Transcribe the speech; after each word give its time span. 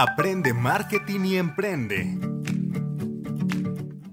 Aprende 0.00 0.54
marketing 0.54 1.24
y 1.24 1.36
emprende. 1.38 2.16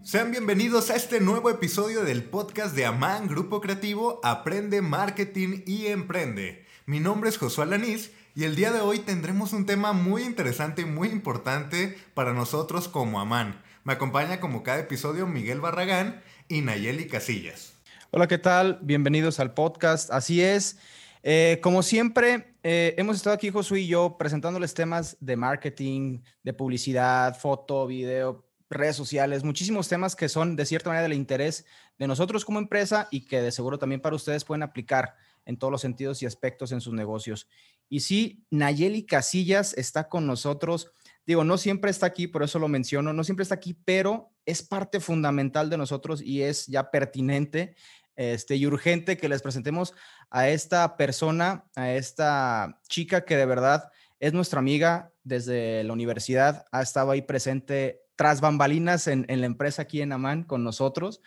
Sean 0.02 0.32
bienvenidos 0.32 0.90
a 0.90 0.96
este 0.96 1.20
nuevo 1.20 1.52
episodio 1.52 2.04
del 2.04 2.24
podcast 2.24 2.76
de 2.76 2.88
Amán 2.88 3.28
Grupo 3.28 3.62
Creativo 3.62 4.20
Aprende 4.24 4.82
Marketing 4.82 5.62
y 5.68 5.86
Emprende. 5.86 6.66
Mi 6.88 7.00
nombre 7.00 7.30
es 7.30 7.38
Josué 7.38 7.66
Alanís 7.66 8.10
y 8.34 8.46
el 8.46 8.56
día 8.56 8.72
de 8.72 8.80
hoy 8.80 8.98
tendremos 8.98 9.54
un 9.54 9.68
tema 9.68 9.94
muy 9.94 10.24
interesante 10.24 10.82
y 10.82 10.86
muy 10.86 11.10
importante 11.10 11.96
para 12.16 12.34
nosotros 12.34 12.88
como 12.88 13.20
Amán. 13.20 13.62
Me 13.84 13.94
acompaña 13.94 14.40
como 14.40 14.64
cada 14.64 14.80
episodio 14.80 15.28
Miguel 15.28 15.62
Barragán 15.62 16.20
y 16.48 16.62
Nayeli 16.62 17.06
Casillas. 17.06 17.76
Hola, 18.10 18.28
¿qué 18.28 18.40
tal? 18.40 18.80
Bienvenidos 18.82 19.40
al 19.40 19.54
podcast. 19.54 20.10
Así 20.10 20.42
es. 20.42 20.80
Eh, 21.22 21.60
como 21.62 21.84
siempre, 21.84 22.55
eh, 22.68 22.96
hemos 22.98 23.18
estado 23.18 23.36
aquí, 23.36 23.52
Josué 23.52 23.82
y 23.82 23.88
yo, 23.88 24.18
presentándoles 24.18 24.74
temas 24.74 25.18
de 25.20 25.36
marketing, 25.36 26.24
de 26.42 26.52
publicidad, 26.52 27.38
foto, 27.38 27.86
video, 27.86 28.44
redes 28.72 28.96
sociales, 28.96 29.44
muchísimos 29.44 29.88
temas 29.88 30.16
que 30.16 30.28
son 30.28 30.56
de 30.56 30.66
cierta 30.66 30.90
manera 30.90 31.04
del 31.04 31.14
interés 31.14 31.68
de 32.00 32.08
nosotros 32.08 32.44
como 32.44 32.58
empresa 32.58 33.08
y 33.12 33.26
que 33.26 33.40
de 33.40 33.52
seguro 33.52 33.78
también 33.78 34.02
para 34.02 34.16
ustedes 34.16 34.44
pueden 34.44 34.64
aplicar 34.64 35.14
en 35.46 35.58
todos 35.58 35.70
los 35.70 35.82
sentidos 35.82 36.24
y 36.24 36.26
aspectos 36.26 36.72
en 36.72 36.82
sus 36.82 36.96
negocios. 36.96 37.48
Y 37.88 38.00
sí, 38.00 38.44
Nayeli 38.50 39.06
Casillas 39.06 39.78
está 39.78 40.10
con 40.10 40.26
nosotros. 40.26 40.92
Digo, 41.28 41.44
no 41.44 41.60
siempre 41.60 41.92
está 41.92 42.08
aquí, 42.08 42.26
por 42.26 42.42
eso 42.42 42.58
lo 42.58 42.68
menciono, 42.68 43.14
no 43.14 43.24
siempre 43.24 43.44
está 43.44 43.54
aquí, 43.54 43.76
pero 43.76 44.32
es 44.44 44.64
parte 44.64 45.00
fundamental 45.00 45.70
de 45.70 45.78
nosotros 45.78 46.20
y 46.20 46.42
es 46.42 46.66
ya 46.66 46.90
pertinente 46.90 47.76
este, 48.16 48.56
y 48.56 48.66
urgente 48.66 49.18
que 49.18 49.30
les 49.30 49.42
presentemos 49.42 49.94
a 50.30 50.50
esta 50.50 50.98
persona, 50.98 51.66
a 51.76 51.92
esta 51.92 52.80
chica 52.88 53.26
que 53.26 53.38
de 53.38 53.46
verdad 53.46 53.92
es 54.20 54.34
nuestra 54.34 54.60
amiga 54.60 55.12
desde 55.24 55.84
la 55.84 55.94
universidad, 55.94 56.66
ha 56.72 56.82
estado 56.82 57.12
ahí 57.12 57.22
presente 57.22 58.02
tras 58.16 58.42
bambalinas 58.42 59.08
en, 59.08 59.26
la 59.28 59.46
empresa 59.46 59.82
aquí 59.82 60.02
en 60.02 60.14
Amán 60.14 60.44
con 60.44 60.64
nosotros, 60.64 61.22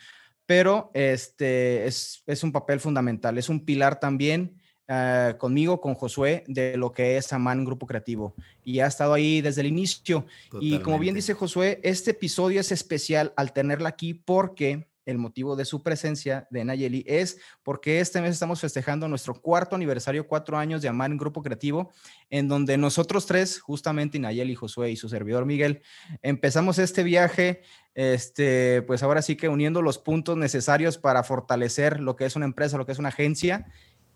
pero 0.47 0.91
este, 0.95 1.87
es, 1.87 2.23
un 2.43 2.53
papel 2.53 2.81
fundamental, 2.81 3.37
es 3.37 3.51
un 3.51 3.65
pilar 3.65 4.01
también 4.01 4.57
eh, 4.89 5.35
conmigo, 5.37 5.83
con 5.83 5.95
Josué, 5.95 6.45
de 6.47 6.79
lo 6.79 6.93
que 6.93 7.19
es 7.19 7.31
Amán 7.35 7.67
Grupo 7.67 7.87
Creativo. 7.87 8.35
Y 8.65 8.81
ha 8.81 8.87
estado 8.87 9.13
ahí 9.13 9.43
desde 9.43 9.61
el 9.61 9.67
inicio. 9.67 10.25
Y 10.61 10.79
como 10.79 10.99
bien 10.99 11.15
dice 11.15 11.35
Josué, 11.35 11.79
este 11.83 12.13
episodio 12.13 12.61
es 12.61 12.73
especial 12.73 13.35
al 13.37 13.53
tenerla 13.53 13.91
aquí 13.91 14.15
porque 14.15 14.88
el 15.09 15.17
motivo 15.17 15.57
de 15.57 15.65
su 15.65 15.83
presencia 15.83 16.47
de 16.51 16.67
Nayeli 16.67 17.03
es 17.07 17.41
porque 17.63 17.99
este 17.99 18.21
mes 18.21 18.33
estamos 18.33 18.61
festejando 18.61 19.09
nuestro 19.09 19.41
cuarto 19.41 19.75
aniversario, 19.75 20.29
cuatro 20.29 20.59
años 20.59 20.83
de 20.83 20.89
Amar 20.89 21.11
en 21.11 21.17
Grupo 21.17 21.43
Creativo, 21.43 21.91
en 22.29 22.47
donde 22.47 22.77
nosotros 22.77 23.25
tres, 23.25 23.59
justamente 23.59 24.19
Nayeli, 24.19 24.55
Josué 24.55 24.91
y 24.91 24.97
su 24.97 25.09
servidor 25.09 25.47
Miguel, 25.47 25.81
empezamos 26.21 26.79
este 26.79 27.03
viaje, 27.03 27.63
este, 27.95 28.83
pues 28.83 29.03
ahora 29.03 29.23
sí 29.23 29.35
que 29.35 29.49
uniendo 29.49 29.81
los 29.81 29.97
puntos 29.97 30.37
necesarios 30.37 30.99
para 30.99 31.23
fortalecer 31.23 32.01
lo 32.01 32.15
que 32.15 32.27
es 32.27 32.37
una 32.37 32.45
empresa, 32.45 32.77
lo 32.77 32.85
que 32.85 32.93
es 32.93 32.99
una 32.99 33.09
agencia. 33.09 33.67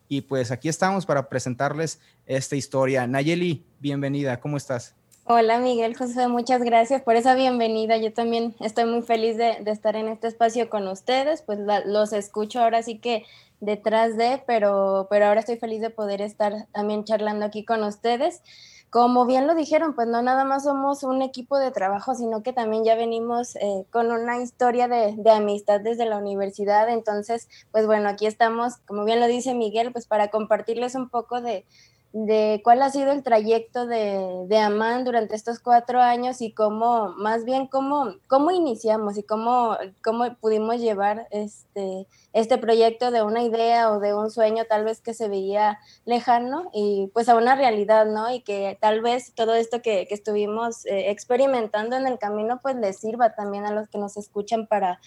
Y 0.09 0.21
pues 0.21 0.51
aquí 0.51 0.69
estamos 0.69 1.07
para 1.07 1.31
presentarles 1.31 2.01
esta 2.27 2.55
historia. 2.55 3.07
Nayeli, 3.07 3.65
bienvenida, 3.81 4.41
¿cómo 4.41 4.59
estás? 4.59 4.95
Hola 5.25 5.61
Miguel 5.61 5.97
José, 5.97 6.27
muchas 6.27 6.63
gracias 6.63 7.01
por 7.01 7.15
esa 7.15 7.37
bienvenida. 7.37 7.97
Yo 7.97 8.13
también 8.13 8.57
estoy 8.59 8.87
muy 8.87 9.03
feliz 9.03 9.37
de, 9.37 9.63
estar 9.67 9.95
en 9.95 10.09
este 10.09 10.27
espacio 10.27 10.69
con 10.69 10.89
ustedes, 10.89 11.43
pues 11.43 11.61
los 11.87 12.13
escucho 12.13 12.61
ahora 12.61 12.83
sí 12.83 12.99
que 12.99 13.25
detrás 13.61 14.17
de, 14.17 14.43
pero, 14.49 15.07
pero 15.09 15.27
ahora 15.27 15.39
estoy 15.39 15.59
feliz 15.59 15.81
de 15.81 15.91
poder 15.91 16.21
estar 16.21 16.67
también 16.73 17.05
charlando 17.05 17.47
aquí 17.47 17.65
con 17.65 17.85
ustedes. 17.85 18.43
Como 18.91 19.25
bien 19.25 19.47
lo 19.47 19.55
dijeron, 19.55 19.95
pues 19.95 20.09
no 20.09 20.23
nada 20.23 20.45
más 20.45 20.65
somos 20.65 21.05
un 21.05 21.23
equipo 21.23 21.57
de 21.57 21.71
trabajo, 21.71 22.17
sino 22.17 22.43
que 22.43 22.53
también 22.53 22.85
ya 22.85 22.97
venimos 22.97 23.55
eh, 23.57 23.87
con 23.91 24.11
una 24.11 24.43
historia 24.43 24.89
de, 24.89 25.15
de 25.17 25.31
amistad 25.31 25.81
desde 25.81 26.05
la 26.05 26.19
universidad. 26.19 26.89
Entonces, 26.91 27.49
pues 27.71 27.87
bueno, 27.87 28.09
aquí 28.09 28.27
estamos, 28.27 28.79
como 28.87 29.05
bien 29.05 29.21
lo 29.21 29.29
dice 29.29 29.55
Miguel, 29.55 29.93
pues 29.93 30.07
para 30.07 30.29
compartirles 30.29 30.97
un 30.97 31.09
poco 31.09 31.41
de, 31.41 31.65
de 32.13 32.61
cuál 32.63 32.83
ha 32.83 32.91
sido 32.91 33.11
el 33.11 33.23
trayecto 33.23 33.87
de, 33.87 34.45
de 34.47 34.59
Amán 34.59 35.05
durante 35.05 35.35
estos 35.35 35.61
cuatro 35.61 36.01
años 36.01 36.43
y 36.43 36.53
cómo, 36.53 37.15
más 37.17 37.45
bien 37.45 37.67
cómo, 37.67 38.17
cómo 38.27 38.51
iniciamos 38.51 39.17
y 39.17 39.23
cómo, 39.23 39.77
cómo 40.05 40.35
pudimos 40.37 40.79
llevar 40.79 41.27
este, 41.31 42.07
este 42.35 42.59
proyecto 42.59 43.11
de 43.11 43.23
una 43.23 43.43
idea 43.43 43.91
o 43.91 43.99
de 43.99 44.15
un 44.15 44.31
sueño 44.31 44.65
tal 44.69 44.85
vez 44.85 45.01
que 45.01 45.15
se 45.15 45.29
veía 45.29 45.79
lejano 46.05 46.71
y 46.75 47.11
pues 47.15 47.31
a 47.31 47.37
una 47.37 47.55
realidad, 47.55 48.05
¿no? 48.05 48.31
Y 48.31 48.41
que 48.41 48.77
tal 48.79 49.01
vez 49.01 49.33
todo 49.35 49.55
esto 49.55 49.81
que, 49.81 50.07
que 50.07 50.15
estuvimos 50.15 50.85
eh, 50.85 51.11
experimentando 51.11 51.97
en 51.97 52.07
el 52.07 52.19
camino 52.19 52.61
pues 52.63 52.77
les 52.77 52.99
sirva 52.99 53.35
también 53.35 53.65
a 53.65 53.73
los 53.73 53.89
que 53.89 53.97
nos 53.97 54.19
escuchan 54.19 54.67
para 54.67 55.01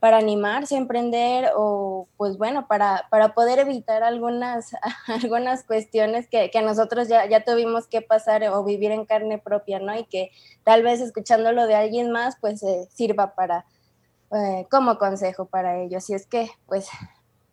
para 0.00 0.16
animarse 0.16 0.74
a 0.74 0.78
emprender 0.78 1.50
o 1.54 2.08
pues 2.16 2.38
bueno, 2.38 2.66
para, 2.66 3.06
para 3.10 3.34
poder 3.34 3.58
evitar 3.58 4.02
algunas, 4.02 4.70
algunas 5.06 5.62
cuestiones 5.62 6.26
que, 6.26 6.50
que 6.50 6.62
nosotros 6.62 7.06
ya, 7.06 7.28
ya, 7.28 7.44
tuvimos 7.44 7.86
que 7.86 8.00
pasar 8.00 8.42
o 8.44 8.64
vivir 8.64 8.90
en 8.90 9.04
carne 9.04 9.38
propia, 9.38 9.78
¿no? 9.78 9.96
Y 9.96 10.04
que 10.04 10.30
tal 10.64 10.82
vez 10.82 11.00
escuchándolo 11.00 11.66
de 11.66 11.74
alguien 11.74 12.10
más 12.10 12.36
pues 12.40 12.62
eh, 12.62 12.88
sirva 12.94 13.34
para, 13.34 13.66
eh, 14.32 14.66
como 14.70 14.98
consejo 14.98 15.44
para 15.44 15.78
ellos. 15.82 16.02
Así 16.02 16.14
es 16.14 16.26
que 16.26 16.50
pues 16.66 16.88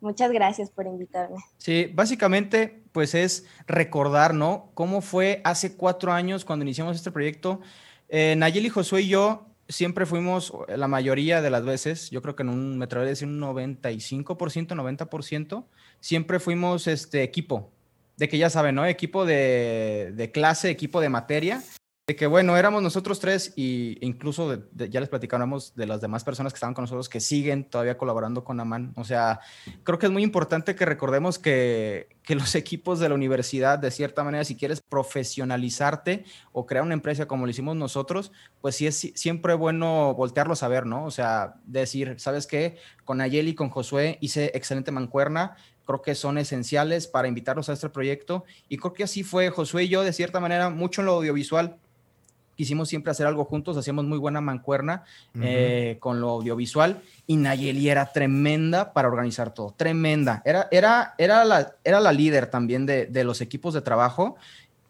muchas 0.00 0.32
gracias 0.32 0.70
por 0.70 0.86
invitarme. 0.86 1.36
Sí, 1.58 1.90
básicamente 1.94 2.82
pues 2.92 3.14
es 3.14 3.44
recordar, 3.66 4.32
¿no? 4.32 4.70
Cómo 4.72 5.02
fue 5.02 5.42
hace 5.44 5.76
cuatro 5.76 6.12
años 6.12 6.46
cuando 6.46 6.64
iniciamos 6.64 6.96
este 6.96 7.10
proyecto. 7.10 7.60
Eh, 8.08 8.34
Nayeli, 8.38 8.70
Josué 8.70 9.02
y 9.02 9.08
yo 9.08 9.47
siempre 9.68 10.06
fuimos, 10.06 10.52
la 10.68 10.88
mayoría 10.88 11.42
de 11.42 11.50
las 11.50 11.64
veces, 11.64 12.10
yo 12.10 12.22
creo 12.22 12.34
que 12.34 12.42
en 12.42 12.48
un, 12.48 12.78
me 12.78 12.86
atrevería 12.86 13.10
a 13.10 13.12
decir 13.12 13.28
un 13.28 13.40
95%, 13.40 14.36
90%, 14.36 15.64
siempre 16.00 16.40
fuimos 16.40 16.86
este 16.86 17.22
equipo, 17.22 17.70
de 18.16 18.28
que 18.28 18.38
ya 18.38 18.50
saben, 18.50 18.74
¿no? 18.74 18.86
Equipo 18.86 19.24
de, 19.24 20.12
de 20.14 20.30
clase, 20.30 20.70
equipo 20.70 21.00
de 21.00 21.08
materia, 21.08 21.62
de 22.08 22.16
que 22.16 22.26
bueno, 22.26 22.56
éramos 22.56 22.82
nosotros 22.82 23.20
tres 23.20 23.52
y 23.54 23.98
incluso 24.00 24.62
ya 24.74 24.98
les 24.98 25.10
platicábamos 25.10 25.74
de 25.74 25.86
las 25.86 26.00
demás 26.00 26.24
personas 26.24 26.54
que 26.54 26.56
estaban 26.56 26.72
con 26.72 26.84
nosotros 26.84 27.06
que 27.06 27.20
siguen 27.20 27.64
todavía 27.64 27.98
colaborando 27.98 28.44
con 28.44 28.58
Aman. 28.60 28.94
O 28.96 29.04
sea, 29.04 29.40
creo 29.84 29.98
que 29.98 30.06
es 30.06 30.12
muy 30.12 30.22
importante 30.22 30.74
que 30.74 30.86
recordemos 30.86 31.38
que, 31.38 32.08
que 32.22 32.34
los 32.34 32.54
equipos 32.54 32.98
de 32.98 33.10
la 33.10 33.14
universidad, 33.14 33.78
de 33.78 33.90
cierta 33.90 34.24
manera, 34.24 34.42
si 34.44 34.56
quieres 34.56 34.80
profesionalizarte 34.80 36.24
o 36.52 36.64
crear 36.64 36.82
una 36.82 36.94
empresa 36.94 37.28
como 37.28 37.44
lo 37.44 37.50
hicimos 37.50 37.76
nosotros, 37.76 38.32
pues 38.62 38.76
sí 38.76 38.86
es 38.86 39.12
siempre 39.14 39.52
bueno 39.52 40.14
voltearlos 40.14 40.62
a 40.62 40.68
ver, 40.68 40.86
¿no? 40.86 41.04
O 41.04 41.10
sea, 41.10 41.56
decir, 41.66 42.14
¿sabes 42.16 42.46
qué? 42.46 42.78
Con 43.04 43.20
Ayeli, 43.20 43.54
con 43.54 43.68
Josué 43.68 44.16
hice 44.22 44.50
excelente 44.54 44.92
mancuerna, 44.92 45.56
creo 45.84 46.00
que 46.00 46.14
son 46.14 46.38
esenciales 46.38 47.06
para 47.06 47.28
invitarlos 47.28 47.68
a 47.68 47.74
este 47.74 47.90
proyecto. 47.90 48.46
Y 48.70 48.78
creo 48.78 48.94
que 48.94 49.04
así 49.04 49.24
fue 49.24 49.50
Josué 49.50 49.84
y 49.84 49.88
yo, 49.88 50.02
de 50.02 50.14
cierta 50.14 50.40
manera, 50.40 50.70
mucho 50.70 51.02
en 51.02 51.06
lo 51.06 51.12
audiovisual 51.12 51.78
quisimos 52.58 52.88
siempre 52.88 53.12
hacer 53.12 53.28
algo 53.28 53.44
juntos, 53.44 53.76
hacíamos 53.76 54.04
muy 54.04 54.18
buena 54.18 54.40
mancuerna 54.40 55.04
eh, 55.40 55.96
con 56.00 56.20
lo 56.20 56.30
audiovisual 56.30 57.00
y 57.24 57.36
Nayeli 57.36 57.88
era 57.88 58.12
tremenda 58.12 58.92
para 58.92 59.06
organizar 59.06 59.54
todo, 59.54 59.72
tremenda. 59.76 60.42
Era, 60.44 60.66
era, 60.72 61.14
era, 61.18 61.44
la, 61.44 61.76
era 61.84 62.00
la 62.00 62.10
líder 62.10 62.50
también 62.50 62.84
de, 62.84 63.06
de 63.06 63.22
los 63.22 63.40
equipos 63.40 63.74
de 63.74 63.80
trabajo 63.80 64.34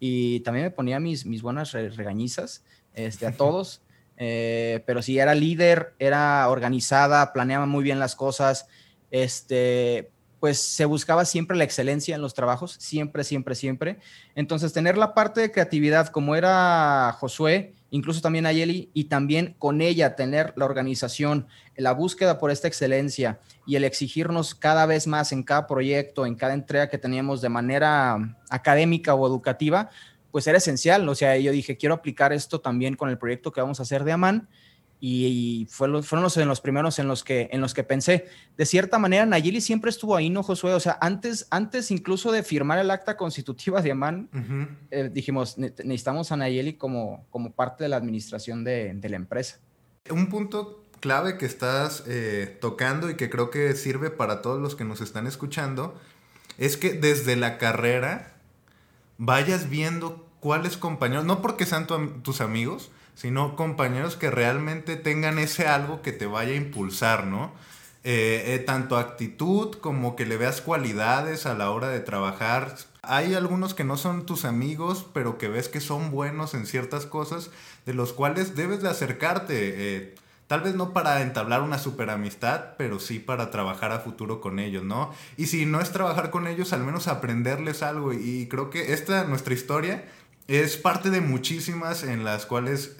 y 0.00 0.40
también 0.40 0.64
me 0.64 0.70
ponía 0.70 0.98
mis, 0.98 1.26
mis 1.26 1.42
buenas 1.42 1.72
regañizas 1.72 2.64
este, 2.94 3.26
a 3.26 3.32
todos. 3.36 3.82
Eh, 4.16 4.82
pero 4.86 5.02
sí, 5.02 5.18
era 5.18 5.34
líder, 5.34 5.92
era 5.98 6.48
organizada, 6.48 7.34
planeaba 7.34 7.66
muy 7.66 7.84
bien 7.84 7.98
las 7.98 8.16
cosas. 8.16 8.66
Este, 9.10 10.08
pues 10.40 10.60
se 10.60 10.84
buscaba 10.84 11.24
siempre 11.24 11.56
la 11.56 11.64
excelencia 11.64 12.14
en 12.14 12.22
los 12.22 12.34
trabajos, 12.34 12.76
siempre, 12.78 13.24
siempre, 13.24 13.54
siempre. 13.54 13.98
Entonces, 14.34 14.72
tener 14.72 14.96
la 14.96 15.14
parte 15.14 15.40
de 15.40 15.50
creatividad 15.50 16.08
como 16.08 16.36
era 16.36 17.14
Josué, 17.18 17.74
incluso 17.90 18.20
también 18.20 18.46
Ayeli, 18.46 18.90
y 18.94 19.04
también 19.04 19.54
con 19.58 19.80
ella 19.80 20.14
tener 20.14 20.52
la 20.56 20.64
organización, 20.64 21.46
la 21.76 21.92
búsqueda 21.92 22.38
por 22.38 22.50
esta 22.50 22.68
excelencia 22.68 23.40
y 23.66 23.76
el 23.76 23.84
exigirnos 23.84 24.54
cada 24.54 24.86
vez 24.86 25.06
más 25.06 25.32
en 25.32 25.42
cada 25.42 25.66
proyecto, 25.66 26.26
en 26.26 26.34
cada 26.34 26.54
entrega 26.54 26.88
que 26.88 26.98
teníamos 26.98 27.40
de 27.40 27.48
manera 27.48 28.36
académica 28.50 29.14
o 29.14 29.26
educativa, 29.26 29.90
pues 30.30 30.46
era 30.46 30.58
esencial. 30.58 31.08
O 31.08 31.14
sea, 31.14 31.36
yo 31.38 31.50
dije, 31.50 31.76
quiero 31.76 31.94
aplicar 31.94 32.32
esto 32.32 32.60
también 32.60 32.94
con 32.94 33.08
el 33.08 33.18
proyecto 33.18 33.50
que 33.52 33.60
vamos 33.60 33.80
a 33.80 33.82
hacer 33.82 34.04
de 34.04 34.12
Amán 34.12 34.48
y, 35.00 35.66
fueron 35.70 35.92
los, 36.22 36.36
en 36.36 36.48
los 36.48 36.60
primeros 36.60 36.98
en 36.98 37.08
los, 37.08 37.22
que, 37.22 37.48
en 37.52 37.60
los 37.60 37.74
que 37.74 37.84
pensé. 37.84 38.26
De 38.56 38.66
cierta 38.66 38.98
manera, 38.98 39.26
Nayeli 39.26 39.60
siempre 39.60 39.90
estuvo 39.90 40.16
ahí, 40.16 40.30
¿no, 40.30 40.42
Josué? 40.42 40.74
O 40.74 40.80
sea, 40.80 40.98
antes, 41.00 41.46
antes 41.50 41.90
incluso 41.90 42.32
de 42.32 42.42
firmar 42.42 42.78
el 42.78 42.90
acta 42.90 43.16
constitutiva 43.16 43.80
de 43.80 43.92
Amán, 43.92 44.28
eh, 44.90 45.10
dijimos, 45.12 45.56
necesitamos 45.58 46.32
a 46.32 46.36
Nayeli 46.36 46.74
como, 46.74 47.26
como 47.30 47.52
parte 47.52 47.84
de 47.84 47.88
la 47.88 47.96
administración 47.96 48.64
de, 48.64 48.94
de 48.94 49.08
la 49.08 49.16
empresa. 49.16 49.58
Un 50.10 50.28
punto 50.28 50.84
clave 51.00 51.38
que 51.38 51.46
estás 51.46 52.04
eh, 52.06 52.56
tocando 52.60 53.10
y 53.10 53.14
que 53.14 53.30
creo 53.30 53.50
que 53.50 53.74
sirve 53.74 54.10
para 54.10 54.42
todos 54.42 54.60
los 54.60 54.74
que 54.74 54.84
nos 54.84 55.00
están 55.00 55.26
escuchando 55.26 55.98
es 56.56 56.76
que 56.76 56.92
desde 56.92 57.36
la 57.36 57.58
carrera 57.58 58.34
vayas 59.16 59.70
viendo 59.70 60.26
cuáles 60.40 60.76
compañeros, 60.76 61.24
no 61.24 61.42
porque 61.42 61.66
sean 61.66 61.86
tus 62.22 62.40
amigos, 62.40 62.90
sino 63.18 63.56
compañeros 63.56 64.16
que 64.16 64.30
realmente 64.30 64.94
tengan 64.94 65.40
ese 65.40 65.66
algo 65.66 66.02
que 66.02 66.12
te 66.12 66.26
vaya 66.26 66.52
a 66.52 66.54
impulsar, 66.54 67.26
¿no? 67.26 67.50
Eh, 68.04 68.54
eh, 68.54 68.58
tanto 68.60 68.96
actitud 68.96 69.74
como 69.80 70.14
que 70.14 70.24
le 70.24 70.36
veas 70.36 70.60
cualidades 70.60 71.44
a 71.44 71.54
la 71.54 71.72
hora 71.72 71.88
de 71.88 71.98
trabajar. 71.98 72.76
Hay 73.02 73.34
algunos 73.34 73.74
que 73.74 73.82
no 73.82 73.96
son 73.96 74.24
tus 74.24 74.44
amigos, 74.44 75.04
pero 75.12 75.36
que 75.36 75.48
ves 75.48 75.68
que 75.68 75.80
son 75.80 76.12
buenos 76.12 76.54
en 76.54 76.64
ciertas 76.64 77.06
cosas, 77.06 77.50
de 77.86 77.92
los 77.92 78.12
cuales 78.12 78.54
debes 78.54 78.82
de 78.82 78.88
acercarte. 78.88 79.56
Eh, 79.96 80.14
tal 80.46 80.60
vez 80.60 80.76
no 80.76 80.92
para 80.92 81.20
entablar 81.20 81.62
una 81.62 81.78
super 81.78 82.10
amistad, 82.10 82.76
pero 82.78 83.00
sí 83.00 83.18
para 83.18 83.50
trabajar 83.50 83.90
a 83.90 83.98
futuro 83.98 84.40
con 84.40 84.60
ellos, 84.60 84.84
¿no? 84.84 85.12
Y 85.36 85.46
si 85.46 85.66
no 85.66 85.80
es 85.80 85.90
trabajar 85.90 86.30
con 86.30 86.46
ellos, 86.46 86.72
al 86.72 86.84
menos 86.84 87.08
aprenderles 87.08 87.82
algo. 87.82 88.12
Y 88.12 88.46
creo 88.46 88.70
que 88.70 88.92
esta, 88.92 89.24
nuestra 89.24 89.54
historia, 89.54 90.04
es 90.48 90.76
parte 90.76 91.10
de 91.10 91.20
muchísimas 91.20 92.02
en 92.02 92.24
las 92.24 92.46
cuales 92.46 92.96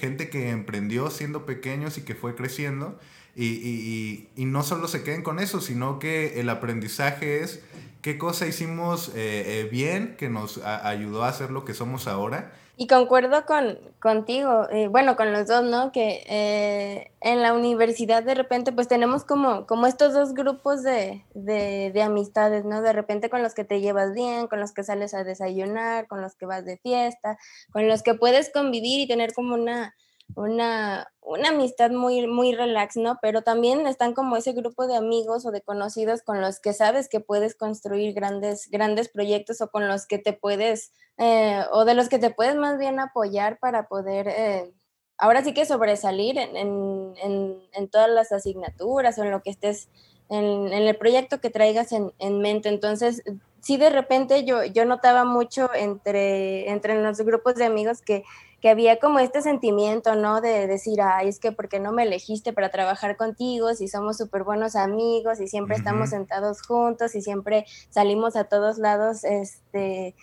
gente 0.00 0.28
que 0.28 0.50
emprendió 0.50 1.10
siendo 1.10 1.46
pequeños 1.46 1.98
y 1.98 2.02
que 2.02 2.14
fue 2.14 2.34
creciendo 2.36 2.98
y, 3.36 4.28
no 4.36 4.62
solo 4.62 4.88
se 4.88 5.02
queden 5.02 5.22
con 5.22 5.38
eso, 5.38 5.60
sino 5.60 5.98
que 5.98 6.40
el 6.40 6.48
aprendizaje 6.48 7.42
es 7.42 7.62
qué 8.02 8.18
cosa 8.18 8.46
hicimos 8.46 9.08
eh, 9.10 9.12
eh, 9.60 9.68
bien 9.70 10.16
que 10.18 10.28
nos 10.28 10.58
ayudó 10.58 11.24
a 11.24 11.28
hacer 11.28 11.50
lo 11.50 11.64
que 11.64 11.74
somos 11.74 12.06
ahora. 12.06 12.52
Y 12.82 12.86
concuerdo 12.86 13.44
con, 13.44 13.78
contigo, 14.00 14.66
eh, 14.70 14.88
bueno, 14.88 15.14
con 15.14 15.34
los 15.34 15.46
dos, 15.46 15.64
¿no? 15.64 15.92
Que 15.92 17.10
en 17.20 17.42
la 17.42 17.52
universidad 17.52 18.22
de 18.22 18.34
repente 18.34 18.72
pues 18.72 18.88
tenemos 18.88 19.22
como, 19.24 19.66
como 19.66 19.86
estos 19.86 20.14
dos 20.14 20.32
grupos 20.32 20.82
de, 20.82 21.22
de, 21.34 22.02
amistades, 22.02 22.64
¿no? 22.64 22.80
De 22.80 22.94
repente 22.94 23.28
con 23.28 23.42
los 23.42 23.52
que 23.52 23.64
te 23.64 23.82
llevas 23.82 24.14
bien, 24.14 24.46
con 24.46 24.60
los 24.60 24.72
que 24.72 24.82
sales 24.82 25.12
a 25.12 25.24
desayunar, 25.24 26.06
con 26.08 26.22
los 26.22 26.36
que 26.36 26.46
vas 26.46 26.64
de 26.64 26.78
fiesta, 26.78 27.36
con 27.70 27.86
los 27.86 28.02
que 28.02 28.14
puedes 28.14 28.50
convivir 28.50 29.00
y 29.00 29.06
tener 29.06 29.34
como 29.34 29.56
una, 29.56 29.94
una, 30.36 31.12
una 31.20 31.50
amistad 31.50 31.90
muy, 31.90 32.26
muy 32.26 32.54
relax, 32.54 32.96
¿no? 32.96 33.18
Pero 33.22 33.42
también 33.42 33.86
están 33.86 34.14
como 34.14 34.36
ese 34.36 34.52
grupo 34.52 34.86
de 34.86 34.96
amigos 34.96 35.46
o 35.46 35.50
de 35.50 35.62
conocidos 35.62 36.22
con 36.22 36.40
los 36.40 36.60
que 36.60 36.72
sabes 36.72 37.08
que 37.08 37.20
puedes 37.20 37.54
construir 37.54 38.14
grandes, 38.14 38.68
grandes 38.70 39.08
proyectos 39.08 39.60
o 39.60 39.70
con 39.70 39.88
los 39.88 40.06
que 40.06 40.18
te 40.18 40.32
puedes, 40.32 40.92
eh, 41.18 41.62
o 41.72 41.84
de 41.84 41.94
los 41.94 42.08
que 42.08 42.18
te 42.18 42.30
puedes 42.30 42.56
más 42.56 42.78
bien 42.78 42.98
apoyar 43.00 43.58
para 43.58 43.86
poder, 43.86 44.28
eh, 44.28 44.72
ahora 45.18 45.44
sí 45.44 45.54
que 45.54 45.66
sobresalir 45.66 46.38
en, 46.38 46.56
en, 46.56 47.58
en, 47.72 47.88
todas 47.88 48.10
las 48.10 48.32
asignaturas 48.32 49.18
o 49.18 49.22
en 49.22 49.30
lo 49.30 49.42
que 49.42 49.50
estés, 49.50 49.88
en, 50.28 50.72
el 50.72 50.96
proyecto 50.96 51.40
que 51.40 51.50
traigas 51.50 51.92
en, 51.92 52.38
mente. 52.38 52.68
Entonces, 52.68 53.22
sí 53.60 53.76
de 53.76 53.90
repente 53.90 54.44
yo, 54.44 54.64
yo 54.64 54.84
notaba 54.84 55.24
mucho 55.24 55.72
entre, 55.74 56.70
entre 56.70 57.00
los 57.02 57.20
grupos 57.20 57.56
de 57.56 57.66
amigos 57.66 58.00
que 58.00 58.24
que 58.60 58.68
había 58.68 58.98
como 58.98 59.18
este 59.18 59.40
sentimiento, 59.40 60.14
¿no? 60.16 60.40
De 60.40 60.66
decir, 60.66 61.00
ay, 61.00 61.28
es 61.28 61.38
que 61.38 61.50
porque 61.50 61.80
no 61.80 61.92
me 61.92 62.02
elegiste 62.02 62.52
para 62.52 62.70
trabajar 62.70 63.16
contigo, 63.16 63.74
si 63.74 63.88
somos 63.88 64.18
súper 64.18 64.44
buenos 64.44 64.76
amigos 64.76 65.40
y 65.40 65.48
siempre 65.48 65.76
estamos 65.76 66.10
sentados 66.10 66.62
juntos 66.62 67.14
y 67.14 67.22
siempre 67.22 67.64
salimos 67.88 68.36
a 68.36 68.44
todos 68.44 68.78
lados, 68.78 69.24
este, 69.24 70.14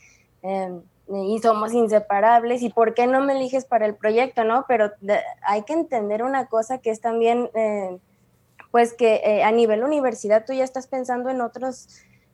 em, 0.44 0.82
y 1.10 1.40
somos 1.40 1.74
inseparables, 1.74 2.62
y 2.62 2.70
por 2.70 2.94
qué 2.94 3.08
no 3.08 3.22
me 3.22 3.34
eliges 3.34 3.66
para 3.66 3.86
el 3.86 3.96
proyecto, 3.96 4.44
¿no? 4.44 4.66
Pero 4.68 4.92
hay 5.42 5.64
que 5.64 5.74
entender 5.74 6.22
una 6.22 6.48
cosa 6.48 6.78
que 6.80 6.92
es 6.92 7.02
también, 7.02 7.50
eh, 7.56 7.98
pues 8.72 8.94
que 8.94 9.22
eh, 9.24 9.44
a 9.44 9.52
nivel 9.52 9.84
universidad 9.84 10.46
tú 10.46 10.54
ya 10.54 10.64
estás 10.64 10.88
pensando 10.88 11.30
en 11.30 11.42
otros 11.42 11.88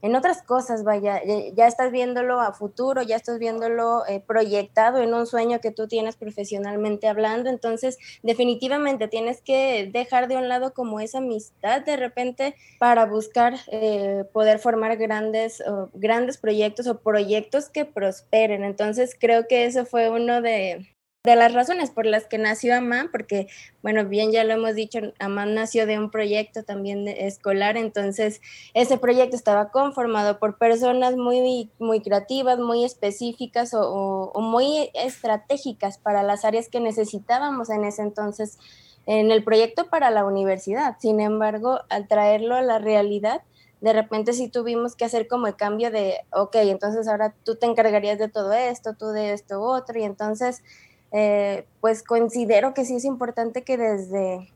en 0.03 0.17
otras 0.17 0.43
cosas, 0.43 0.83
vaya, 0.83 1.21
ya 1.55 1.65
estás 1.65 1.91
viéndolo 1.91 2.41
a 2.41 2.51
futuro, 2.51 3.01
ya 3.01 3.15
estás 3.15 3.39
viéndolo 3.39 4.05
eh, 4.05 4.19
proyectado 4.19 4.99
en 4.99 5.13
un 5.13 5.25
sueño 5.25 5.61
que 5.61 5.71
tú 5.71 5.87
tienes 5.87 6.17
profesionalmente 6.17 7.07
hablando, 7.07 7.49
entonces 7.49 7.97
definitivamente 8.21 9.07
tienes 9.07 9.41
que 9.41 9.89
dejar 9.93 10.27
de 10.27 10.35
un 10.35 10.49
lado 10.49 10.73
como 10.73 10.99
esa 10.99 11.19
amistad 11.19 11.83
de 11.83 11.95
repente 11.95 12.55
para 12.79 13.05
buscar 13.05 13.55
eh, 13.71 14.25
poder 14.33 14.59
formar 14.59 14.97
grandes, 14.97 15.63
grandes 15.93 16.37
proyectos 16.37 16.85
o 16.87 16.99
proyectos 16.99 17.69
que 17.69 17.85
prosperen. 17.85 18.65
Entonces 18.65 19.15
creo 19.17 19.47
que 19.47 19.65
eso 19.65 19.85
fue 19.85 20.09
uno 20.09 20.41
de, 20.41 20.93
de 21.23 21.37
las 21.37 21.53
razones 21.53 21.89
por 21.89 22.05
las 22.05 22.25
que 22.25 22.37
nació 22.37 22.75
Amán, 22.75 23.07
porque, 23.09 23.47
bueno, 23.81 24.03
bien 24.03 24.33
ya 24.33 24.43
lo 24.43 24.55
hemos 24.55 24.75
dicho, 24.75 24.99
Amán 25.19 25.55
nació 25.55 25.85
de 25.85 25.97
un 25.97 26.11
proyecto 26.11 26.63
también 26.63 27.07
escolar, 27.07 27.77
entonces 27.77 28.41
ese 28.73 28.97
proyecto 28.97 29.37
estaba 29.37 29.71
conformado 29.71 30.37
por 30.37 30.57
personas 30.57 31.15
muy, 31.15 31.71
muy 31.79 32.01
creativas, 32.01 32.59
muy 32.59 32.83
específicas 32.83 33.73
o, 33.73 34.33
muy 34.35 34.89
estratégicas 34.93 35.97
para 35.97 36.23
las 36.23 36.43
áreas 36.43 36.67
que 36.67 36.81
necesitábamos 36.81 37.69
en 37.69 37.85
ese 37.85 38.01
entonces 38.01 38.57
en 39.05 39.31
el 39.31 39.45
proyecto 39.45 39.89
para 39.89 40.09
la 40.09 40.25
universidad. 40.25 40.97
Sin 40.99 41.21
embargo, 41.21 41.79
al 41.87 42.09
traerlo 42.09 42.55
a 42.55 42.61
la 42.61 42.79
realidad, 42.79 43.43
de 43.79 43.93
repente 43.93 44.33
sí 44.33 44.49
tuvimos 44.49 44.97
que 44.97 45.05
hacer 45.05 45.29
como 45.29 45.47
el 45.47 45.55
cambio 45.55 45.89
de, 45.89 46.17
ok, 46.33 46.55
entonces 46.55 47.07
ahora 47.07 47.33
tú 47.45 47.55
te 47.55 47.65
encargarías 47.65 48.19
de 48.19 48.27
todo 48.27 48.51
esto, 48.51 48.93
tú 48.93 49.07
de 49.07 49.31
esto 49.31 49.61
otro, 49.61 49.97
y 49.97 50.03
entonces 50.03 50.63
eh, 51.13 51.65
pues 51.79 52.03
considero 52.03 52.73
que 52.73 52.85
sí 52.85 52.95
es 52.95 53.05
importante 53.05 53.61
que 53.61 53.77
desde 53.77 54.51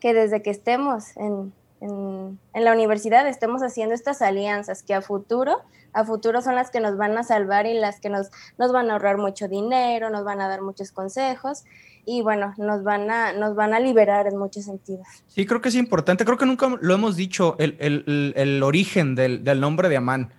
que, 0.00 0.14
desde 0.14 0.42
que 0.42 0.50
estemos 0.50 1.16
en, 1.16 1.52
en, 1.80 2.38
la 2.54 2.72
universidad 2.72 3.28
estemos 3.28 3.62
haciendo 3.62 3.94
estas 3.94 4.22
alianzas 4.22 4.82
que 4.82 4.94
a 4.94 5.02
futuro, 5.02 5.60
a 5.92 6.04
futuro 6.04 6.40
son 6.40 6.54
las 6.54 6.70
que 6.70 6.80
nos 6.80 6.96
van 6.96 7.16
a 7.18 7.22
salvar 7.22 7.66
y 7.66 7.74
las 7.74 8.00
que 8.00 8.08
nos, 8.08 8.30
nos 8.58 8.72
van 8.72 8.90
a 8.90 8.94
ahorrar 8.94 9.18
mucho 9.18 9.48
dinero, 9.48 10.10
nos 10.10 10.24
van 10.24 10.40
a 10.40 10.48
dar 10.48 10.62
muchos 10.62 10.90
consejos 10.92 11.64
y 12.04 12.22
bueno, 12.22 12.54
nos 12.56 12.82
van 12.82 13.10
a, 13.10 13.32
nos 13.32 13.54
van 13.54 13.74
a 13.74 13.80
liberar 13.80 14.26
en 14.26 14.38
muchos 14.38 14.64
sentidos. 14.64 15.06
Sí, 15.28 15.46
creo 15.46 15.60
que 15.60 15.68
es 15.68 15.76
importante, 15.76 16.24
creo 16.24 16.38
que 16.38 16.46
nunca 16.46 16.68
lo 16.80 16.94
hemos 16.94 17.16
dicho, 17.16 17.54
el, 17.58 17.76
el, 17.78 18.32
el 18.34 18.62
origen 18.62 19.14
del, 19.14 19.44
del, 19.44 19.60
nombre 19.60 19.88
de 19.88 19.98
Amán. 19.98 20.32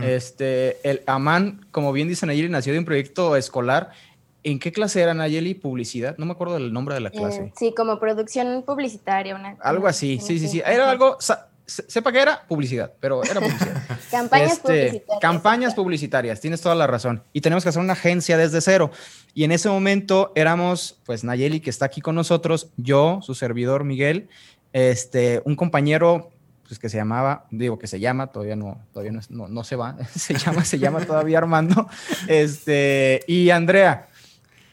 Este, 0.00 0.78
el 0.88 1.02
Amán, 1.06 1.66
como 1.72 1.92
bien 1.92 2.06
dicen 2.06 2.30
ayer, 2.30 2.48
nació 2.48 2.72
de 2.72 2.78
un 2.78 2.84
proyecto 2.84 3.34
escolar 3.34 3.90
¿En 4.44 4.58
qué 4.58 4.72
clase 4.72 5.00
era 5.02 5.14
Nayeli? 5.14 5.54
Publicidad. 5.54 6.16
No 6.18 6.26
me 6.26 6.32
acuerdo 6.32 6.54
del 6.54 6.72
nombre 6.72 6.94
de 6.94 7.00
la 7.00 7.10
clase. 7.10 7.42
Eh, 7.42 7.52
sí, 7.56 7.74
como 7.76 7.98
producción 7.98 8.62
publicitaria. 8.62 9.34
Una, 9.34 9.56
algo 9.60 9.86
así, 9.86 10.20
sí, 10.20 10.38
sí, 10.38 10.48
sí. 10.48 10.62
Era 10.64 10.90
algo, 10.90 11.18
sepa 11.66 12.12
que 12.12 12.20
era 12.20 12.46
publicidad, 12.46 12.92
pero 13.00 13.22
era 13.24 13.40
publicidad. 13.40 13.82
campañas 14.10 14.52
este, 14.52 14.62
publicitarias. 14.62 15.20
Campañas 15.20 15.74
publicitarias, 15.74 16.40
tienes 16.40 16.60
toda 16.60 16.74
la 16.74 16.86
razón. 16.86 17.22
Y 17.32 17.40
tenemos 17.40 17.62
que 17.62 17.70
hacer 17.70 17.82
una 17.82 17.92
agencia 17.92 18.38
desde 18.38 18.60
cero. 18.60 18.90
Y 19.34 19.44
en 19.44 19.52
ese 19.52 19.68
momento 19.68 20.32
éramos, 20.34 20.98
pues 21.04 21.24
Nayeli, 21.24 21.60
que 21.60 21.70
está 21.70 21.84
aquí 21.86 22.00
con 22.00 22.14
nosotros, 22.14 22.70
yo, 22.76 23.20
su 23.22 23.34
servidor 23.34 23.84
Miguel, 23.84 24.28
este, 24.72 25.42
un 25.44 25.56
compañero 25.56 26.30
pues 26.68 26.78
que 26.78 26.90
se 26.90 26.98
llamaba, 26.98 27.46
digo 27.50 27.78
que 27.78 27.86
se 27.86 27.98
llama, 27.98 28.26
todavía 28.26 28.54
no, 28.54 28.78
todavía 28.92 29.18
no, 29.30 29.48
no 29.48 29.64
se 29.64 29.74
va, 29.74 29.96
se 30.14 30.34
llama, 30.34 30.64
se 30.64 30.78
llama 30.78 31.00
todavía 31.00 31.38
Armando, 31.38 31.88
este, 32.28 33.24
y 33.26 33.48
Andrea, 33.48 34.08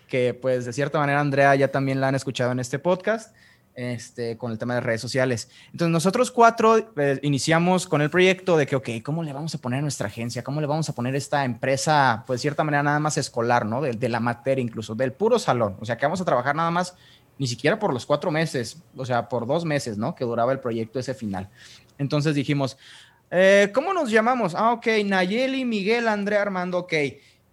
que 0.08 0.34
pues 0.34 0.66
de 0.66 0.74
cierta 0.74 1.00
manera 1.00 1.20
Andrea 1.20 1.56
ya 1.56 1.70
también 1.70 2.02
la 2.02 2.08
han 2.08 2.16
escuchado 2.16 2.52
en 2.52 2.60
este 2.60 2.80
podcast. 2.80 3.36
Este, 3.78 4.38
con 4.38 4.54
el 4.54 4.58
tema 4.58 4.76
de 4.76 4.80
redes 4.80 5.02
sociales. 5.02 5.50
Entonces, 5.66 5.90
nosotros 5.90 6.32
cuatro 6.32 6.78
eh, 6.96 7.20
iniciamos 7.24 7.88
con 7.88 8.02
el 8.02 8.10
proyecto 8.10 8.56
de 8.56 8.66
que, 8.66 8.78
ok, 8.78 8.90
¿cómo 9.04 9.22
le 9.22 9.34
vamos 9.34 9.54
a 9.54 9.58
poner 9.58 9.80
a 9.80 9.82
nuestra 9.82 10.08
agencia? 10.08 10.46
¿Cómo 10.46 10.62
le 10.62 10.68
vamos 10.68 10.88
a 10.88 10.94
poner 10.94 11.14
esta 11.14 11.44
empresa, 11.44 12.24
pues 12.26 12.40
de 12.40 12.44
cierta 12.44 12.64
manera 12.64 12.84
nada 12.84 13.00
más 13.00 13.18
escolar, 13.18 13.66
¿no? 13.66 13.82
De, 13.82 13.92
de, 13.92 14.08
la 14.08 14.22
materia 14.22 14.62
incluso, 14.64 14.96
del 14.96 15.12
puro 15.12 15.40
salón. 15.40 15.76
O 15.82 15.86
sea, 15.86 15.98
que 15.98 16.06
vamos 16.06 16.22
a 16.22 16.24
trabajar 16.24 16.56
nada 16.56 16.72
más, 16.72 16.96
ni 17.38 17.48
siquiera 17.48 17.78
por 17.78 17.94
los 17.94 18.06
cuatro 18.06 18.32
meses, 18.32 18.82
o 18.96 19.06
sea, 19.06 19.28
por 19.28 19.46
dos 19.46 19.66
meses, 19.66 19.98
¿no? 19.98 20.16
Que 20.16 20.24
duraba 20.24 20.54
el 20.54 20.62
proyecto 20.62 20.98
ese 20.98 21.14
final. 21.14 21.50
Entonces 21.98 22.34
dijimos, 22.34 22.78
eh, 23.30 23.72
¿cómo 23.74 23.94
nos 23.94 24.10
llamamos? 24.10 24.56
Ah, 24.56 24.72
ok, 24.72 24.88
Nayeli, 25.04 25.66
Miguel, 25.66 26.08
Andrea, 26.08 26.44
Armando, 26.44 26.78
ok 26.78 26.94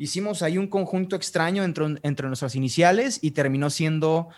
hicimos 0.02 0.42
ahí 0.42 0.58
un 0.58 0.66
conjunto 0.66 1.14
extraño 1.14 1.62
entre, 1.62 1.84
entre 2.02 2.26
nuestras 2.26 2.56
iniciales 2.56 3.20
y 3.22 3.30
terminó 3.30 3.70
siendo 3.70 4.28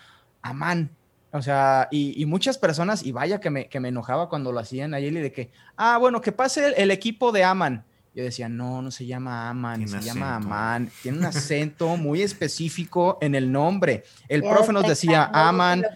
Amán. 0.41 0.91
O 1.31 1.41
sea, 1.41 1.87
y, 1.91 2.23
muchas 2.27 2.57
personas, 2.57 3.03
y 3.03 3.11
vaya 3.11 3.39
que 3.39 3.49
me, 3.49 3.67
que 3.67 3.79
me 3.79 3.89
enojaba 3.89 4.29
cuando 4.29 4.51
lo 4.51 4.59
hacían 4.59 4.93
ayer, 4.93 5.11
de 5.11 5.31
que, 5.31 5.49
ah, 5.75 5.97
bueno, 5.97 6.21
que 6.21 6.31
pase 6.31 6.67
el, 6.67 6.73
el 6.77 6.91
equipo 6.91 7.31
de 7.31 7.43
Aman. 7.43 7.83
Yo 8.15 8.23
decía, 8.23 8.47
no, 8.47 8.81
no 8.81 8.91
se 8.91 9.05
llama 9.05 9.49
Aman, 9.49 9.89
se 9.89 9.99
llama 9.99 10.37
Aman. 10.37 10.89
Tiene 11.03 11.17
un 11.17 11.25
acento 11.25 11.97
muy 11.97 12.21
específico 12.21 13.17
en 13.19 13.35
el 13.35 13.51
nombre. 13.51 14.05
El 14.29 14.41
profe 14.41 14.71
nos 14.71 14.87
decía 14.87 15.29
Aman. 15.33 15.83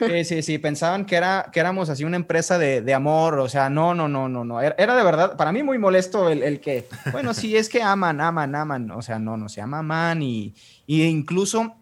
Sí, 0.00 0.24
sí, 0.24 0.42
sí, 0.42 0.58
pensaban 0.58 1.04
que, 1.04 1.14
era, 1.14 1.48
que 1.52 1.60
éramos 1.60 1.88
así 1.88 2.02
una 2.02 2.16
empresa 2.16 2.58
de, 2.58 2.82
de 2.82 2.94
amor. 2.94 3.38
O 3.38 3.48
sea, 3.48 3.70
no, 3.70 3.94
no, 3.94 4.08
no, 4.08 4.28
no, 4.28 4.44
no. 4.44 4.60
Era, 4.60 4.96
de 4.96 5.04
verdad, 5.04 5.36
para 5.36 5.52
mí 5.52 5.62
muy 5.62 5.78
molesto 5.78 6.28
el, 6.28 6.42
el, 6.42 6.58
que, 6.58 6.88
bueno, 7.12 7.32
sí, 7.32 7.56
es 7.56 7.68
que 7.68 7.80
aman, 7.80 8.20
aman, 8.20 8.52
aman. 8.56 8.90
O 8.90 9.02
sea, 9.02 9.20
no, 9.20 9.36
no, 9.36 9.48
se 9.48 9.60
llama 9.60 9.78
Aman 9.78 10.22
y, 10.22 10.52
y 10.86 11.04
incluso, 11.04 11.76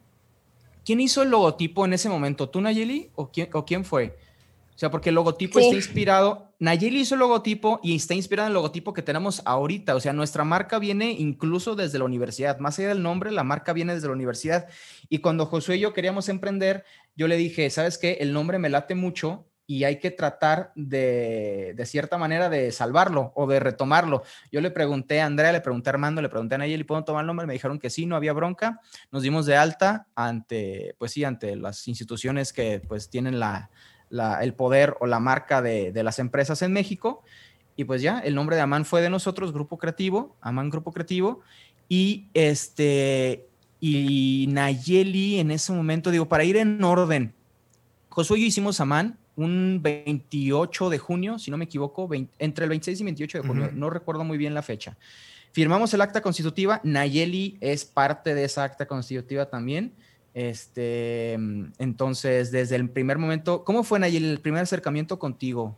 ¿quién 0.85 1.00
hizo 1.00 1.23
el 1.23 1.31
logotipo 1.31 1.87
en 1.87 1.95
ese 1.95 2.11
momento? 2.11 2.50
¿Tú, 2.50 2.61
Nayeli? 2.61 3.11
¿O 3.14 3.31
quién, 3.31 3.49
o 3.55 3.64
quién 3.64 3.85
fue? 3.85 4.19
O 4.75 4.78
sea, 4.78 4.90
porque 4.90 5.09
el 5.09 5.14
logotipo 5.14 5.59
está 5.59 5.75
inspirado, 5.75 6.48
Nayeli 6.61 7.00
hizo 7.00 7.15
el 7.15 7.21
logotipo 7.21 7.79
y 7.85 7.95
está 7.95 8.15
inspirado 8.15 8.47
en 8.47 8.50
el 8.50 8.55
logotipo 8.55 8.93
que 8.93 9.03
tenemos 9.03 9.43
ahorita. 9.45 9.95
O 9.95 10.00
sea, 10.00 10.12
nuestra 10.12 10.43
marca 10.45 10.79
viene 10.79 11.12
incluso 11.12 11.77
desde 11.77 11.99
la 11.99 12.05
universidad. 12.05 12.59
Más 12.59 12.79
allá 12.79 12.88
del 12.88 13.03
nombre, 13.03 13.31
la 13.31 13.45
marca 13.45 13.73
viene 13.73 13.95
desde 13.95 14.09
la 14.09 14.15
universidad. 14.15 14.69
Y 15.09 15.19
cuando 15.19 15.47
Josué 15.47 15.77
y 15.77 15.81
yo 15.81 15.93
queríamos 15.93 16.29
emprender, 16.29 16.85
yo 17.15 17.29
le 17.29 17.37
dije, 17.37 17.71
¿sabes 17.71 17.97
qué? 17.97 18.19
El 18.21 18.33
nombre 18.33 18.59
me 18.59 18.71
late 18.71 18.97
mucho 18.97 19.47
y 19.71 19.85
hay 19.85 20.00
que 20.00 20.11
tratar 20.11 20.73
de, 20.75 21.75
de 21.77 21.87
cierta 21.87 22.17
manera, 22.17 22.49
de 22.49 22.73
salvarlo 22.73 23.33
o 23.37 23.47
de 23.47 23.61
retomarlo. 23.61 24.23
Yo 24.50 24.61
le 24.61 24.71
pregunté 24.71 25.21
a 25.21 25.27
Andrea, 25.27 25.53
le 25.53 25.61
pregunté 25.61 25.91
a 25.91 25.93
Armando, 25.93 26.23
le 26.23 26.31
pregunté 26.31 26.55
a 26.55 26.59
Nayeli, 26.59 26.85
¿puedo 26.85 27.05
tomar 27.05 27.23
el 27.23 27.27
nombre? 27.27 27.47
Me 27.47 27.53
dijeron 27.53 27.79
que 27.79 27.91
sí, 27.91 28.07
no 28.07 28.17
había 28.17 28.33
bronca. 28.33 28.81
Nos 29.12 29.23
dimos 29.23 29.45
de 29.45 29.57
alta 29.57 30.09
ante, 30.15 30.97
pues 30.99 31.12
sí, 31.12 31.23
ante 31.23 31.55
las 31.55 31.87
instituciones 31.87 32.53
que 32.55 32.81
pues 32.81 33.11
tienen 33.11 33.38
la, 33.38 33.71
la, 34.11 34.43
el 34.43 34.55
poder 34.55 34.97
o 35.00 35.07
la 35.07 35.21
marca 35.21 35.62
de, 35.62 35.93
de, 35.93 36.03
las 36.03 36.19
empresas 36.19 36.62
en 36.62 36.73
México. 36.73 37.23
Y 37.77 37.85
pues 37.85 38.03
ya, 38.03 38.19
el 38.21 38.35
nombre 38.35 38.57
de 38.57 38.62
Amán 38.62 38.85
fue 38.85 39.03
de 39.03 39.11
nosotros, 39.11 39.53
Grupo 39.53 39.79
Creativo, 39.79 40.37
Amán 40.41 40.71
Grupo 40.71 40.93
Creativo. 40.93 41.43
Y 41.88 42.27
este, 42.35 43.47
y 43.81 44.47
Nayeli 44.50 45.38
en 45.38 45.50
ese 45.50 45.73
momento, 45.73 46.11
digo, 46.11 46.29
para 46.29 46.45
ir 46.45 46.57
en 46.57 46.83
orden, 46.83 47.35
Josué 48.09 48.38
y 48.38 48.43
yo 48.43 48.47
hicimos 48.49 48.81
Amán 48.81 49.19
un 49.37 49.79
28 49.81 50.91
de 50.91 50.99
junio, 50.99 51.38
si 51.38 51.53
no 51.53 51.57
me 51.57 51.67
equivoco, 51.67 52.11
entre 52.41 52.65
el 52.65 52.71
26 52.71 53.00
y 53.00 53.05
28 53.05 53.43
de 53.43 53.49
junio, 53.49 53.71
no 53.73 53.88
recuerdo 53.88 54.25
muy 54.25 54.37
bien 54.37 54.53
la 54.53 54.62
fecha. 54.62 54.97
Firmamos 55.53 55.95
el 55.95 56.00
acta 56.00 56.21
constitutiva, 56.21 56.81
Nayeli 56.83 57.57
es 57.61 57.85
parte 57.85 58.35
de 58.35 58.45
esa 58.45 58.65
acta 58.65 58.87
constitutiva 58.87 59.47
también. 59.47 59.93
Este, 60.35 61.32
entonces, 61.78 62.52
desde 62.52 62.76
el 62.76 62.88
primer 62.90 63.18
momento, 63.18 63.64
¿cómo 63.64 63.82
fue 63.82 63.99
Nayeli 63.99 64.30
el 64.30 64.40
primer 64.40 64.62
acercamiento 64.62 65.18
contigo? 65.18 65.76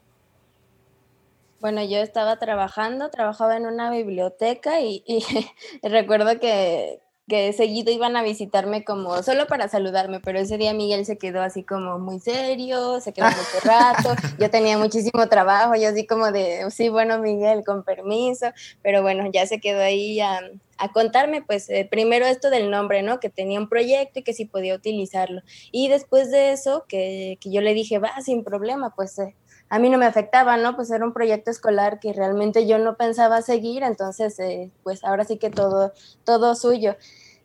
Bueno, 1.61 1.85
yo 1.85 1.99
estaba 1.99 2.39
trabajando, 2.39 3.11
trabajaba 3.11 3.57
en 3.57 3.67
una 3.67 3.91
biblioteca 3.91 4.81
y, 4.81 5.03
y 5.07 5.23
recuerdo 5.87 6.41
que, 6.41 7.01
que 7.31 7.53
seguido 7.53 7.93
iban 7.93 8.17
a 8.17 8.23
visitarme 8.23 8.85
como 8.85 9.23
solo 9.23 9.47
para 9.47 9.69
saludarme, 9.69 10.21
pero 10.21 10.41
ese 10.41 10.59
día 10.59 10.75
Miguel 10.75 11.07
se 11.07 11.17
quedó 11.17 11.41
así 11.41 11.63
como 11.63 11.99
muy 11.99 12.19
serio, 12.19 13.01
se 13.01 13.13
quedó 13.13 13.27
mucho 13.27 13.41
rato, 13.65 14.17
yo 14.39 14.51
tenía 14.51 14.77
muchísimo 14.77 15.29
trabajo, 15.29 15.77
yo 15.77 15.89
así 15.89 16.07
como 16.07 16.33
de, 16.33 16.69
sí, 16.71 16.89
bueno, 16.89 17.19
Miguel, 17.21 17.63
con 17.65 17.85
permiso, 17.85 18.47
pero 18.83 19.01
bueno, 19.03 19.31
ya 19.33 19.47
se 19.47 19.61
quedó 19.61 19.81
ahí 19.81 20.21
a, 20.21 20.41
a 20.81 20.93
contarme, 20.93 21.43
pues 21.43 21.69
eh, 21.69 21.87
primero 21.89 22.27
esto 22.27 22.51
del 22.51 22.71
nombre, 22.71 23.03
¿no? 23.03 23.21
Que 23.21 23.29
tenía 23.29 23.61
un 23.61 23.69
proyecto 23.69 24.21
y 24.21 24.23
que 24.23 24.33
sí 24.33 24.47
podía 24.47 24.75
utilizarlo. 24.75 25.43
Y 25.71 25.89
después 25.89 26.31
de 26.31 26.53
eso, 26.53 26.87
que, 26.89 27.39
que 27.41 27.53
yo 27.53 27.61
le 27.61 27.75
dije, 27.75 27.99
va, 27.99 28.21
sin 28.23 28.43
problema, 28.45 28.95
pues 28.95 29.19
eh, 29.19 29.37
a 29.69 29.79
mí 29.79 29.91
no 29.91 29.99
me 29.99 30.07
afectaba, 30.07 30.57
¿no? 30.57 30.75
Pues 30.77 30.91
era 30.91 31.05
un 31.05 31.13
proyecto 31.13 31.51
escolar 31.51 32.01
que 32.01 32.13
realmente 32.13 32.67
yo 32.67 32.79
no 32.79 32.97
pensaba 32.97 33.43
seguir, 33.43 33.83
entonces, 33.83 34.39
eh, 34.41 34.71
pues 34.83 35.05
ahora 35.05 35.25
sí 35.25 35.39
que 35.39 35.51
todo, 35.51 35.93
todo 36.25 36.55
suyo. 36.55 36.97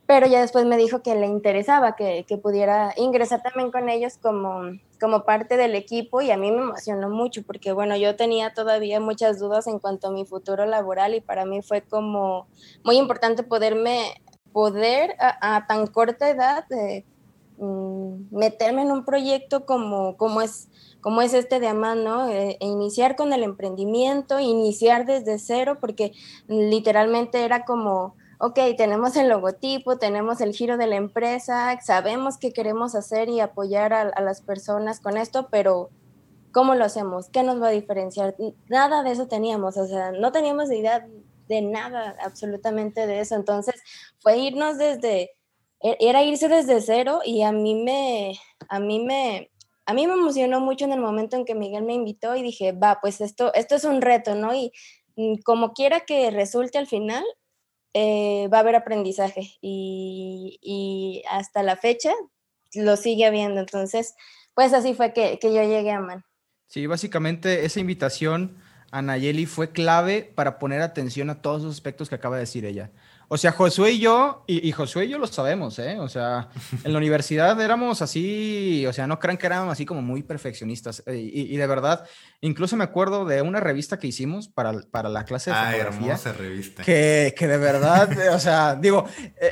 Pero 0.08 0.28
ya 0.28 0.42
después 0.42 0.66
me 0.66 0.78
dijo 0.78 1.02
que 1.02 1.16
le 1.16 1.26
interesaba 1.26 1.96
que, 1.96 2.26
pudiera 2.42 2.94
ingresar 2.96 3.42
también 3.42 3.72
con 3.72 3.90
ellos 3.90 4.18
como, 4.22 4.78
como 5.00 5.24
parte 5.24 5.58
del 5.58 5.74
equipo 5.74 6.22
y 6.22 6.32
a 6.32 6.38
mí 6.38 6.52
me 6.52 6.62
emocionó 6.62 7.10
mucho 7.10 7.42
porque, 7.44 7.72
bueno, 7.72 7.98
yo 7.98 8.16
tenía 8.16 8.54
todavía 8.54 9.00
muchas 9.00 9.40
dudas 9.40 9.66
en 9.68 9.80
cuanto 9.80 10.08
a 10.08 10.12
mi 10.12 10.26
futuro 10.26 10.66
laboral 10.66 11.16
y 11.16 11.22
para 11.22 11.46
mí 11.46 11.62
fue 11.64 11.82
como 11.82 12.48
muy 12.84 12.98
importante 12.98 13.42
poderme, 13.42 14.22
poder 14.54 15.16
a, 15.20 15.66
tan 15.68 15.88
corta 15.88 16.30
edad 16.30 16.66
eh, 16.72 17.04
meterme 18.32 18.84
en 18.84 18.92
un 18.92 19.06
proyecto 19.06 19.66
como, 19.66 20.18
como 20.18 20.42
es 20.42 20.70
como 21.06 21.22
es 21.22 21.36
este 21.36 21.60
de 21.60 21.68
Amán, 21.68 22.04
¿no? 22.04 22.30
E, 22.30 22.58
e 22.60 22.66
iniciar 22.66 23.16
con 23.16 23.32
el 23.32 23.44
emprendimiento, 23.44 24.40
iniciar 24.40 25.06
desde 25.06 25.38
cero, 25.38 25.78
porque 25.80 26.14
literalmente 26.48 27.46
era 27.46 27.64
como, 27.64 28.16
ok, 28.40 28.60
tenemos 28.78 29.16
el 29.16 29.30
logotipo, 29.30 29.98
tenemos 29.98 30.42
el 30.42 30.54
giro 30.54 30.78
de 30.78 30.88
la 30.88 30.96
empresa, 30.96 31.80
sabemos 31.82 32.38
qué 32.38 32.52
queremos 32.52 32.96
hacer 32.96 33.30
y 33.30 33.40
apoyar 33.40 33.94
a, 33.94 34.02
a 34.02 34.22
las 34.22 34.42
personas 34.42 35.00
con 35.00 35.18
esto, 35.18 35.48
pero 35.50 35.90
¿cómo 36.52 36.76
lo 36.76 36.86
hacemos? 36.86 37.30
¿Qué 37.30 37.44
nos 37.44 37.62
va 37.62 37.68
a 37.68 37.72
diferenciar? 37.72 38.36
Nada 38.68 39.04
de 39.04 39.12
eso 39.12 39.28
teníamos, 39.28 39.78
o 39.78 39.88
sea, 39.88 40.12
no 40.12 40.32
teníamos 40.32 40.72
idea 40.72 41.06
de 41.48 41.62
nada 41.62 42.16
absolutamente 42.22 43.08
de 43.08 43.20
eso. 43.20 43.36
Entonces, 43.36 43.76
fue 44.20 44.38
irnos 44.38 44.78
desde, 44.78 45.32
e, 45.82 45.98
era 46.00 46.24
irse 46.24 46.48
desde 46.48 46.82
cero 46.82 47.20
y 47.26 47.44
a 47.44 47.52
mí 47.52 47.76
me, 47.76 48.40
a 48.70 48.80
mí 48.80 49.00
me, 49.04 49.52
a 49.86 49.94
mí 49.94 50.08
me 50.08 50.14
emocionó 50.14 50.60
mucho 50.60 50.86
en 50.86 50.94
el 50.94 51.00
momento 51.00 51.36
en 51.36 51.46
que 51.46 51.56
Miguel 51.56 51.84
me 51.84 51.94
invitó 51.94 52.36
y 52.36 52.42
dije, 52.42 52.72
va, 52.72 53.00
pues 53.02 53.22
esto, 53.22 53.54
esto 53.54 53.76
es 53.76 53.84
un 53.84 54.02
reto, 54.02 54.36
¿no? 54.36 54.56
Y 54.56 54.72
mm, 55.16 55.42
como 55.44 55.74
quiera 55.74 56.02
que 56.02 56.32
resulte 56.32 56.78
al 56.78 56.88
final, 56.88 57.24
eh, 57.98 58.50
va 58.54 58.58
a 58.58 58.60
haber 58.60 58.76
aprendizaje 58.76 59.54
y, 59.62 61.24
hasta 61.30 61.64
la 61.64 61.78
fecha 61.78 62.12
lo 62.74 62.98
sigue 62.98 63.26
habiendo. 63.26 63.62
Entonces, 63.62 64.16
pues 64.54 64.74
así 64.74 64.94
fue 64.94 65.14
que, 65.14 65.40
que 65.40 65.54
yo 65.54 65.64
llegué 65.64 65.92
a 65.92 66.02
MAN. 66.02 66.26
Sí, 66.68 66.88
básicamente 66.88 67.64
esa 67.64 67.80
invitación 67.80 68.58
a 68.92 69.02
Nayeli 69.02 69.46
fue 69.46 69.72
clave 69.72 70.30
para 70.36 70.60
poner 70.60 70.82
atención 70.82 71.30
a 71.30 71.42
todos 71.42 71.64
los 71.64 71.74
aspectos 71.74 72.10
que 72.10 72.16
acaba 72.16 72.36
de 72.36 72.42
decir 72.42 72.66
ella. 72.66 72.92
O 73.28 73.38
sea, 73.38 73.52
Josué 73.52 73.94
y 73.94 74.00
yo, 74.00 74.44
y, 74.48 74.68
y, 74.68 74.72
Josué 74.72 75.06
y 75.06 75.10
yo 75.10 75.18
lo 75.18 75.28
sabemos, 75.28 75.80
¿eh? 75.80 75.98
O 76.00 76.08
sea, 76.08 76.50
en 76.84 76.92
la 76.92 76.98
universidad 76.98 77.60
éramos 77.60 78.02
así, 78.02 78.86
o 78.88 78.94
sea, 78.94 79.08
no 79.08 79.20
crean 79.20 79.38
que 79.38 79.48
éramos 79.48 79.72
así 79.72 79.86
como 79.86 80.02
muy 80.02 80.24
perfeccionistas. 80.24 81.04
Eh, 81.08 81.18
y, 81.18 81.54
y, 81.54 81.58
de 81.58 81.68
verdad, 81.68 82.06
incluso 82.42 82.76
me 82.76 82.84
acuerdo 82.84 83.26
de 83.26 83.42
una 83.42 83.60
revista 83.60 83.98
que 83.98 84.08
hicimos 84.08 84.48
para, 84.48 84.74
para 84.92 85.10
la 85.10 85.26
clase 85.26 85.50
de 85.50 85.56
ah, 85.56 85.72
fotografía. 85.72 86.06
hermosa 86.08 86.34
revista. 86.34 86.84
Que, 86.84 87.34
que 87.38 87.48
de 87.48 87.58
verdad, 87.58 88.10
o 88.34 88.40
sea, 88.40 88.76
digo, 88.76 89.06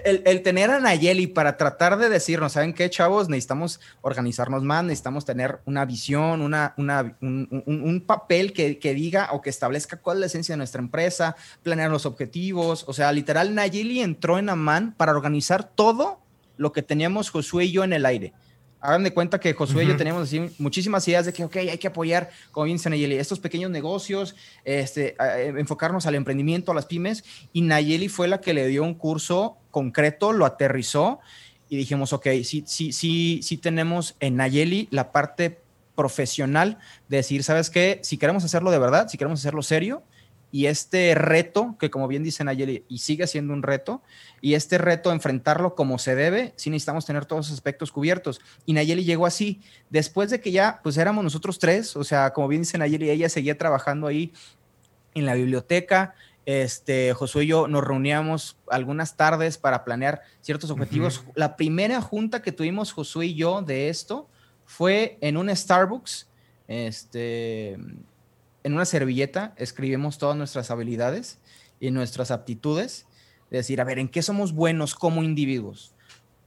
el, 0.05 0.21
el, 0.25 0.41
tener 0.43 0.69
a 0.69 0.79
Nayeli 0.79 1.27
para 1.27 1.57
tratar 1.57 1.97
de 1.97 2.09
decirnos, 2.09 2.53
¿saben 2.53 2.73
qué, 2.73 2.89
chavos? 2.89 3.29
Necesitamos 3.29 3.79
organizarnos 4.01 4.63
más, 4.63 4.83
necesitamos 4.83 5.25
tener 5.25 5.59
una 5.65 5.85
visión, 5.85 6.41
una, 6.41 6.73
una, 6.77 7.17
un, 7.21 7.63
un, 7.65 7.81
un 7.81 8.05
papel 8.05 8.53
que, 8.53 8.77
que 8.77 8.93
diga 8.93 9.29
o 9.31 9.41
que 9.41 9.49
establezca 9.49 9.97
cuál 9.97 10.17
es 10.17 10.19
la 10.19 10.25
esencia 10.27 10.53
de 10.53 10.57
nuestra 10.57 10.81
empresa, 10.81 11.35
planear 11.63 11.89
los 11.89 12.05
objetivos, 12.05 12.85
o 12.87 12.93
sea, 12.93 13.11
literal, 13.11 13.55
Nayeli 13.63 14.01
entró 14.01 14.37
en 14.37 14.49
Amán 14.49 14.93
para 14.97 15.13
organizar 15.13 15.63
todo 15.63 16.19
lo 16.57 16.73
que 16.73 16.81
teníamos 16.81 17.29
Josué 17.29 17.65
y 17.65 17.71
yo 17.71 17.83
en 17.83 17.93
el 17.93 18.05
aire. 18.05 18.33
Hagan 18.81 19.03
de 19.03 19.13
cuenta 19.13 19.39
que 19.39 19.53
Josué 19.53 19.83
uh 19.83 19.85
-huh. 19.85 19.85
y 19.85 19.91
yo 19.91 19.97
teníamos 19.97 20.23
así 20.23 20.41
muchísimas 20.57 21.07
ideas 21.07 21.25
de 21.25 21.31
que, 21.31 21.45
ok, 21.45 21.55
hay 21.55 21.77
que 21.77 21.87
apoyar, 21.87 22.29
como 22.51 22.65
bien 22.65 22.77
dice 22.77 22.89
Nayeli, 22.89 23.15
estos 23.15 23.39
pequeños 23.39 23.71
negocios, 23.71 24.35
este, 24.65 25.15
enfocarnos 25.57 26.05
al 26.05 26.15
emprendimiento, 26.15 26.73
a 26.73 26.75
las 26.75 26.85
pymes, 26.85 27.23
y 27.53 27.61
Nayeli 27.61 28.09
fue 28.09 28.27
la 28.27 28.41
que 28.41 28.53
le 28.53 28.67
dio 28.67 28.83
un 28.83 28.95
curso 28.95 29.57
concreto, 29.71 30.33
lo 30.33 30.45
aterrizó, 30.45 31.21
y 31.69 31.77
dijimos, 31.77 32.11
ok, 32.11 32.27
sí, 32.43 32.65
sí, 32.67 32.91
sí, 32.91 33.39
sí 33.41 33.57
tenemos 33.57 34.15
en 34.19 34.35
Nayeli 34.35 34.89
la 34.91 35.13
parte 35.13 35.61
profesional 35.95 36.77
de 37.07 37.17
decir, 37.17 37.43
¿sabes 37.43 37.69
qué? 37.69 37.99
Si 38.03 38.17
queremos 38.17 38.43
hacerlo 38.43 38.69
de 38.69 38.79
verdad, 38.79 39.07
si 39.07 39.17
queremos 39.17 39.39
hacerlo 39.39 39.63
serio, 39.63 40.03
y 40.53 40.67
este 40.67 41.15
reto, 41.15 41.77
que 41.79 41.89
como 41.89 42.07
bien 42.07 42.21
dice 42.21 42.43
Nayeli, 42.43 42.85
y 42.87 42.99
sigue 42.99 43.25
siendo 43.25 43.53
un 43.53 43.63
reto, 43.63 44.03
y 44.39 44.53
este 44.53 44.77
reto, 44.77 45.11
enfrentarlo 45.11 45.73
como 45.73 45.97
se 45.97 46.13
debe, 46.13 46.53
sí 46.57 46.69
necesitamos 46.69 47.07
tener 47.07 47.25
todos 47.25 47.47
los 47.47 47.53
aspectos 47.53 47.91
cubiertos. 47.91 48.39
Y 48.67 48.73
Nayeli 48.73 49.03
llegó 49.03 49.25
así, 49.25 49.61
después 49.89 50.29
de 50.29 50.41
que 50.41 50.51
ya, 50.51 50.79
pues 50.83 50.97
éramos 50.97 51.23
nosotros 51.23 51.57
tres, 51.57 51.95
o 51.95 52.03
sea, 52.03 52.33
como 52.33 52.47
bien 52.47 52.61
dice 52.61 52.77
Nayeli, 52.77 53.09
ella 53.09 53.29
seguía 53.29 53.57
trabajando 53.57 54.05
ahí 54.05 54.31
en 55.15 55.25
la 55.25 55.33
biblioteca, 55.33 56.13
este, 56.45 57.15
Josué 57.15 57.45
y 57.45 57.47
yo 57.47 57.67
nos 57.67 57.83
reuníamos 57.83 58.59
algunas 58.69 59.17
tardes 59.17 59.57
para 59.57 59.83
planear 59.83 60.21
ciertos 60.41 60.69
objetivos. 60.69 61.23
Uh 61.25 61.29
-huh. 61.29 61.33
La 61.33 61.55
primera 61.55 61.99
junta 61.99 62.43
que 62.43 62.51
tuvimos 62.51 62.91
Josué 62.91 63.25
y 63.25 63.33
yo 63.33 63.63
de 63.63 63.89
esto 63.89 64.29
fue 64.65 65.17
en 65.19 65.37
un 65.37 65.49
Starbucks, 65.49 66.27
este 66.67 67.79
en 68.63 68.73
una 68.73 68.85
servilleta 68.85 69.53
escribimos 69.57 70.17
todas 70.17 70.37
nuestras 70.37 70.71
habilidades 70.71 71.39
y 71.79 71.91
nuestras 71.91 72.31
aptitudes, 72.31 73.05
es 73.45 73.51
decir, 73.51 73.81
a 73.81 73.83
ver, 73.83 73.99
¿en 73.99 74.09
qué 74.09 74.21
somos 74.21 74.53
buenos 74.53 74.95
como 74.95 75.21
individuos? 75.23 75.93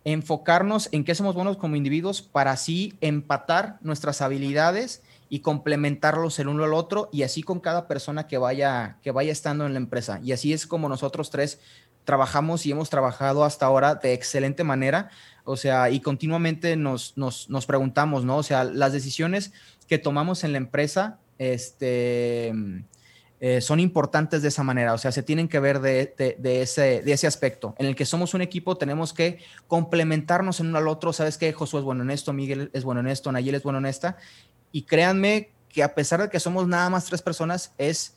Enfocarnos 0.04 0.88
en 0.92 1.04
qué 1.04 1.14
somos 1.14 1.34
buenos 1.34 1.56
como 1.56 1.76
individuos 1.76 2.22
para 2.22 2.52
así 2.52 2.94
empatar 3.00 3.78
nuestras 3.82 4.22
habilidades 4.22 5.02
y 5.28 5.40
complementarlos 5.40 6.38
el 6.38 6.48
uno 6.48 6.64
al 6.64 6.74
otro 6.74 7.08
y 7.12 7.22
así 7.22 7.42
con 7.42 7.60
cada 7.60 7.88
persona 7.88 8.26
que 8.26 8.38
vaya, 8.38 8.98
que 9.02 9.10
vaya 9.10 9.32
estando 9.32 9.66
en 9.66 9.72
la 9.72 9.78
empresa. 9.78 10.20
Y 10.22 10.32
así 10.32 10.52
es 10.52 10.66
como 10.66 10.88
nosotros 10.88 11.30
tres 11.30 11.60
trabajamos 12.04 12.64
y 12.64 12.70
hemos 12.70 12.88
trabajado 12.88 13.44
hasta 13.44 13.66
ahora 13.66 13.96
de 13.96 14.14
excelente 14.14 14.62
manera. 14.64 15.10
O 15.44 15.56
sea, 15.56 15.90
y 15.90 16.00
continuamente 16.00 16.76
nos, 16.76 17.16
nos, 17.16 17.50
nos 17.50 17.66
preguntamos, 17.66 18.24
¿no? 18.24 18.38
O 18.38 18.42
sea, 18.42 18.64
las 18.64 18.92
decisiones 18.92 19.52
que 19.88 19.98
tomamos 19.98 20.44
en 20.44 20.52
la 20.52 20.58
empresa 20.58 21.18
este, 21.38 22.52
eh, 23.40 23.60
son 23.60 23.80
importantes 23.80 24.42
de 24.42 24.48
esa 24.48 24.62
manera, 24.62 24.94
o 24.94 24.98
sea, 24.98 25.12
se 25.12 25.22
tienen 25.22 25.48
que 25.48 25.60
ver 25.60 25.80
de, 25.80 26.14
ese, 26.42 27.02
de 27.02 27.12
ese 27.12 27.26
aspecto. 27.26 27.74
En 27.78 27.86
el 27.86 27.94
que 27.94 28.06
somos 28.06 28.34
un 28.34 28.42
equipo, 28.42 28.76
tenemos 28.76 29.12
que 29.12 29.40
complementarnos 29.66 30.60
en 30.60 30.68
uno 30.68 30.78
al 30.78 30.88
otro. 30.88 31.12
¿Sabes 31.12 31.36
qué? 31.36 31.52
Josué 31.52 31.80
es 31.80 31.84
bueno 31.84 32.02
en 32.02 32.10
esto, 32.10 32.32
Miguel 32.32 32.70
es 32.72 32.84
bueno 32.84 33.00
en 33.00 33.08
esto, 33.08 33.30
Nayel 33.30 33.54
es 33.54 33.62
bueno 33.62 33.78
en 33.78 33.86
esta. 33.86 34.16
y 34.72 34.82
créanme 34.82 35.50
que 35.68 35.82
a 35.82 35.94
pesar 35.94 36.22
de 36.22 36.30
que 36.30 36.40
somos 36.40 36.66
nada 36.66 36.88
más 36.88 37.04
tres 37.04 37.20
personas, 37.20 37.74
es 37.76 38.15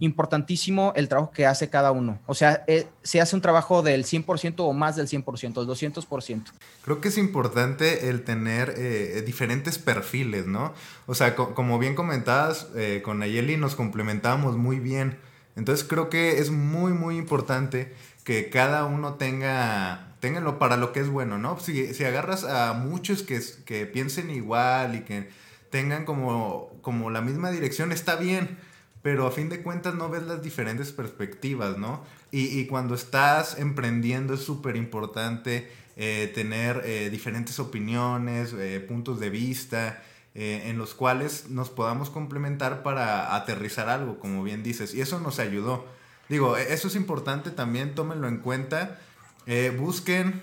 importantísimo 0.00 0.92
el 0.96 1.08
trabajo 1.08 1.30
que 1.30 1.46
hace 1.46 1.68
cada 1.70 1.92
uno. 1.92 2.18
O 2.26 2.34
sea, 2.34 2.64
eh, 2.66 2.86
se 3.02 3.20
hace 3.20 3.36
un 3.36 3.42
trabajo 3.42 3.82
del 3.82 4.04
100% 4.04 4.54
o 4.58 4.72
más 4.72 4.96
del 4.96 5.06
100%, 5.06 5.60
el 5.60 5.66
200%. 5.68 6.44
Creo 6.84 7.00
que 7.00 7.08
es 7.08 7.18
importante 7.18 8.08
el 8.08 8.24
tener 8.24 8.74
eh, 8.76 9.22
diferentes 9.24 9.78
perfiles, 9.78 10.46
¿no? 10.46 10.74
O 11.06 11.14
sea, 11.14 11.36
como 11.36 11.78
bien 11.78 11.94
comentabas, 11.94 12.68
eh, 12.74 13.00
con 13.04 13.18
Nayeli 13.18 13.56
nos 13.56 13.74
complementamos 13.74 14.56
muy 14.56 14.80
bien. 14.80 15.18
Entonces 15.54 15.86
creo 15.86 16.08
que 16.08 16.38
es 16.38 16.50
muy, 16.50 16.92
muy 16.92 17.16
importante 17.16 17.94
que 18.24 18.48
cada 18.50 18.84
uno 18.84 19.14
tenga, 19.14 20.14
tenga 20.20 20.58
para 20.58 20.76
lo 20.76 20.92
que 20.92 21.00
es 21.00 21.08
bueno, 21.08 21.38
¿no? 21.38 21.58
Si, 21.60 21.92
si 21.94 22.04
agarras 22.04 22.44
a 22.44 22.72
muchos 22.72 23.22
que, 23.22 23.40
que 23.66 23.86
piensen 23.86 24.30
igual 24.30 24.94
y 24.94 25.00
que 25.02 25.28
tengan 25.70 26.04
como, 26.04 26.70
como 26.82 27.10
la 27.10 27.20
misma 27.20 27.50
dirección, 27.50 27.92
está 27.92 28.16
bien 28.16 28.58
pero 29.02 29.26
a 29.26 29.32
fin 29.32 29.48
de 29.48 29.62
cuentas 29.62 29.94
no 29.94 30.08
ves 30.08 30.22
las 30.22 30.42
diferentes 30.42 30.92
perspectivas, 30.92 31.76
¿no? 31.76 32.04
Y, 32.30 32.64
cuando 32.64 32.94
estás 32.94 33.58
emprendiendo 33.58 34.32
es 34.32 34.40
súper 34.40 34.76
importante 34.76 35.70
eh, 35.96 36.32
tener 36.34 36.80
eh, 36.86 37.10
diferentes 37.10 37.58
opiniones, 37.58 38.54
eh, 38.54 38.80
puntos 38.80 39.20
de 39.20 39.28
vista, 39.28 40.02
en 40.34 40.78
los 40.78 40.94
cuales 40.94 41.50
nos 41.50 41.68
podamos 41.68 42.08
complementar 42.08 42.82
para 42.82 43.36
aterrizar 43.36 43.90
algo, 43.90 44.18
como 44.18 44.42
bien 44.42 44.62
dices, 44.62 44.94
y 44.94 45.02
eso 45.02 45.20
nos 45.20 45.38
ayudó. 45.38 45.84
Digo, 46.30 46.56
e, 46.56 46.72
eso 46.72 46.88
es 46.88 46.96
importante 46.96 47.50
también, 47.50 47.94
tómenlo 47.94 48.28
en 48.28 48.38
cuenta. 48.38 48.98
busquen 49.78 50.40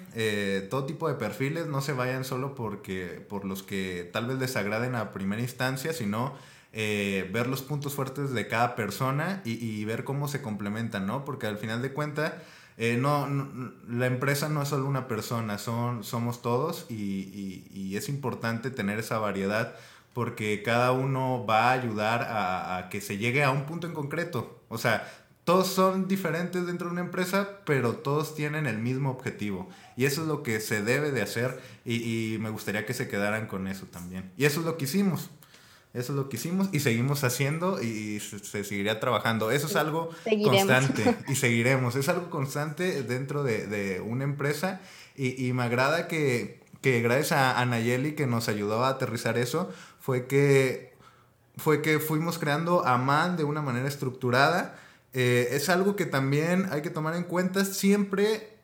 todo 0.69 0.85
tipo 0.85 1.07
de 1.07 1.15
perfiles, 1.15 1.65
no 1.65 1.81
se 1.81 1.93
vayan 1.93 2.23
solo 2.23 2.53
porque, 2.53 3.25
por 3.27 3.45
los 3.45 3.63
que 3.63 4.07
tal 4.13 4.27
vez 4.27 4.37
les 4.37 4.55
agraden 4.57 4.93
a 4.93 5.11
primera 5.11 5.41
instancia, 5.41 5.91
sino 5.91 6.35
eh, 6.71 7.27
ver 7.33 7.47
los 7.47 7.63
puntos 7.63 7.95
fuertes 7.95 8.31
de 8.31 8.47
cada 8.47 8.75
persona 8.75 9.41
y, 9.43 9.83
ver 9.85 10.03
cómo 10.03 10.27
se 10.27 10.41
complementan, 10.41 11.07
¿no? 11.07 11.25
Porque 11.25 11.47
al 11.47 11.57
final 11.57 11.81
de 11.81 11.93
cuentas, 11.93 12.33
eh, 12.77 12.95
no, 12.95 13.27
la 13.89 14.05
empresa 14.05 14.49
no 14.49 14.61
es 14.61 14.69
solo 14.69 14.85
una 14.85 15.07
persona, 15.07 15.57
son, 15.57 16.03
somos 16.03 16.43
todos 16.43 16.85
y, 16.89 17.95
es 17.95 18.07
importante 18.07 18.69
tener 18.69 18.99
esa 18.99 19.17
variedad 19.17 19.75
porque 20.13 20.61
cada 20.63 20.91
uno 20.91 21.45
va 21.45 21.69
a 21.69 21.71
ayudar 21.73 22.27
a, 22.29 22.87
que 22.89 23.01
se 23.01 23.17
llegue 23.17 23.43
a 23.43 23.51
un 23.51 23.65
punto 23.65 23.87
en 23.87 23.93
concreto. 23.93 24.61
O 24.69 24.77
sea, 24.77 25.11
todos 25.43 25.67
son 25.67 26.07
diferentes 26.07 26.67
dentro 26.67 26.87
de 26.87 26.93
una 26.93 27.01
empresa, 27.01 27.61
pero 27.65 27.93
todos 27.95 28.35
tienen 28.35 28.67
el 28.67 28.77
mismo 28.77 29.09
objetivo. 29.09 29.69
Y 29.97 30.05
eso 30.05 30.21
es 30.21 30.27
lo 30.27 30.43
que 30.43 30.59
se 30.59 30.83
debe 30.83 31.11
de 31.11 31.23
hacer 31.23 31.59
y, 31.83 32.35
y 32.35 32.37
me 32.37 32.51
gustaría 32.51 32.85
que 32.85 32.93
se 32.93 33.07
quedaran 33.07 33.47
con 33.47 33.67
eso 33.67 33.87
también. 33.87 34.31
Y 34.37 34.45
eso 34.45 34.59
es 34.59 34.65
lo 34.67 34.77
que 34.77 34.85
hicimos. 34.85 35.31
Eso 35.91 36.13
es 36.13 36.17
lo 36.17 36.29
que 36.29 36.37
hicimos 36.37 36.69
y 36.71 36.81
seguimos 36.81 37.23
haciendo 37.23 37.81
y 37.81 38.19
se, 38.19 38.63
seguiría 38.63 38.99
trabajando. 38.99 39.49
Eso 39.49 39.65
es 39.65 39.75
algo 39.75 40.09
constante 40.43 41.17
y 41.27 41.35
seguiremos. 41.35 41.95
Es 41.95 42.09
algo 42.09 42.29
constante 42.29 43.01
dentro 43.01 43.43
de, 43.43 44.01
una 44.05 44.23
empresa 44.23 44.81
y, 45.15 45.51
me 45.51 45.63
agrada 45.63 46.07
que, 46.07 46.61
gracias 46.83 47.31
a, 47.31 47.65
Nayeli 47.65 48.13
que 48.13 48.27
nos 48.27 48.49
ayudó 48.49 48.85
a 48.85 48.89
aterrizar 48.89 49.39
eso, 49.39 49.71
fue 49.99 50.27
que, 50.27 50.93
fue 51.57 51.81
que 51.81 51.99
fuimos 51.99 52.37
creando 52.37 52.85
a 52.85 52.97
MAN 52.99 53.35
de 53.35 53.43
una 53.43 53.63
manera 53.63 53.87
estructurada. 53.87 54.79
Eh, 55.13 55.49
es 55.53 55.69
algo 55.69 55.95
que 55.95 56.05
también 56.05 56.67
hay 56.71 56.83
que 56.83 56.91
tomar 56.91 57.15
en 57.15 57.23
cuenta. 57.23 57.65
Siempre 57.65 58.57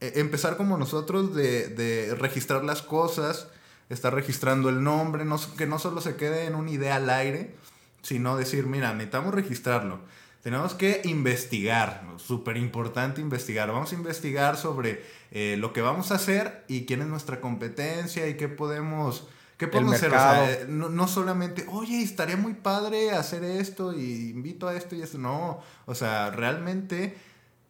eh, 0.00 0.14
empezar 0.16 0.56
como 0.56 0.76
nosotros 0.76 1.32
de, 1.32 1.68
de 1.68 2.16
registrar 2.16 2.64
las 2.64 2.82
cosas 2.82 3.46
está 3.92 4.10
registrando 4.10 4.68
el 4.68 4.82
nombre, 4.82 5.24
no, 5.24 5.38
que 5.56 5.66
no 5.66 5.78
solo 5.78 6.00
se 6.00 6.16
quede 6.16 6.46
en 6.46 6.54
una 6.54 6.70
idea 6.70 6.96
al 6.96 7.10
aire, 7.10 7.54
sino 8.02 8.36
decir, 8.36 8.66
mira, 8.66 8.92
necesitamos 8.92 9.34
registrarlo. 9.34 10.00
Tenemos 10.42 10.74
que 10.74 11.02
investigar, 11.04 12.04
súper 12.16 12.56
importante 12.56 13.20
investigar. 13.20 13.70
Vamos 13.70 13.92
a 13.92 13.94
investigar 13.94 14.56
sobre 14.56 15.04
eh, 15.30 15.56
lo 15.58 15.72
que 15.72 15.82
vamos 15.82 16.10
a 16.10 16.16
hacer 16.16 16.64
y 16.66 16.84
quién 16.84 17.00
es 17.00 17.06
nuestra 17.06 17.40
competencia 17.40 18.26
y 18.26 18.36
qué 18.36 18.48
podemos, 18.48 19.28
qué 19.56 19.68
podemos 19.68 19.94
hacer. 19.94 20.08
O 20.08 20.18
sea, 20.18 20.64
no, 20.68 20.88
no, 20.88 21.06
solamente, 21.06 21.64
oye, 21.68 22.02
estaría 22.02 22.36
muy 22.36 22.54
padre 22.54 23.12
hacer 23.12 23.44
esto 23.44 23.92
y 23.92 24.30
invito 24.30 24.66
a 24.66 24.74
esto 24.74 24.96
y 24.96 25.02
esto. 25.02 25.16
No, 25.16 25.60
o 25.86 25.94
sea, 25.94 26.30
realmente 26.30 27.16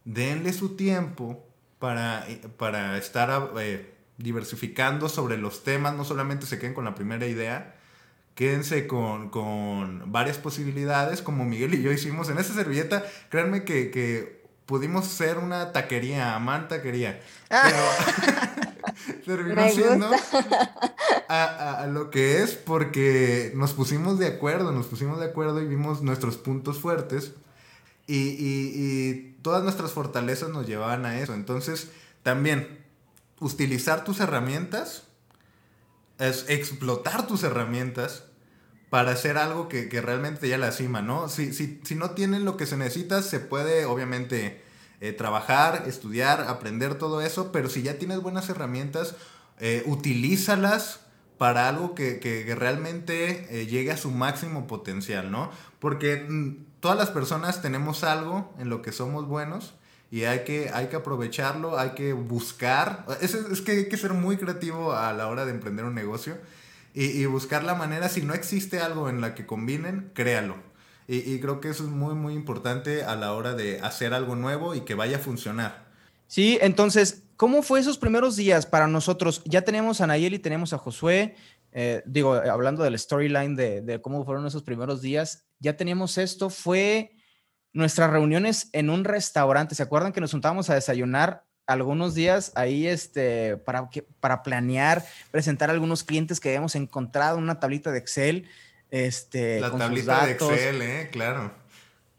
denle 0.06 0.54
su 0.54 0.74
tiempo 0.74 1.44
para, 1.78 2.26
para 2.56 2.96
estar 2.96 3.50
eh, 3.58 3.91
diversificando 4.22 5.08
sobre 5.08 5.36
los 5.36 5.64
temas, 5.64 5.94
no 5.94 6.04
solamente 6.04 6.46
se 6.46 6.58
queden 6.58 6.74
con 6.74 6.84
la 6.84 6.94
primera 6.94 7.26
idea, 7.26 7.74
quédense 8.34 8.86
con, 8.86 9.30
con 9.30 10.10
varias 10.12 10.38
posibilidades, 10.38 11.22
como 11.22 11.44
Miguel 11.44 11.74
y 11.74 11.82
yo 11.82 11.92
hicimos 11.92 12.28
en 12.30 12.38
esa 12.38 12.54
servilleta. 12.54 13.04
Créanme 13.28 13.64
que, 13.64 13.90
que 13.90 14.42
pudimos 14.66 15.06
ser 15.06 15.38
una 15.38 15.72
taquería, 15.72 16.38
man 16.38 16.68
taquería. 16.68 17.20
Ah. 17.50 17.70
Pero 19.26 19.44
terminó 19.44 19.68
siendo 19.68 20.10
a, 21.28 21.82
a, 21.82 21.86
lo 21.88 22.10
que 22.10 22.42
es 22.42 22.54
porque 22.54 23.52
nos 23.54 23.72
pusimos 23.72 24.18
de 24.18 24.28
acuerdo, 24.28 24.72
nos 24.72 24.86
pusimos 24.86 25.18
de 25.18 25.26
acuerdo 25.26 25.60
y 25.60 25.66
vimos 25.66 26.02
nuestros 26.02 26.36
puntos 26.36 26.78
fuertes 26.78 27.32
y, 28.06 28.16
y, 28.16 28.72
y 28.74 29.36
todas 29.42 29.62
nuestras 29.62 29.92
fortalezas 29.92 30.48
nos 30.50 30.66
llevaban 30.66 31.06
a 31.06 31.18
eso. 31.18 31.34
Entonces, 31.34 31.90
también 32.22 32.81
utilizar 33.42 34.04
tus 34.04 34.20
herramientas, 34.20 35.04
es 36.18 36.44
explotar 36.48 37.26
tus 37.26 37.42
herramientas 37.42 38.24
para 38.90 39.12
hacer 39.12 39.38
algo 39.38 39.68
que, 39.68 39.88
realmente 40.00 40.40
te 40.40 40.46
lleve 40.48 40.64
a 40.64 40.66
la 40.66 40.72
cima, 40.72 41.02
¿no? 41.02 41.28
Si, 41.28 41.52
si, 41.52 41.80
si, 41.82 41.94
no 41.94 42.10
tienen 42.10 42.44
lo 42.44 42.56
que 42.56 42.66
se 42.66 42.76
necesita, 42.76 43.22
se 43.22 43.40
puede 43.40 43.86
obviamente 43.86 44.62
eh, 45.00 45.12
trabajar, 45.12 45.84
estudiar, 45.86 46.42
aprender 46.42 46.94
todo 46.94 47.22
eso, 47.22 47.50
pero 47.50 47.68
si 47.68 47.82
ya 47.82 47.98
tienes 47.98 48.20
buenas 48.20 48.48
herramientas, 48.48 49.16
eh, 49.58 49.82
utilízalas 49.86 51.00
para 51.38 51.68
algo 51.68 51.96
que, 51.96 52.54
realmente 52.56 53.48
eh, 53.50 53.66
llegue 53.66 53.90
a 53.90 53.96
su 53.96 54.12
máximo 54.12 54.68
potencial, 54.68 55.32
¿no? 55.32 55.50
Porque 55.80 56.24
mm, 56.28 56.66
todas 56.78 56.96
las 56.96 57.10
personas 57.10 57.62
tenemos 57.62 58.04
algo 58.04 58.54
en 58.58 58.68
lo 58.68 58.80
que 58.80 58.92
somos 58.92 59.26
buenos 59.26 59.74
y 60.12 60.24
hay 60.24 60.40
que, 60.40 60.70
hay 60.74 60.88
que 60.88 60.96
aprovecharlo, 60.96 61.78
hay 61.78 61.92
que 61.92 62.12
buscar. 62.12 63.06
Es, 63.22 63.32
es 63.32 63.62
que 63.62 63.72
hay 63.72 63.88
que 63.88 63.96
ser 63.96 64.12
muy 64.12 64.36
creativo 64.36 64.92
a 64.92 65.10
la 65.14 65.26
hora 65.26 65.46
de 65.46 65.52
emprender 65.52 65.86
un 65.86 65.94
negocio 65.94 66.36
y, 66.92 67.24
buscar 67.24 67.64
la 67.64 67.74
manera, 67.74 68.10
si 68.10 68.20
no 68.20 68.34
existe 68.34 68.78
algo 68.80 69.08
en 69.08 69.22
la 69.22 69.34
que 69.34 69.46
combinen, 69.46 70.10
créalo. 70.12 70.56
Y, 71.08 71.40
creo 71.40 71.62
que 71.62 71.70
eso 71.70 71.84
es 71.84 71.88
muy, 71.88 72.14
muy 72.14 72.34
importante 72.34 73.04
a 73.04 73.16
la 73.16 73.32
hora 73.32 73.54
de 73.54 73.80
hacer 73.80 74.12
algo 74.12 74.36
nuevo 74.36 74.74
y 74.74 74.82
que 74.82 74.94
vaya 74.94 75.16
a 75.16 75.20
funcionar. 75.20 75.86
Sí, 76.26 76.58
entonces, 76.60 77.22
¿cómo 77.36 77.62
fue 77.62 77.80
esos 77.80 77.96
primeros 77.96 78.36
días 78.36 78.66
para 78.66 78.88
nosotros? 78.88 79.40
Ya 79.46 79.62
tenemos 79.62 80.02
a 80.02 80.06
Nayeli, 80.06 80.38
tenemos 80.38 80.74
a 80.74 80.78
Josué, 80.78 81.36
eh, 81.72 82.02
digo, 82.04 82.34
hablando 82.34 82.84
del 82.84 82.98
storyline 82.98 83.56
de, 83.56 83.80
de, 83.80 84.02
cómo 84.02 84.26
fueron 84.26 84.46
esos 84.46 84.62
primeros 84.62 85.00
días, 85.00 85.46
ya 85.58 85.74
teníamos 85.74 86.18
esto, 86.18 86.50
fue 86.50 87.16
nuestras 87.72 88.10
reuniones 88.10 88.68
en 88.72 88.90
un 88.90 89.04
restaurante. 89.04 89.74
¿Se 89.74 89.82
acuerdan 89.82 90.12
que 90.12 90.20
nos 90.20 90.32
juntábamos 90.32 90.70
a 90.70 90.74
desayunar 90.74 91.44
algunos 91.66 92.14
días 92.14 92.52
ahí 92.54 92.86
este, 92.86 93.56
para, 93.56 93.88
para 94.20 94.42
planear, 94.42 95.04
presentar 95.30 95.70
a 95.70 95.72
algunos 95.72 96.04
clientes 96.04 96.40
que 96.40 96.48
habíamos 96.48 96.74
encontrado 96.74 97.38
en 97.38 97.44
una 97.44 97.60
tablita 97.60 97.90
de 97.92 97.98
Excel? 97.98 98.48
Este, 98.90 99.60
La 99.60 99.70
tablita 99.70 100.26
de 100.26 100.32
Excel, 100.32 100.82
¿eh? 100.82 101.08
Claro. 101.10 101.62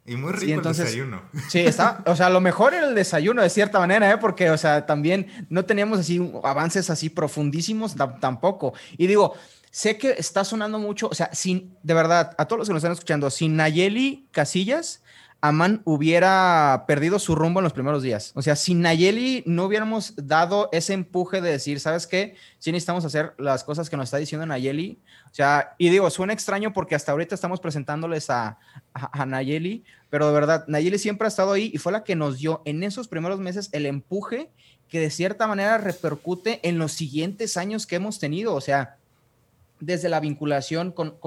Y 0.06 0.18
muy 0.18 0.34
rico 0.34 0.60
el 0.60 0.76
desayuno. 0.76 1.22
Sí, 1.50 1.60
está, 1.60 2.04
o 2.06 2.16
sea, 2.16 2.30
lo 2.30 2.42
mejor 2.42 2.74
era 2.74 2.88
el 2.88 2.96
desayuno 2.96 3.42
de 3.42 3.50
cierta 3.50 3.80
manera, 3.80 4.12
¿eh? 4.12 4.18
porque, 4.18 4.50
o 4.50 4.58
sea, 4.58 4.86
también 4.86 5.46
no 5.50 5.64
teníamos 5.64 6.00
así 6.00 6.20
avances 6.44 6.90
así 6.90 7.10
profundísimos 7.10 7.96
tampoco. 8.20 8.74
Y 8.98 9.08
digo, 9.08 9.34
sé 9.72 9.98
que 9.98 10.12
está 10.18 10.44
sonando 10.44 10.78
mucho, 10.78 11.08
o 11.08 11.16
sea, 11.16 11.30
sin, 11.34 11.78
de 11.84 11.94
verdad, 11.94 12.36
a 12.38 12.46
todos 12.46 12.60
los 12.60 12.68
que 12.68 12.74
nos 12.74 12.82
están 12.82 12.92
escuchando, 12.92 13.30
sin 13.30 13.56
Nayeli 13.56 14.28
Casillas, 14.32 15.03
Aman 15.46 15.82
hubiera 15.84 16.86
perdido 16.88 17.20
su 17.20 17.36
rumbo 17.36 17.60
en 17.60 17.66
los 17.66 17.74
primeros 17.74 18.02
días. 18.02 18.32
O 18.34 18.42
sea, 18.42 18.56
sin 18.56 18.80
Nayeli 18.80 19.44
no 19.46 19.66
hubiéramos 19.66 20.14
dado 20.16 20.70
ese 20.72 20.94
empuje 20.94 21.42
de 21.42 21.52
decir, 21.52 21.82
¿sabes 21.82 22.08
qué? 22.08 22.36
Sí 22.60 22.72
necesitamos 22.72 23.04
hacer 23.04 23.34
las 23.38 23.66
cosas 23.66 23.90
que 23.90 23.98
nos 23.98 24.06
está 24.06 24.16
diciendo 24.16 24.46
Nayeli. 24.46 25.02
O 25.30 25.34
sea, 25.36 25.76
y 25.78 25.90
digo, 25.90 26.10
suena 26.10 26.32
extraño 26.32 26.72
porque 26.72 26.96
hasta 26.96 27.12
ahorita 27.12 27.36
estamos 27.36 27.60
presentándoles 27.60 28.30
a, 28.30 28.58
a, 28.94 29.26
Nayeli, 29.26 29.84
pero 30.10 30.28
de 30.28 30.34
verdad, 30.34 30.64
Nayeli 30.70 30.98
siempre 30.98 31.26
ha 31.26 31.28
estado 31.28 31.52
ahí 31.52 31.72
y 31.74 31.78
fue 31.78 31.92
la 31.92 32.06
que 32.06 32.16
nos 32.16 32.38
dio 32.38 32.62
en 32.64 32.82
esos 32.82 33.10
primeros 33.10 33.42
meses 33.42 33.68
el 33.74 33.86
empuje 33.86 34.50
que 34.88 35.02
de 35.02 35.10
cierta 35.10 35.46
manera 35.46 35.78
repercute 35.78 36.62
en 36.64 36.80
los 36.80 36.94
siguientes 36.94 37.58
años 37.58 37.86
que 37.86 37.98
hemos 37.98 38.18
tenido. 38.18 38.56
O 38.56 38.62
sea, 38.62 38.96
desde 39.86 40.10
la 40.10 40.20
vinculación 40.20 40.92
con, 40.92 41.18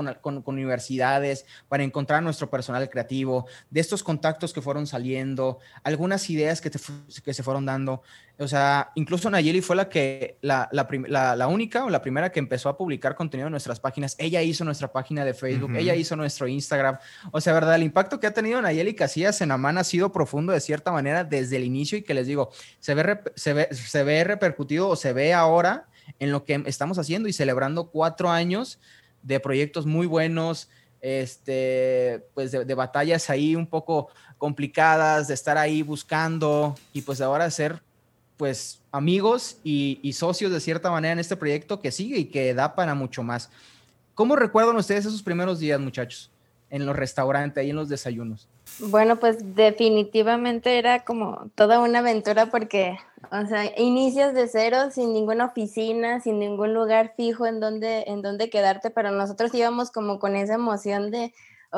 universidades 0.46 1.46
para 1.68 1.82
encontrar 1.82 2.22
nuestro 2.22 2.50
personal 2.50 2.88
creativo, 2.88 3.46
de 3.70 3.80
estos 3.80 4.02
contactos 4.02 4.52
que 4.52 4.62
fueron 4.62 4.86
saliendo, 4.86 5.58
algunas 5.82 6.28
ideas 6.30 6.60
que, 6.60 6.70
que 6.70 7.34
se 7.34 7.42
fueron 7.42 7.66
dando. 7.66 8.02
O 8.38 8.48
sea, 8.48 8.92
incluso 8.94 9.30
Nayeli 9.30 9.62
fue 9.62 9.76
la 9.76 9.88
que, 9.88 10.36
la, 10.42 10.68
la, 10.70 11.48
única 11.48 11.84
o 11.84 11.90
la 11.90 12.02
primera 12.02 12.30
que 12.30 12.38
empezó 12.38 12.68
a 12.68 12.76
publicar 12.76 13.14
contenido 13.14 13.46
en 13.46 13.52
nuestras 13.52 13.80
páginas. 13.80 14.14
Ella 14.18 14.42
hizo 14.42 14.62
nuestra 14.64 14.92
página 14.92 15.24
de 15.24 15.32
Facebook, 15.32 15.74
ella 15.74 15.94
hizo 15.94 16.16
nuestro 16.16 16.46
Instagram. 16.46 16.98
O 17.32 17.40
sea, 17.40 17.54
verdad, 17.54 17.76
el 17.76 17.82
impacto 17.82 18.20
que 18.20 18.26
ha 18.26 18.34
tenido 18.34 18.60
Nayeli 18.60 18.94
Casillas 18.94 19.40
en 19.40 19.52
Amán 19.52 19.78
ha 19.78 19.84
sido 19.84 20.12
profundo 20.12 20.52
de 20.52 20.60
cierta 20.60 20.92
manera 20.92 21.24
desde 21.24 21.56
el 21.56 21.64
inicio 21.64 21.96
y 21.96 22.02
que 22.02 22.12
les 22.12 22.26
digo, 22.26 22.50
se 22.78 22.94
ve, 22.94 23.20
se 23.36 23.54
ve, 23.54 23.68
se 23.72 24.04
ve 24.04 24.22
repercutido 24.24 24.88
o 24.88 24.96
se 24.96 25.14
ve 25.14 25.32
ahora 25.32 25.86
en 26.18 26.32
lo 26.32 26.44
que 26.44 26.62
estamos 26.66 26.98
haciendo 26.98 27.28
y 27.28 27.32
celebrando 27.32 27.90
cuatro 27.90 28.30
años 28.30 28.78
de 29.22 29.40
proyectos 29.40 29.86
muy 29.86 30.06
buenos, 30.06 30.68
este, 31.00 32.24
pues 32.34 32.52
de, 32.52 32.74
batallas 32.74 33.28
ahí 33.30 33.54
un 33.54 33.66
poco 33.66 34.08
complicadas, 34.38 35.28
de 35.28 35.34
estar 35.34 35.58
ahí 35.58 35.82
buscando 35.82 36.74
y 36.92 37.02
pues 37.02 37.20
ahora 37.20 37.50
ser 37.50 37.82
pues 38.36 38.80
amigos 38.92 39.58
y, 39.64 39.98
y, 40.02 40.12
socios 40.12 40.52
de 40.52 40.60
cierta 40.60 40.90
manera 40.90 41.12
en 41.12 41.18
este 41.18 41.36
proyecto 41.36 41.80
que 41.80 41.90
sigue 41.90 42.18
y 42.18 42.24
que 42.26 42.52
da 42.52 42.74
para 42.74 42.94
mucho 42.94 43.22
más. 43.22 43.48
¿Cómo 44.14 44.36
recuerdan 44.36 44.76
ustedes 44.76 45.06
esos 45.06 45.22
primeros 45.22 45.58
días, 45.58 45.80
muchachos, 45.80 46.30
en 46.68 46.84
los 46.84 46.94
restaurantes, 46.94 47.62
ahí 47.62 47.70
en 47.70 47.76
los 47.76 47.88
desayunos? 47.88 48.48
Bueno, 48.78 49.16
pues 49.18 49.54
definitivamente 49.54 50.78
era 50.78 51.04
como 51.04 51.50
toda 51.54 51.80
una 51.80 52.00
aventura 52.00 52.46
porque, 52.46 52.98
o 53.32 53.46
sea, 53.46 53.64
inicias 53.78 54.34
de 54.34 54.48
cero 54.48 54.90
sin 54.90 55.14
ninguna 55.14 55.46
oficina, 55.46 56.20
sin 56.20 56.38
ningún 56.38 56.74
lugar 56.74 57.14
fijo 57.16 57.46
en 57.46 57.58
donde, 57.58 58.04
en 58.06 58.20
donde 58.20 58.50
quedarte, 58.50 58.90
pero 58.90 59.10
nosotros 59.12 59.54
íbamos 59.54 59.90
como 59.90 60.18
con 60.18 60.36
esa 60.36 60.54
emoción 60.54 61.10
de, 61.10 61.32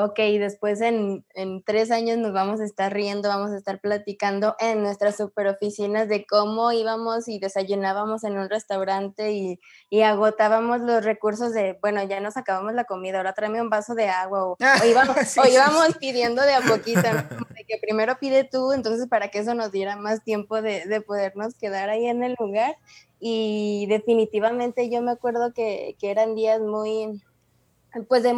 ok, 0.04 0.18
después 0.38 0.80
en, 0.80 1.24
tres 1.64 1.90
años 1.90 2.18
nos 2.18 2.32
vamos 2.32 2.60
a 2.60 2.64
estar 2.64 2.92
riendo, 2.92 3.28
vamos 3.28 3.50
a 3.50 3.56
estar 3.56 3.80
platicando 3.80 4.54
en 4.60 4.82
nuestras 4.82 5.16
super 5.16 5.48
oficinas 5.48 6.08
de 6.08 6.24
cómo 6.24 6.70
íbamos 6.70 7.28
y 7.28 7.38
desayunábamos 7.38 8.22
en 8.24 8.38
un 8.38 8.48
restaurante 8.48 9.32
y, 9.32 9.58
agotábamos 10.02 10.80
los 10.80 11.04
recursos 11.04 11.52
de, 11.52 11.76
bueno, 11.82 12.02
ya 12.04 12.20
nos 12.20 12.36
acabamos 12.36 12.72
la 12.74 12.84
comida, 12.84 13.18
ahora 13.18 13.34
tráeme 13.34 13.60
un 13.60 13.70
vaso 13.70 13.94
de 13.94 14.08
agua 14.08 14.44
o, 14.46 14.56
íbamos, 14.86 15.96
pidiendo 15.98 16.42
de 16.42 16.54
a 16.54 16.60
poquito, 16.60 17.02
de 17.56 17.64
que 17.66 17.78
primero 17.80 18.16
pide 18.20 18.44
tú, 18.44 18.72
entonces 18.72 19.08
para 19.08 19.28
que 19.28 19.40
eso 19.40 19.54
nos 19.54 19.72
diera 19.72 19.96
más 19.96 20.22
tiempo 20.22 20.62
de, 20.62 20.86
de 20.86 21.00
podernos 21.00 21.54
quedar 21.54 21.90
ahí 21.90 22.06
en 22.06 22.22
el 22.22 22.36
lugar. 22.38 22.76
Y 23.20 23.86
definitivamente 23.88 24.88
yo 24.90 25.02
me 25.02 25.10
acuerdo 25.10 25.52
que, 25.52 25.96
que 25.98 26.12
eran 26.12 26.36
días 26.36 26.60
muy, 26.60 27.20
pues 28.08 28.22
de, 28.22 28.34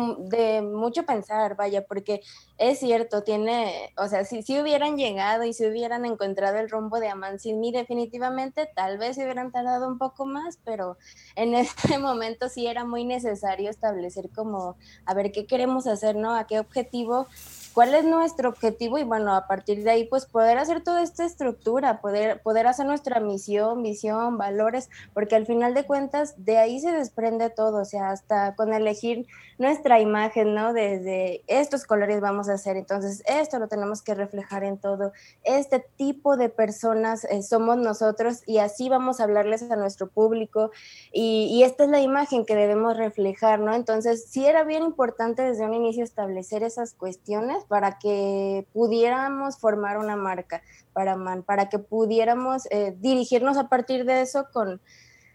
mucho 0.63 1.05
pensar, 1.05 1.57
vaya, 1.57 1.85
porque 1.87 2.23
es 2.59 2.79
cierto, 2.79 3.23
tiene, 3.23 3.93
o 3.97 4.07
sea, 4.07 4.25
si, 4.25 4.43
si 4.43 4.61
hubieran 4.61 4.97
llegado 4.97 5.45
y 5.45 5.53
si 5.53 5.67
hubieran 5.67 6.05
encontrado 6.05 6.59
el 6.59 6.71
rumbo 6.71 7.01
de 7.01 7.09
Amán 7.09 7.39
sin 7.39 7.59
mí, 7.61 7.73
definitivamente 7.73 8.71
tal 8.75 8.99
vez 8.99 9.17
hubieran 9.19 9.51
tardado 9.51 9.89
un 9.89 9.99
poco 9.99 10.27
más, 10.27 10.59
pero 10.65 10.99
en 11.35 11.55
este 11.95 11.99
momento 11.99 12.49
sí 12.49 12.67
era 12.67 12.85
muy 12.85 13.05
necesario 13.05 13.71
establecer 13.71 14.31
como, 14.31 14.77
a 15.05 15.15
ver, 15.15 15.33
¿qué 15.33 15.47
queremos 15.47 15.87
hacer, 15.87 16.17
no? 16.17 16.35
¿A 16.35 16.47
qué 16.47 16.59
objetivo 16.61 17.27
cuál 17.73 17.95
es 17.95 18.05
nuestro 18.05 18.49
objetivo 18.49 18.99
y 18.99 19.05
bueno, 19.05 19.35
a 19.35 19.47
partir 19.47 19.83
de 19.85 19.91
ahí 19.91 20.05
pues 20.05 20.27
poder 20.27 20.59
hacer 20.59 20.83
toda 20.83 21.03
esta 21.03 21.25
estructura, 21.25 22.01
poder, 22.01 22.41
poder 22.43 22.67
hacer 22.67 22.87
nuestra 22.87 23.21
misión, 23.21 23.83
visión, 23.83 24.39
valores, 24.39 24.91
porque 25.15 25.37
al 25.37 25.47
final 25.47 25.75
de 25.75 25.85
cuentas 25.85 26.35
de 26.37 26.59
ahí 26.59 26.81
se 26.81 26.93
desprende 26.93 27.51
todo, 27.51 27.83
o 27.83 27.85
sea, 27.85 28.11
hasta 28.11 28.55
con 28.55 28.73
elegir 28.73 29.27
nuestra 29.59 30.01
imagen, 30.01 30.55
¿no? 30.55 30.73
Desde 30.73 31.43
estos 31.47 31.85
colores 31.85 32.21
vamos 32.21 32.49
a 32.49 32.55
hacer, 32.55 32.77
entonces 32.77 33.23
esto 33.27 33.59
lo 33.59 33.69
tenemos 33.69 34.03
que 34.03 34.15
reflejar 34.15 34.65
en 34.65 34.79
todo, 34.79 35.13
este 35.45 35.85
tipo 35.97 36.37
de 36.37 36.49
personas 36.49 37.25
eh, 37.25 37.43
somos 37.43 37.77
nosotros 37.77 38.43
y 38.47 38.59
así 38.59 38.89
vamos 38.89 39.21
a 39.21 39.25
hablarles 39.25 39.71
a 39.71 39.77
nuestro 39.77 40.09
público 40.09 40.71
y, 41.13 41.49
y 41.53 41.63
esta 41.63 41.85
es 41.85 41.91
la 41.91 42.01
imagen 42.01 42.45
que 42.45 42.57
debemos 42.57 42.97
reflejar, 42.97 43.61
¿no? 43.61 43.75
Entonces 43.75 44.27
sí 44.29 44.47
era 44.47 44.65
bien 44.65 44.83
importante 44.83 45.43
desde 45.43 45.65
un 45.65 45.75
inicio 45.75 46.05
establecer 46.05 46.63
esas 46.63 46.95
cuestiones 46.95 47.60
para 47.65 47.99
que 47.99 48.67
pudiéramos 48.73 49.59
formar 49.59 49.99
una 49.99 50.17
marca 50.17 50.63
para 50.93 51.17
MAN, 51.17 51.43
para 51.43 51.69
que 51.69 51.79
pudiéramos 51.79 52.67
eh, 52.71 52.95
dirigirnos 52.99 53.57
a 53.57 53.69
partir 53.69 54.05
de 54.05 54.23
eso 54.23 54.47
con 54.53 54.81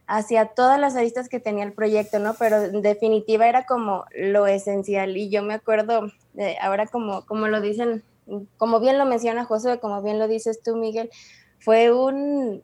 hacia 0.07 0.47
todas 0.47 0.79
las 0.79 0.95
aristas 0.95 1.29
que 1.29 1.39
tenía 1.39 1.63
el 1.63 1.73
proyecto, 1.73 2.19
¿no? 2.19 2.35
Pero 2.35 2.63
en 2.63 2.81
definitiva 2.81 3.47
era 3.47 3.65
como 3.65 4.05
lo 4.15 4.45
esencial 4.45 5.17
y 5.17 5.29
yo 5.29 5.41
me 5.41 5.55
acuerdo, 5.55 6.11
ahora 6.61 6.85
como, 6.88 7.25
como 7.25 7.47
lo 7.47 7.59
dicen, 7.59 8.03
como 8.57 8.79
bien 8.79 8.97
lo 8.97 9.05
menciona 9.05 9.45
José, 9.45 9.79
como 9.79 10.01
bien 10.01 10.19
lo 10.19 10.27
dices 10.27 10.61
tú, 10.61 10.75
Miguel, 10.75 11.09
fue 11.59 11.91
un, 11.91 12.63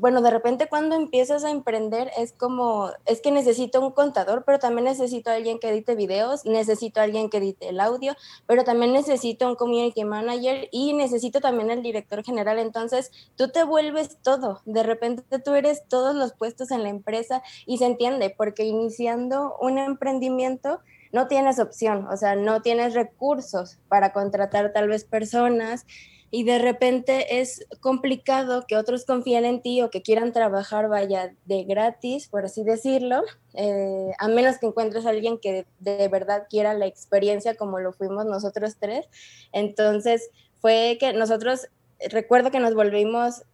bueno, 0.00 0.22
de 0.22 0.30
repente 0.30 0.68
cuando 0.68 0.94
empiezas 0.94 1.44
a 1.44 1.50
emprender 1.50 2.10
es 2.16 2.32
como, 2.32 2.90
es 3.06 3.20
que 3.20 3.30
necesito 3.30 3.80
un 3.80 3.92
contador, 3.92 4.44
pero 4.44 4.58
también 4.58 4.84
necesito 4.84 5.30
a 5.30 5.34
alguien 5.34 5.58
que 5.58 5.70
edite 5.70 5.94
videos, 5.94 6.44
necesito 6.44 7.00
a 7.00 7.04
alguien 7.04 7.30
que 7.30 7.38
edite 7.38 7.68
el 7.68 7.80
audio, 7.80 8.14
pero 8.46 8.64
también 8.64 8.92
necesito 8.92 9.46
un 9.48 9.56
community 9.56 10.04
manager 10.04 10.68
y 10.72 10.92
necesito 10.92 11.40
también 11.40 11.70
el 11.70 11.82
director 11.82 12.22
general. 12.22 12.58
Entonces, 12.58 13.10
tú 13.36 13.50
te 13.50 13.64
vuelves 13.64 14.18
todo, 14.22 14.62
de 14.64 14.82
repente 14.82 15.38
tú 15.38 15.54
eres 15.54 15.82
todos 15.88 16.14
los 16.14 16.32
puestos 16.32 16.70
en 16.70 16.82
la 16.82 16.88
empresa 16.88 17.42
y 17.66 17.78
se 17.78 17.86
entiende, 17.86 18.34
porque 18.36 18.64
iniciando 18.64 19.56
un 19.60 19.78
emprendimiento, 19.78 20.80
no 21.12 21.26
tienes 21.26 21.58
opción, 21.58 22.06
o 22.06 22.16
sea, 22.16 22.36
no 22.36 22.62
tienes 22.62 22.94
recursos 22.94 23.78
para 23.88 24.12
contratar 24.12 24.72
tal 24.72 24.88
vez 24.88 25.04
personas 25.04 25.86
y 26.30 26.44
de 26.44 26.58
repente 26.58 27.40
es 27.40 27.66
complicado 27.80 28.64
que 28.66 28.76
otros 28.76 29.04
confíen 29.06 29.44
en 29.44 29.62
ti 29.62 29.80
o 29.82 29.90
que 29.90 30.02
quieran 30.02 30.32
trabajar, 30.32 30.88
vaya, 30.88 31.34
de 31.46 31.64
gratis, 31.64 32.28
por 32.28 32.44
así 32.44 32.64
decirlo, 32.64 33.22
eh, 33.54 34.12
a 34.18 34.28
menos 34.28 34.58
que 34.58 34.66
encuentres 34.66 35.06
a 35.06 35.10
alguien 35.10 35.38
que 35.38 35.66
de 35.78 36.08
verdad 36.08 36.46
quiera 36.50 36.74
la 36.74 36.86
experiencia 36.86 37.54
como 37.54 37.78
lo 37.78 37.92
fuimos 37.92 38.26
nosotros 38.26 38.76
tres. 38.78 39.06
Entonces 39.52 40.30
fue 40.60 40.98
que 41.00 41.12
nosotros, 41.14 41.68
recuerdo 42.10 42.50
que 42.50 42.60
nos 42.60 42.74
volvimos 42.74 43.44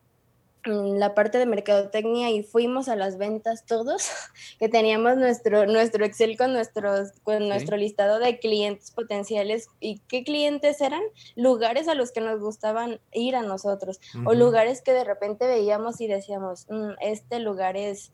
la 0.64 1.14
parte 1.14 1.38
de 1.38 1.46
mercadotecnia 1.46 2.30
y 2.30 2.42
fuimos 2.42 2.88
a 2.88 2.96
las 2.96 3.18
ventas 3.18 3.66
todos, 3.66 4.08
que 4.58 4.68
teníamos 4.68 5.16
nuestro, 5.16 5.66
nuestro 5.66 6.04
Excel 6.04 6.36
con, 6.36 6.52
nuestros, 6.52 7.12
con 7.22 7.48
nuestro 7.48 7.76
listado 7.76 8.18
de 8.18 8.38
clientes 8.38 8.90
potenciales. 8.90 9.68
¿Y 9.80 9.98
qué 10.08 10.24
clientes 10.24 10.80
eran? 10.80 11.02
Lugares 11.36 11.88
a 11.88 11.94
los 11.94 12.12
que 12.12 12.20
nos 12.20 12.40
gustaban 12.40 13.00
ir 13.12 13.36
a 13.36 13.42
nosotros, 13.42 14.00
o 14.24 14.34
lugares 14.34 14.80
que 14.82 14.92
de 14.92 15.04
repente 15.04 15.46
veíamos 15.46 16.00
y 16.00 16.06
decíamos, 16.06 16.66
mm, 16.70 16.92
este 17.00 17.40
lugar 17.40 17.76
es 17.76 18.12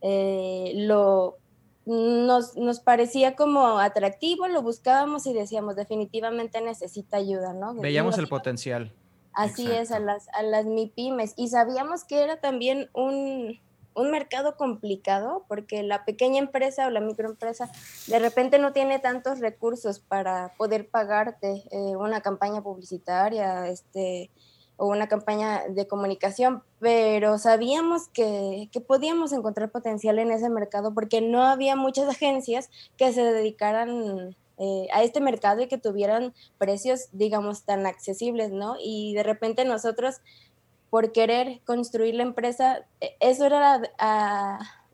eh, 0.00 0.72
lo... 0.74 1.38
Nos, 1.86 2.54
nos 2.54 2.80
parecía 2.80 3.34
como 3.34 3.78
atractivo, 3.78 4.46
lo 4.46 4.60
buscábamos 4.60 5.26
y 5.26 5.32
decíamos, 5.32 5.74
definitivamente 5.74 6.60
necesita 6.60 7.16
ayuda, 7.16 7.54
¿no? 7.54 7.72
Veíamos 7.76 8.18
el 8.18 8.28
potencial. 8.28 8.92
Así 9.38 9.70
es, 9.70 9.92
a 9.92 10.00
las, 10.00 10.26
a 10.32 10.42
las 10.42 10.66
MIPIMES. 10.66 11.34
Y 11.36 11.46
sabíamos 11.46 12.02
que 12.02 12.24
era 12.24 12.40
también 12.40 12.90
un, 12.92 13.60
mercado 14.10 14.56
complicado 14.56 15.44
porque 15.48 15.82
la 15.82 16.04
pequeña 16.04 16.38
empresa 16.38 16.86
o 16.86 16.90
la 16.90 17.00
microempresa 17.00 17.68
de 18.06 18.20
repente 18.20 18.60
no 18.60 18.72
tiene 18.72 19.00
tantos 19.00 19.40
recursos 19.40 19.98
para 19.98 20.52
poder 20.56 20.88
pagarte 20.88 21.64
eh, 21.72 21.96
una 21.96 22.20
campaña 22.20 22.62
publicitaria 22.62 23.66
este, 23.66 24.30
o 24.76 24.86
una 24.86 25.08
campaña 25.08 25.62
de 25.68 25.88
comunicación, 25.88 26.62
pero 26.78 27.38
sabíamos 27.38 28.06
que, 28.08 28.68
que 28.70 28.80
podíamos 28.80 29.32
encontrar 29.32 29.70
potencial 29.70 30.20
en 30.20 30.30
ese 30.30 30.48
mercado 30.48 30.94
porque 30.94 31.20
no 31.20 31.42
había 31.42 31.74
muchas 31.74 32.08
agencias 32.16 32.70
que 32.96 33.12
se 33.12 33.22
dedicaran 33.22 34.36
eh, 34.58 34.88
a 34.92 35.02
este 35.02 35.20
mercado 35.20 35.62
y 35.62 35.68
que 35.68 35.78
tuvieran 35.78 36.34
precios, 36.58 37.08
digamos, 37.12 37.62
tan 37.62 37.86
accesibles, 37.86 38.50
¿no? 38.50 38.76
Y 38.82 39.14
de 39.14 39.22
repente 39.22 39.64
nosotros, 39.64 40.16
por 40.90 41.12
querer 41.12 41.60
construir 41.64 42.14
la 42.16 42.24
empresa, 42.24 42.84
e, 43.00 43.16
eso 43.20 43.46
era 43.46 43.80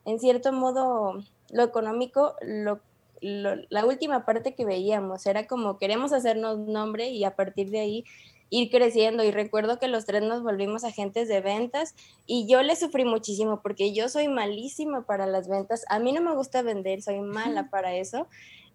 en 0.05 0.20
cierto 0.20 0.53
modo 0.53 1.14
lo 1.50 1.62
económico, 1.62 2.35
lo, 2.42 2.81
la 3.22 3.87
última 3.87 4.27
parte 4.27 4.55
que 4.55 4.66
veíamos, 4.66 5.24
era 5.24 5.46
como 5.46 5.79
queremos 5.79 6.12
hacernos 6.12 6.59
nombre 6.59 7.09
y 7.09 7.24
a 7.24 7.35
partir 7.35 7.70
de 7.70 7.81
ahí 7.81 8.05
ir 8.50 8.70
creciendo. 8.70 9.24
Y 9.24 9.31
recuerdo 9.31 9.79
que 9.79 9.88
los 9.88 10.05
tres 10.05 10.22
nos 10.22 10.42
volvimos 10.42 10.85
agentes 10.85 11.27
de 11.29 11.40
ventas 11.40 11.94
y 12.27 12.46
yo 12.46 12.62
le 12.62 12.77
sufrí 12.77 13.05
muchísimo 13.05 13.61
porque 13.62 13.94
yo 13.94 14.11
soy 14.11 14.29
malísima 14.29 15.07
para 15.07 15.27
las 15.27 15.48
ventas, 15.48 15.85
a 15.88 15.98
mí 16.00 16.12
no 16.12 16.20
me 16.20 16.35
gusta 16.35 16.61
vender, 16.61 17.00
soy 17.00 17.20
mala 17.20 17.70
para 17.70 17.94
eso 17.94 18.27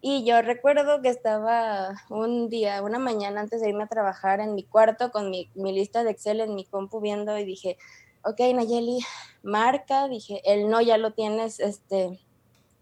y 0.02 0.24
yo 0.24 0.42
recuerdo 0.42 1.02
que 1.02 1.10
estaba 1.10 1.94
un 2.10 2.50
día, 2.50 2.82
una 2.82 3.00
mañana 3.00 3.42
antes 3.42 3.62
de 3.62 3.70
irme 3.70 3.84
a 3.84 3.88
trabajar 3.88 4.40
en 4.40 4.56
mi 4.56 4.64
cuarto 4.64 5.12
con 5.12 5.30
mi, 5.30 5.50
lista 5.56 6.04
de 6.04 6.12
Excel 6.12 6.40
en 6.40 6.56
mi 6.56 6.66
compu 6.66 7.02
viendo 7.02 7.38
y 7.38 7.44
dije, 7.44 7.78
ok, 8.24 8.40
Nayeli, 8.54 9.00
marca, 9.44 10.08
dije, 10.08 10.42
el 10.46 10.70
no 10.70 10.80
ya 10.82 10.98
lo 10.98 11.12
tienes 11.12 11.60
este, 11.60 12.18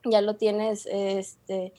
ya 0.04 0.22
lo 0.22 0.36
tienes 0.36 0.86
este, 0.86 1.74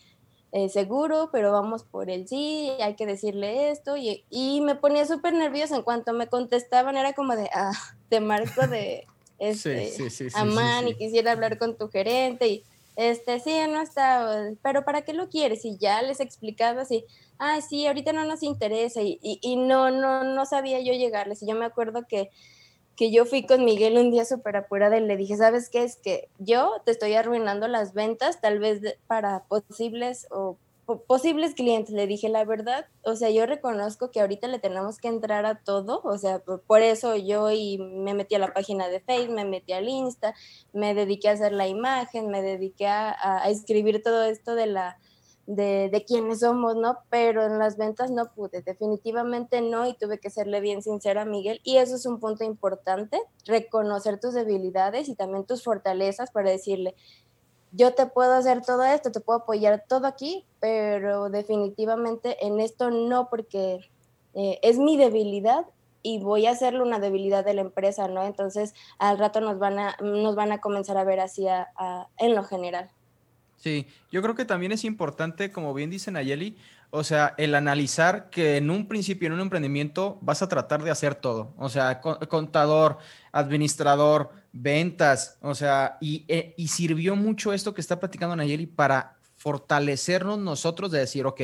eh, 0.50 0.68
seguro, 0.68 1.28
pero 1.30 1.52
vamos 1.52 1.84
por 1.84 2.10
el 2.10 2.26
sí, 2.26 2.72
hay 2.80 2.96
que 2.96 3.06
decirle 3.06 3.70
esto. 3.70 3.96
Y, 3.96 4.24
y 4.30 4.60
me 4.60 4.74
ponía 4.74 5.06
súper 5.06 5.34
nerviosa 5.34 5.76
en 5.76 5.82
cuanto 5.82 6.12
me 6.14 6.26
contestaban, 6.26 6.96
era 6.96 7.12
como 7.12 7.36
de, 7.36 7.48
ah, 7.52 7.72
te 8.08 8.20
marco 8.20 8.66
de 8.66 9.06
este, 9.38 9.92
Amán 10.34 10.88
y 10.88 10.94
quisiera 10.94 11.32
hablar 11.32 11.58
con 11.58 11.76
tu 11.76 11.88
gerente 11.88 12.48
y 12.48 12.64
este, 12.98 13.38
sí, 13.38 13.56
no 13.70 13.80
está, 13.80 14.50
pero 14.60 14.84
¿para 14.84 15.02
qué 15.02 15.12
lo 15.12 15.28
quieres? 15.28 15.64
Y 15.64 15.78
ya 15.78 16.02
les 16.02 16.18
explicaba 16.18 16.82
así, 16.82 17.04
ah, 17.38 17.60
sí, 17.60 17.86
ahorita 17.86 18.12
no 18.12 18.24
nos 18.24 18.42
interesa 18.42 19.02
y, 19.02 19.20
y, 19.22 19.38
y 19.40 19.54
no, 19.54 19.92
no, 19.92 20.24
no 20.24 20.44
sabía 20.46 20.80
yo 20.80 20.92
llegarles. 20.92 21.40
Y 21.42 21.46
yo 21.46 21.54
me 21.54 21.64
acuerdo 21.64 22.06
que 22.08 22.30
que 22.96 23.12
yo 23.12 23.24
fui 23.26 23.46
con 23.46 23.64
Miguel 23.64 23.96
un 23.96 24.10
día 24.10 24.24
súper 24.24 24.56
apurada 24.56 24.98
y 24.98 25.00
le 25.00 25.16
dije, 25.16 25.36
¿sabes 25.36 25.70
qué? 25.70 25.84
Es 25.84 25.94
que 25.94 26.28
yo 26.38 26.82
te 26.84 26.90
estoy 26.90 27.14
arruinando 27.14 27.68
las 27.68 27.94
ventas, 27.94 28.40
tal 28.40 28.58
vez 28.58 28.80
para 29.06 29.44
posibles 29.44 30.26
o 30.32 30.56
posibles 31.06 31.54
clientes. 31.54 31.94
Le 31.94 32.06
dije 32.06 32.28
la 32.28 32.44
verdad, 32.44 32.86
o 33.04 33.14
sea, 33.14 33.30
yo 33.30 33.46
reconozco 33.46 34.10
que 34.10 34.20
ahorita 34.20 34.48
le 34.48 34.58
tenemos 34.58 34.98
que 34.98 35.08
entrar 35.08 35.46
a 35.46 35.62
todo, 35.62 36.00
o 36.04 36.18
sea, 36.18 36.40
por 36.40 36.82
eso 36.82 37.16
yo 37.16 37.50
y 37.50 37.78
me 37.78 38.14
metí 38.14 38.34
a 38.34 38.38
la 38.38 38.52
página 38.52 38.88
de 38.88 39.00
Facebook, 39.00 39.34
me 39.34 39.44
metí 39.44 39.72
al 39.72 39.88
Insta, 39.88 40.34
me 40.72 40.94
dediqué 40.94 41.28
a 41.28 41.32
hacer 41.32 41.52
la 41.52 41.68
imagen, 41.68 42.28
me 42.28 42.42
dediqué 42.42 42.86
a 42.86 43.42
escribir 43.48 44.02
todo 44.02 44.24
esto 44.24 44.54
de 44.54 44.66
la 44.66 44.98
de, 45.48 45.88
de 45.90 46.04
quiénes 46.04 46.40
somos, 46.40 46.76
¿no? 46.76 46.98
Pero 47.08 47.46
en 47.46 47.58
las 47.58 47.78
ventas 47.78 48.10
no 48.10 48.30
pude, 48.34 48.60
definitivamente 48.60 49.62
no, 49.62 49.88
y 49.88 49.94
tuve 49.94 50.20
que 50.20 50.28
serle 50.28 50.60
bien 50.60 50.82
sincera 50.82 51.22
a 51.22 51.24
Miguel. 51.24 51.58
Y 51.64 51.78
eso 51.78 51.96
es 51.96 52.04
un 52.04 52.20
punto 52.20 52.44
importante, 52.44 53.18
reconocer 53.46 54.20
tus 54.20 54.34
debilidades 54.34 55.08
y 55.08 55.14
también 55.14 55.46
tus 55.46 55.64
fortalezas 55.64 56.30
para 56.30 56.50
decirle, 56.50 56.94
yo 57.72 57.94
te 57.94 58.06
puedo 58.06 58.34
hacer 58.34 58.62
todo 58.62 58.84
esto, 58.84 59.12
te 59.12 59.20
puedo 59.20 59.40
apoyar 59.40 59.84
todo 59.88 60.06
aquí, 60.06 60.44
pero 60.60 61.30
definitivamente 61.30 62.44
en 62.46 62.60
esto 62.60 62.90
no, 62.90 63.28
porque 63.28 63.80
eh, 64.34 64.58
es 64.62 64.78
mi 64.78 64.96
debilidad 64.96 65.66
y 66.02 66.20
voy 66.20 66.46
a 66.46 66.52
hacerle 66.52 66.82
una 66.82 66.98
debilidad 66.98 67.44
de 67.44 67.54
la 67.54 67.60
empresa, 67.60 68.08
¿no? 68.08 68.24
Entonces 68.24 68.74
al 68.98 69.18
rato 69.18 69.40
nos 69.40 69.58
van 69.58 69.78
a, 69.78 69.96
nos 70.00 70.34
van 70.34 70.52
a 70.52 70.60
comenzar 70.60 70.96
a 70.96 71.04
ver 71.04 71.20
así 71.20 71.46
en 72.18 72.34
lo 72.34 72.44
general. 72.44 72.90
Sí, 73.56 73.88
yo 74.12 74.22
creo 74.22 74.36
que 74.36 74.44
también 74.44 74.70
es 74.70 74.84
importante, 74.84 75.50
como 75.50 75.74
bien 75.74 75.90
dice 75.90 76.12
Nayeli, 76.12 76.56
o 76.90 77.04
sea, 77.04 77.34
el 77.36 77.54
analizar 77.54 78.30
que 78.30 78.56
en 78.56 78.70
un 78.70 78.88
principio, 78.88 79.26
en 79.26 79.34
un 79.34 79.40
emprendimiento, 79.40 80.18
vas 80.22 80.42
a 80.42 80.48
tratar 80.48 80.82
de 80.82 80.90
hacer 80.90 81.14
todo. 81.14 81.54
O 81.58 81.68
sea, 81.68 82.00
contador, 82.00 82.98
administrador, 83.32 84.30
ventas, 84.52 85.38
o 85.42 85.54
sea, 85.54 85.98
y, 86.00 86.24
eh, 86.28 86.54
y 86.56 86.68
sirvió 86.68 87.14
mucho 87.14 87.52
esto 87.52 87.74
que 87.74 87.80
está 87.80 88.00
platicando 88.00 88.36
Nayeli 88.36 88.66
para 88.66 89.18
fortalecernos 89.36 90.38
nosotros 90.38 90.90
de 90.90 91.00
decir, 91.00 91.26
ok, 91.26 91.40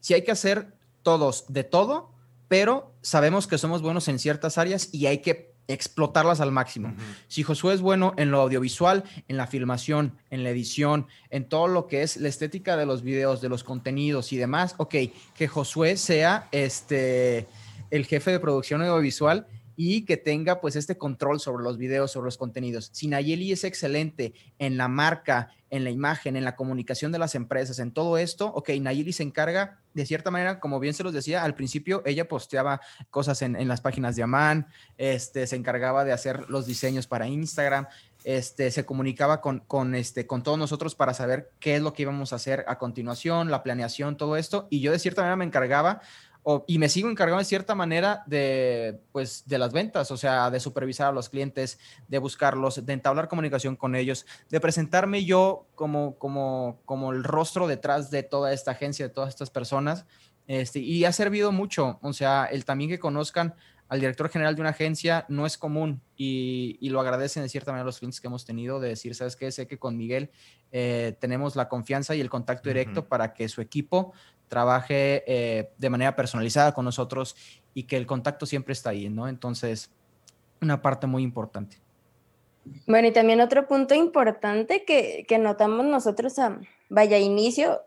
si 0.00 0.14
hay 0.14 0.24
que 0.24 0.32
hacer 0.32 0.74
todos 1.02 1.44
de 1.48 1.64
todo, 1.64 2.12
pero 2.48 2.94
sabemos 3.02 3.46
que 3.46 3.58
somos 3.58 3.82
buenos 3.82 4.08
en 4.08 4.18
ciertas 4.18 4.58
áreas 4.58 4.88
y 4.92 5.06
hay 5.06 5.18
que 5.18 5.54
explotarlas 5.68 6.40
al 6.40 6.50
máximo. 6.50 6.94
Si 7.28 7.42
Josué 7.42 7.74
es 7.74 7.80
bueno 7.80 8.14
en 8.16 8.30
lo 8.30 8.40
audiovisual, 8.40 9.04
en 9.28 9.36
la 9.36 9.46
filmación, 9.46 10.14
en 10.30 10.42
la 10.42 10.50
edición, 10.50 11.06
en 11.30 11.48
todo 11.48 11.68
lo 11.68 11.86
que 11.86 12.02
es 12.02 12.16
la 12.16 12.28
estética 12.28 12.76
de 12.76 12.86
los 12.86 13.02
videos, 13.02 13.40
de 13.40 13.50
los 13.50 13.62
contenidos 13.64 14.32
y 14.32 14.38
demás, 14.38 14.74
ok, 14.78 14.94
que 15.36 15.48
Josué 15.48 15.96
sea 15.96 16.48
este 16.50 17.46
el 17.90 18.04
jefe 18.06 18.30
de 18.30 18.40
producción 18.40 18.82
audiovisual 18.82 19.46
y 19.80 20.04
que 20.04 20.16
tenga 20.16 20.60
pues 20.60 20.74
este 20.74 20.98
control 20.98 21.38
sobre 21.38 21.62
los 21.62 21.78
videos, 21.78 22.10
sobre 22.10 22.24
los 22.24 22.36
contenidos. 22.36 22.90
Si 22.92 23.06
Nayeli 23.06 23.52
es 23.52 23.62
excelente 23.62 24.34
en 24.58 24.76
la 24.76 24.88
marca, 24.88 25.54
en 25.70 25.84
la 25.84 25.90
imagen, 25.90 26.34
en 26.34 26.42
la 26.42 26.56
comunicación 26.56 27.12
de 27.12 27.20
las 27.20 27.36
empresas, 27.36 27.78
en 27.78 27.92
todo 27.92 28.18
esto, 28.18 28.48
ok, 28.48 28.70
Nayeli 28.80 29.12
se 29.12 29.22
encarga 29.22 29.78
de 29.94 30.04
cierta 30.04 30.32
manera, 30.32 30.58
como 30.58 30.80
bien 30.80 30.94
se 30.94 31.04
los 31.04 31.12
decía, 31.12 31.44
al 31.44 31.54
principio 31.54 32.02
ella 32.06 32.26
posteaba 32.26 32.80
cosas 33.10 33.40
en, 33.42 33.68
las 33.68 33.80
páginas 33.80 34.16
de 34.16 34.24
Amán, 34.24 34.66
este, 34.96 35.46
se 35.46 35.54
encargaba 35.54 36.04
de 36.04 36.10
hacer 36.10 36.50
los 36.50 36.66
diseños 36.66 37.06
para 37.06 37.28
Instagram, 37.28 37.86
este, 38.24 38.72
se 38.72 38.84
comunicaba 38.84 39.40
con, 39.40 39.60
con, 39.60 39.94
este, 39.94 40.26
con 40.26 40.42
todos 40.42 40.58
nosotros 40.58 40.96
para 40.96 41.14
saber 41.14 41.52
qué 41.60 41.76
es 41.76 41.82
lo 41.82 41.92
que 41.92 42.02
íbamos 42.02 42.32
a 42.32 42.36
hacer 42.36 42.64
a 42.66 42.78
continuación, 42.78 43.48
la 43.52 43.62
planeación, 43.62 44.16
todo 44.16 44.36
esto, 44.36 44.66
y 44.70 44.80
yo 44.80 44.90
de 44.90 44.98
cierta 44.98 45.22
manera 45.22 45.36
me 45.36 45.44
encargaba 45.44 46.00
y 46.66 46.78
me 46.78 46.88
sigo 46.88 47.10
encargando 47.10 47.40
de 47.40 47.44
cierta 47.44 47.74
manera 47.74 48.22
de, 48.26 49.00
pues, 49.12 49.44
de 49.46 49.58
las 49.58 49.72
ventas, 49.72 50.10
o 50.10 50.16
sea, 50.16 50.50
de 50.50 50.60
supervisar 50.60 51.08
a 51.08 51.12
los 51.12 51.28
clientes, 51.28 51.78
de 52.08 52.18
buscarlos, 52.18 52.86
de 52.86 52.92
entablar 52.92 53.28
comunicación 53.28 53.76
con 53.76 53.94
ellos, 53.94 54.24
de 54.48 54.60
presentarme 54.60 55.24
yo 55.24 55.66
como, 55.74 56.16
como, 56.18 56.80
como 56.84 57.12
el 57.12 57.24
rostro 57.24 57.66
detrás 57.66 58.10
de 58.10 58.22
toda 58.22 58.52
esta 58.52 58.70
agencia, 58.70 59.08
de 59.08 59.12
todas 59.12 59.28
estas 59.30 59.50
personas. 59.50 60.06
Este, 60.46 60.78
y 60.78 61.04
ha 61.04 61.12
servido 61.12 61.52
mucho, 61.52 61.98
o 62.00 62.12
sea, 62.14 62.46
el 62.46 62.64
también 62.64 62.88
que 62.88 62.98
conozcan 62.98 63.54
al 63.88 64.00
director 64.00 64.28
general 64.28 64.54
de 64.54 64.60
una 64.60 64.70
agencia 64.70 65.24
no 65.28 65.46
es 65.46 65.56
común 65.56 66.02
y, 66.16 66.78
lo 66.88 67.00
agradecen 67.00 67.42
de 67.42 67.48
cierta 67.48 67.72
manera 67.72 67.86
los 67.86 67.98
clientes 67.98 68.20
que 68.20 68.26
hemos 68.26 68.44
tenido 68.44 68.80
de 68.80 68.90
decir, 68.90 69.14
¿sabes 69.14 69.34
qué? 69.34 69.50
Sé 69.50 69.66
que 69.66 69.78
con 69.78 69.96
Miguel 69.96 70.30
eh, 70.72 71.16
tenemos 71.20 71.56
la 71.56 71.68
confianza 71.68 72.14
y 72.14 72.20
el 72.20 72.28
contacto 72.28 72.68
directo 72.68 73.08
para 73.08 73.32
que 73.32 73.48
su 73.48 73.60
equipo 73.60 74.12
trabaje 74.48 75.24
eh, 75.26 75.70
de 75.78 75.90
manera 75.90 76.16
personalizada 76.16 76.72
con 76.72 76.84
nosotros 76.84 77.36
y 77.74 77.84
que 77.84 77.96
el 77.96 78.06
contacto 78.06 78.46
siempre 78.46 78.72
está 78.72 78.90
ahí, 78.90 79.08
¿no? 79.08 79.28
Entonces, 79.28 79.90
una 80.60 80.82
parte 80.82 81.06
muy 81.06 81.22
importante. 81.22 81.78
Bueno, 82.86 83.08
y 83.08 83.12
también 83.12 83.40
otro 83.40 83.66
punto 83.66 83.94
importante 83.94 84.84
que, 84.84 85.24
que 85.28 85.38
notamos 85.38 85.86
nosotros 85.86 86.38
a 86.38 86.60
vaya 86.88 87.18
inicio, 87.18 87.82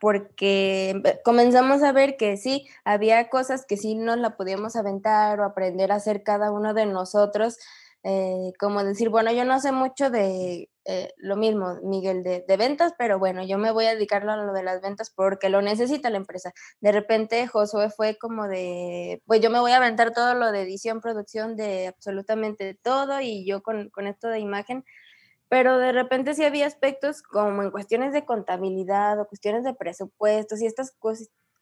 porque 0.00 1.00
comenzamos 1.24 1.82
a 1.82 1.92
ver 1.92 2.16
que 2.16 2.36
sí, 2.36 2.66
había 2.84 3.28
cosas 3.28 3.64
que 3.64 3.76
sí 3.76 3.94
nos 3.94 4.18
la 4.18 4.36
podíamos 4.36 4.76
aventar 4.76 5.40
o 5.40 5.44
aprender 5.44 5.92
a 5.92 5.96
hacer 5.96 6.22
cada 6.22 6.50
uno 6.52 6.74
de 6.74 6.86
nosotros, 6.86 7.58
eh, 8.06 8.52
como 8.58 8.84
decir, 8.84 9.08
bueno, 9.08 9.32
yo 9.32 9.46
no 9.46 9.58
sé 9.60 9.72
mucho 9.72 10.10
de 10.10 10.68
eh, 10.84 11.12
lo 11.16 11.36
mismo, 11.36 11.78
Miguel, 11.82 12.22
de, 12.22 12.56
ventas, 12.58 12.92
pero 12.98 13.18
bueno, 13.18 13.42
yo 13.42 13.56
me 13.56 13.70
voy 13.70 13.86
a 13.86 13.94
dedicar 13.94 14.28
a 14.28 14.36
lo 14.36 14.52
de 14.52 14.62
las 14.62 14.82
ventas 14.82 15.10
porque 15.10 15.48
lo 15.48 15.62
necesita 15.62 16.10
la 16.10 16.18
empresa. 16.18 16.52
De 16.80 16.92
repente 16.92 17.46
Josué 17.46 17.88
fue 17.88 18.18
como 18.18 18.46
de, 18.46 19.22
pues 19.24 19.40
yo 19.40 19.48
me 19.48 19.58
voy 19.58 19.72
a 19.72 19.78
aventar 19.78 20.12
todo 20.12 20.34
lo 20.34 20.52
de 20.52 20.62
edición, 20.62 21.00
producción, 21.00 21.56
de 21.56 21.86
absolutamente 21.88 22.78
todo 22.82 23.22
y 23.22 23.46
yo 23.46 23.62
con, 23.62 23.88
con 23.88 24.06
esto 24.06 24.28
de 24.28 24.40
imagen, 24.40 24.84
pero 25.48 25.78
de 25.78 25.92
repente 25.92 26.34
sí 26.34 26.44
había 26.44 26.66
aspectos 26.66 27.22
como 27.22 27.62
en 27.62 27.70
cuestiones 27.70 28.12
de 28.12 28.26
contabilidad 28.26 29.18
o 29.18 29.26
cuestiones 29.26 29.64
de 29.64 29.74
presupuestos 29.74 30.60
y 30.60 30.66
estas 30.66 30.92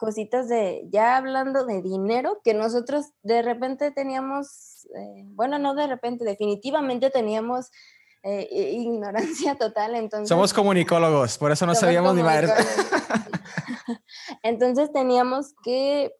cositas 0.03 0.49
de, 0.49 0.83
ya 0.91 1.17
hablando 1.17 1.65
de 1.65 1.81
dinero, 1.81 2.41
que 2.43 2.55
nosotros 2.55 3.13
de 3.23 3.41
repente 3.41 3.93
teníamos, 3.93 4.89
eh, 4.97 5.23
bueno, 5.27 5.61
no 5.61 5.77
de 5.77 5.87
repente, 5.87 6.25
definitivamente 6.25 7.09
teníamos 7.09 7.71
eh, 8.25 8.49
ignorancia 8.73 9.55
total. 9.59 9.95
Entonces, 9.95 10.29
Somos 10.29 10.53
comunicólogos, 10.53 11.39
por 11.39 11.53
eso 11.53 11.67
no 11.67 11.77
sabíamos 11.77 12.17
ni 12.17 12.25
madre. 12.25 12.49
entonces 14.43 14.91
teníamos 14.93 15.55
que 15.63 16.13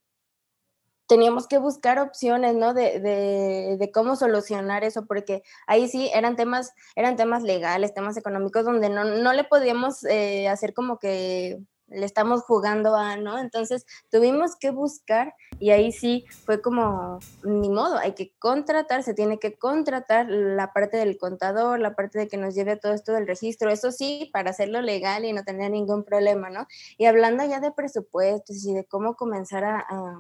teníamos 1.09 1.49
que 1.49 1.59
buscar 1.59 1.99
opciones, 1.99 2.55
¿no? 2.55 2.75
De, 2.75 3.01
de, 3.01 3.77
de, 3.79 3.93
cómo 3.93 4.15
solucionar 4.15 4.85
eso, 4.85 5.07
porque 5.07 5.43
ahí 5.67 5.89
sí 5.89 6.09
eran 6.15 6.37
temas, 6.37 6.73
eran 6.95 7.17
temas 7.17 7.43
legales, 7.43 7.93
temas 7.93 8.17
económicos, 8.17 8.65
donde 8.65 8.89
no, 8.89 9.05
no 9.05 9.33
le 9.33 9.43
podíamos 9.43 10.05
eh, 10.05 10.49
hacer 10.49 10.73
como 10.73 11.01
que 11.01 11.61
le 11.95 12.07
estamos 12.07 12.43
jugando 12.43 12.97
a, 12.97 13.17
¿no? 13.17 13.39
Entonces 13.39 13.87
tuvimos 14.11 14.57
que 14.57 14.71
buscar 14.71 15.35
y 15.59 15.71
ahí 15.71 15.93
sí 15.93 16.25
fue 16.45 16.61
como, 16.61 17.19
ni 17.45 17.69
modo, 17.69 17.99
hay 17.99 18.13
que 18.13 18.33
contratar, 18.39 19.03
se 19.03 19.15
tiene 19.15 19.39
que 19.39 19.55
contratar 19.59 20.27
la 20.29 20.73
parte 20.73 20.97
del 20.97 21.19
contador, 21.19 21.79
la 21.81 21.95
parte 21.95 22.19
de 22.19 22.29
que 22.29 22.37
nos 22.37 22.55
lleve 22.55 22.77
todo 22.77 22.93
esto 22.93 23.13
del 23.13 23.27
registro, 23.27 23.71
eso 23.71 23.93
sí, 23.93 24.31
para 24.33 24.51
hacerlo 24.51 24.81
legal 24.81 25.25
y 25.25 25.33
no 25.33 25.45
tener 25.45 25.71
ningún 25.71 26.05
problema, 26.05 26.51
¿no? 26.51 26.67
Y 26.99 27.07
hablando 27.07 27.45
ya 27.45 27.61
de 27.61 27.73
presupuestos 27.73 28.65
y 28.65 28.75
de 28.75 28.85
cómo 28.85 29.15
comenzar 29.15 29.65
a, 29.65 29.79
a, 29.79 30.19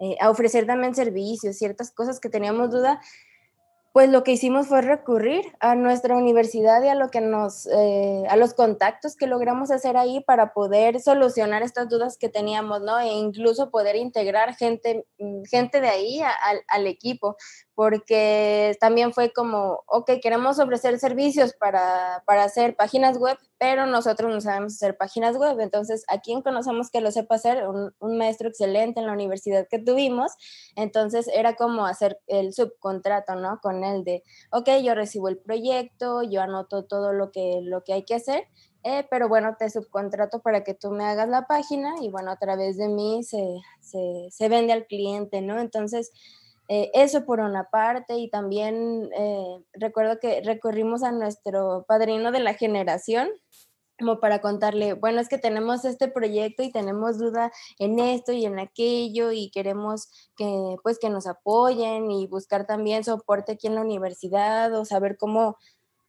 eh, 0.00 0.16
a 0.20 0.30
ofrecer 0.30 0.66
también 0.66 0.94
servicios, 0.94 1.56
ciertas 1.56 1.92
cosas 1.92 2.18
que 2.18 2.28
teníamos 2.28 2.70
duda, 2.70 3.00
pues 3.94 4.10
lo 4.10 4.24
que 4.24 4.32
hicimos 4.32 4.66
fue 4.66 4.82
recurrir 4.82 5.44
a 5.60 5.76
nuestra 5.76 6.16
universidad 6.16 6.82
y 6.82 6.88
a 6.88 6.96
lo 6.96 7.12
que 7.12 7.20
nos, 7.20 7.68
eh, 7.68 8.24
a 8.28 8.34
los 8.34 8.52
contactos 8.52 9.14
que 9.14 9.28
logramos 9.28 9.70
hacer 9.70 9.96
ahí 9.96 10.20
para 10.20 10.52
poder 10.52 10.98
solucionar 10.98 11.62
estas 11.62 11.88
dudas 11.88 12.18
que 12.18 12.28
teníamos, 12.28 12.80
¿no? 12.80 12.98
E 12.98 13.12
incluso 13.12 13.70
poder 13.70 13.94
integrar 13.94 14.56
gente, 14.56 15.06
mm, 15.20 15.44
gente 15.44 15.80
de 15.80 15.90
ahí 15.90 16.20
al 16.66 16.88
equipo, 16.88 17.36
porque 17.74 18.76
también 18.80 19.12
fue 19.12 19.32
como, 19.32 19.82
ok, 19.86 20.12
queremos 20.22 20.60
ofrecer 20.60 20.98
servicios 20.98 21.54
para, 21.54 22.22
para, 22.24 22.44
hacer 22.44 22.76
páginas 22.76 23.18
web, 23.18 23.36
pero 23.58 23.86
nosotros 23.86 24.32
no 24.32 24.40
sabemos 24.40 24.74
hacer 24.74 24.96
páginas 24.96 25.36
web. 25.36 25.58
Entonces, 25.58 26.04
¿a 26.08 26.20
quién 26.20 26.40
conocemos 26.42 26.90
que 26.90 27.00
lo 27.00 27.10
sepa 27.10 27.34
hacer? 27.34 27.68
Un, 27.68 27.92
un, 27.98 28.18
maestro 28.18 28.48
excelente 28.48 29.00
en 29.00 29.06
la 29.06 29.12
universidad 29.12 29.66
que 29.68 29.80
tuvimos. 29.80 30.32
Entonces, 30.76 31.28
era 31.28 31.56
como 31.56 31.84
hacer 31.84 32.20
el 32.28 32.52
subcontrato, 32.52 33.34
¿no? 33.34 33.58
Con 33.60 33.82
él 33.82 34.04
de, 34.04 34.22
ok, 34.52 34.68
yo 34.82 34.94
recibo 34.94 35.28
el 35.28 35.38
proyecto, 35.38 36.22
yo 36.22 36.42
anoto 36.42 36.84
todo 36.84 37.12
lo 37.12 37.32
que, 37.32 37.60
lo 37.62 37.82
que 37.82 37.94
hay 37.94 38.04
que 38.04 38.14
hacer. 38.14 38.46
Eh, 38.84 39.06
pero 39.10 39.28
bueno, 39.28 39.56
te 39.58 39.70
subcontrato 39.70 40.42
para 40.42 40.62
que 40.62 40.74
tú 40.74 40.90
me 40.90 41.04
hagas 41.04 41.28
la 41.28 41.46
página 41.46 41.94
y 42.02 42.10
bueno, 42.10 42.30
a 42.30 42.36
través 42.36 42.76
de 42.76 42.88
mí 42.88 43.24
se, 43.24 43.42
se, 43.80 44.28
se 44.30 44.48
vende 44.48 44.74
al 44.74 44.86
cliente, 44.86 45.40
¿no? 45.40 45.58
Entonces, 45.58 46.12
eh, 46.68 46.90
eso 46.94 47.24
por 47.24 47.40
una 47.40 47.64
parte 47.70 48.16
y 48.18 48.30
también 48.30 49.10
eh, 49.16 49.64
recuerdo 49.74 50.18
que 50.20 50.40
recorrimos 50.42 51.02
a 51.02 51.12
nuestro 51.12 51.84
padrino 51.86 52.32
de 52.32 52.40
la 52.40 52.54
generación 52.54 53.28
como 53.98 54.18
para 54.18 54.40
contarle, 54.40 54.94
bueno, 54.94 55.20
es 55.20 55.28
que 55.28 55.38
tenemos 55.38 55.84
este 55.84 56.08
proyecto 56.08 56.62
y 56.62 56.72
tenemos 56.72 57.18
duda 57.18 57.52
en 57.78 57.98
esto 57.98 58.32
y 58.32 58.44
en 58.44 58.58
aquello 58.58 59.30
y 59.30 59.50
queremos 59.50 60.08
que 60.36 60.76
pues 60.82 60.98
que 60.98 61.10
nos 61.10 61.26
apoyen 61.26 62.10
y 62.10 62.26
buscar 62.26 62.66
también 62.66 63.04
soporte 63.04 63.52
aquí 63.52 63.68
en 63.68 63.76
la 63.76 63.82
universidad 63.82 64.74
o 64.74 64.84
saber 64.84 65.16
cómo, 65.16 65.56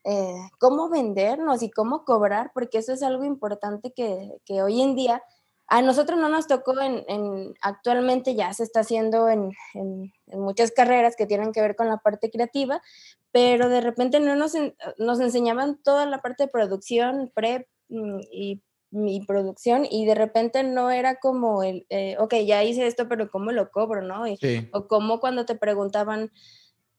eh, 0.03 0.35
cómo 0.59 0.89
vendernos 0.89 1.61
y 1.61 1.69
cómo 1.69 2.05
cobrar, 2.05 2.51
porque 2.53 2.79
eso 2.79 2.93
es 2.93 3.03
algo 3.03 3.23
importante 3.23 3.93
que, 3.95 4.31
que 4.45 4.63
hoy 4.63 4.81
en 4.81 4.95
día 4.95 5.21
a 5.67 5.81
nosotros 5.81 6.19
no 6.19 6.29
nos 6.29 6.47
tocó 6.47 6.79
en, 6.79 7.53
actualmente 7.61 8.35
ya 8.35 8.53
se 8.53 8.63
está 8.63 8.81
haciendo 8.81 9.29
en, 9.29 9.51
muchas 10.27 10.71
carreras 10.71 11.15
que 11.15 11.25
tienen 11.25 11.51
que 11.51 11.61
ver 11.61 11.75
con 11.75 11.87
la 11.87 11.97
parte 11.97 12.29
creativa, 12.29 12.81
pero 13.31 13.69
de 13.69 13.81
repente 13.81 14.19
no 14.19 14.35
nos, 14.35 14.53
nos 14.97 15.19
enseñaban 15.19 15.81
toda 15.83 16.05
la 16.05 16.19
parte 16.19 16.43
de 16.43 16.49
producción, 16.49 17.31
pre 17.33 17.67
mm, 17.89 18.19
y, 18.31 18.61
producción 19.27 19.85
y 19.89 20.05
de 20.05 20.15
repente 20.15 20.63
no 20.63 20.89
era 20.89 21.15
como 21.19 21.63
el, 21.63 21.85
eh, 21.89 22.15
ok, 22.17 22.35
ya 22.45 22.63
hice 22.63 22.87
esto, 22.87 23.09
pero 23.09 23.29
¿cómo 23.29 23.51
lo 23.51 23.69
cobro, 23.69 24.01
no? 24.01 24.23
O 24.71 24.87
como 24.87 25.19
cuando 25.19 25.45
te 25.45 25.55
preguntaban, 25.55 26.31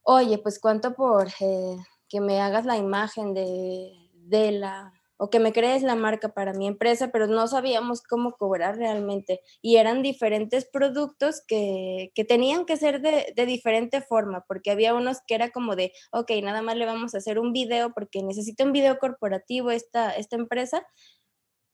oye, 0.02 0.36
pues 0.36 0.58
cuánto 0.58 0.94
por 0.94 1.28
eh, 1.40 1.76
que 2.08 2.20
me 2.20 2.40
hagas 2.42 2.66
la 2.66 2.76
imagen 2.76 3.32
de, 3.32 3.92
de 4.12 4.52
la 4.52 4.92
o 5.16 5.30
que 5.30 5.40
me 5.40 5.52
crees 5.52 5.82
la 5.82 5.94
marca 5.94 6.30
para 6.30 6.52
mi 6.52 6.66
empresa, 6.66 7.10
pero 7.12 7.26
no 7.26 7.46
sabíamos 7.48 8.02
cómo 8.02 8.32
cobrar 8.32 8.76
realmente. 8.76 9.40
Y 9.62 9.76
eran 9.76 10.02
diferentes 10.02 10.66
productos 10.66 11.42
que, 11.46 12.10
tenían 12.28 12.66
que 12.66 12.76
ser 12.76 13.00
de, 13.00 13.32
de, 13.34 13.46
diferente 13.46 14.00
forma, 14.02 14.44
porque 14.46 14.70
había 14.70 14.94
unos 14.94 15.18
que 15.26 15.34
era 15.34 15.50
como 15.50 15.76
de, 15.76 15.92
ok, 16.12 16.30
nada 16.42 16.62
más 16.62 16.76
le 16.76 16.86
vamos 16.86 17.14
a 17.14 17.18
hacer 17.18 17.38
un 17.38 17.52
video 17.52 17.92
porque 17.92 18.22
necesita 18.22 18.64
un 18.64 18.72
video 18.72 18.98
corporativo 18.98 19.70
esta, 19.70 20.10
esta 20.10 20.36
empresa, 20.36 20.86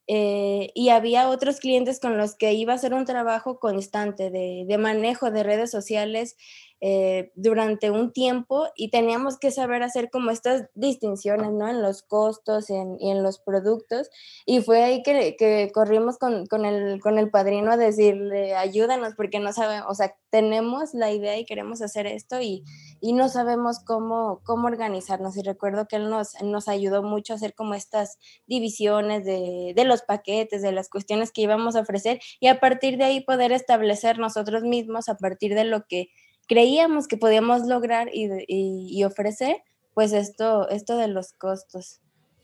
eh, 0.09 0.71
y 0.75 0.89
había 0.89 1.29
otros 1.29 1.61
clientes 1.61 2.01
con 2.01 2.19
los 2.19 2.35
que 2.35 2.53
iba 2.53 2.73
a 2.73 2.77
hacer 2.77 2.93
un 2.93 3.05
trabajo 3.05 3.61
constante 3.61 4.31
de, 4.31 4.65
de 4.67 4.79
manejo 4.79 5.31
de 5.31 5.45
redes 5.45 5.71
sociales 5.71 6.37
eh, 6.85 7.31
durante 7.37 7.93
un 7.93 8.13
tiempo 8.13 8.67
y 8.75 8.91
teníamos 8.91 9.39
que 9.39 9.53
saber 9.53 9.85
hacer 9.85 10.11
como 10.11 10.33
estas 10.33 10.69
distinciones, 10.75 11.53
¿no? 11.53 11.69
En 11.69 11.81
los 11.81 12.03
costos 12.03 12.71
en, 12.71 12.97
y 12.99 13.13
en 13.13 13.23
los 13.23 13.39
productos. 13.39 14.11
Y 14.47 14.63
fue 14.63 14.83
ahí 14.83 15.05
que, 15.05 15.37
que 15.39 15.71
corrimos 15.73 16.19
con, 16.19 16.47
con, 16.47 16.65
el, 16.65 17.01
con 17.01 17.21
el 17.21 17.31
padrino 17.31 17.71
a 17.71 17.77
decirle, 17.77 18.57
ayúdanos, 18.57 19.15
porque 19.17 19.39
no 19.39 19.53
sabemos, 19.53 19.87
o 19.89 19.95
sea, 19.95 20.17
tenemos 20.31 20.93
la 20.93 21.13
idea 21.13 21.39
y 21.39 21.45
queremos 21.45 21.83
hacer 21.83 22.09
esto 22.09 22.41
y, 22.41 22.65
y 23.01 23.13
no 23.13 23.29
sabemos 23.29 23.79
cómo, 23.87 24.41
cómo 24.43 24.67
organizarnos. 24.67 25.37
Y 25.37 25.43
recuerdo 25.43 25.87
que 25.87 25.95
él 25.95 26.11
nos, 26.11 26.35
nos 26.43 26.67
ayudó 26.67 27.05
mucho 27.05 27.33
a 27.33 27.37
hacer 27.37 27.55
como 27.55 27.75
estas 27.75 28.19
divisiones 28.49 29.25
de, 29.25 29.73
de 29.77 29.85
los 29.85 30.03
paquetes, 30.03 30.63
de 30.63 30.73
las 30.73 30.89
cuestiones 30.89 31.31
que 31.31 31.43
íbamos 31.43 31.77
a 31.77 31.83
ofrecer 31.83 32.19
y 32.41 32.49
a 32.49 32.59
partir 32.59 32.99
de 32.99 33.05
ahí 33.05 33.21
poder 33.21 33.53
establecer 33.53 34.19
nosotros 34.19 34.65
mismos, 34.65 35.09
a 35.09 35.17
partir 35.17 35.55
de 35.55 35.63
lo 35.63 35.87
que 35.87 36.09
creíamos 36.53 37.09
que 37.09 37.17
podíamos 37.17 37.67
lograr 37.67 38.11
y, 38.13 39.05
ofrecer, 39.05 39.57
pues 39.95 40.13
esto, 40.13 40.69
esto 40.69 40.99
de 40.99 41.09
los 41.09 41.33
costos. 41.33 42.01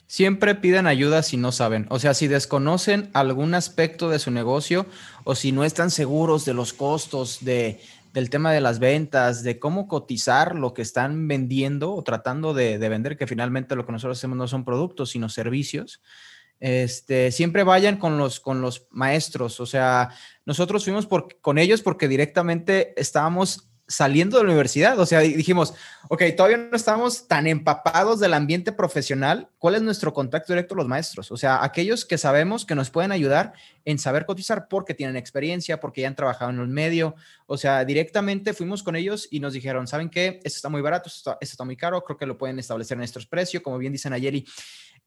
Siempre 0.06 0.54
piden 0.54 0.86
ayuda 0.86 1.22
si 1.22 1.36
no 1.36 1.52
saben, 1.52 1.86
o 1.90 1.98
sea, 1.98 2.14
si 2.14 2.26
desconocen 2.26 3.10
algún 3.12 3.54
aspecto 3.54 4.08
de 4.08 4.18
su 4.18 4.30
negocio 4.30 4.86
o 5.24 5.34
si 5.34 5.52
no 5.52 5.62
están 5.62 5.90
seguros 5.90 6.46
de 6.46 6.54
los 6.54 6.72
costos, 6.72 7.44
de, 7.44 7.82
del 8.14 8.30
tema 8.30 8.50
de 8.50 8.62
las 8.62 8.78
ventas, 8.78 9.42
de 9.42 9.58
cómo 9.58 9.86
cotizar 9.88 10.54
lo 10.54 10.72
que 10.72 10.80
están 10.80 11.28
vendiendo 11.28 11.92
o 11.92 12.02
tratando 12.02 12.54
de, 12.54 12.78
vender, 12.78 13.18
que 13.18 13.26
finalmente 13.26 13.76
lo 13.76 13.84
que 13.84 13.92
nosotros 13.92 14.16
hacemos 14.16 14.38
no 14.38 14.48
son 14.48 14.64
productos, 14.64 15.10
sino 15.10 15.28
servicios. 15.28 16.00
Este, 16.60 17.30
siempre 17.30 17.62
vayan 17.62 17.98
con 17.98 18.16
los, 18.16 18.40
con 18.40 18.62
los 18.62 18.86
maestros, 18.90 19.60
o 19.60 19.66
sea, 19.66 20.08
nosotros 20.46 20.82
fuimos 20.82 21.04
por, 21.04 21.38
con 21.42 21.58
ellos 21.58 21.82
porque 21.82 22.08
directamente 22.08 22.98
estábamos 22.98 23.68
saliendo 23.88 24.36
de 24.36 24.44
la 24.44 24.50
universidad. 24.50 24.98
O 24.98 25.06
sea, 25.06 25.20
dijimos, 25.20 25.74
ok, 26.08 26.22
todavía 26.36 26.58
no 26.58 26.76
estamos 26.76 27.26
tan 27.26 27.46
empapados 27.46 28.20
del 28.20 28.34
ambiente 28.34 28.70
profesional. 28.70 29.48
¿Cuál 29.58 29.76
es 29.76 29.82
nuestro 29.82 30.12
contacto 30.12 30.52
directo 30.52 30.74
con 30.74 30.78
los 30.78 30.88
maestros? 30.88 31.32
O 31.32 31.36
sea, 31.36 31.64
aquellos 31.64 32.04
que 32.04 32.18
sabemos 32.18 32.66
que 32.66 32.74
nos 32.74 32.90
pueden 32.90 33.10
ayudar 33.10 33.54
en 33.86 33.98
saber 33.98 34.26
cotizar 34.26 34.68
porque 34.68 34.92
tienen 34.92 35.16
experiencia, 35.16 35.80
porque 35.80 36.02
ya 36.02 36.08
han 36.08 36.14
trabajado 36.14 36.50
en 36.50 36.60
el 36.60 36.68
medio. 36.68 37.14
O 37.46 37.56
sea, 37.56 37.84
directamente 37.86 38.52
fuimos 38.52 38.82
con 38.82 38.94
ellos 38.94 39.26
y 39.30 39.40
nos 39.40 39.54
dijeron, 39.54 39.86
¿saben 39.86 40.10
qué? 40.10 40.40
Esto 40.44 40.58
está 40.58 40.68
muy 40.68 40.82
barato, 40.82 41.08
esto 41.08 41.38
está, 41.40 41.64
muy 41.64 41.76
caro, 41.76 42.04
creo 42.04 42.18
que 42.18 42.26
lo 42.26 42.36
pueden 42.36 42.58
establecer 42.58 42.98
en 42.98 43.04
estos 43.04 43.26
precios. 43.26 43.62
Como 43.62 43.78
bien 43.78 43.92
dicen 43.92 44.12
ayer 44.12 44.34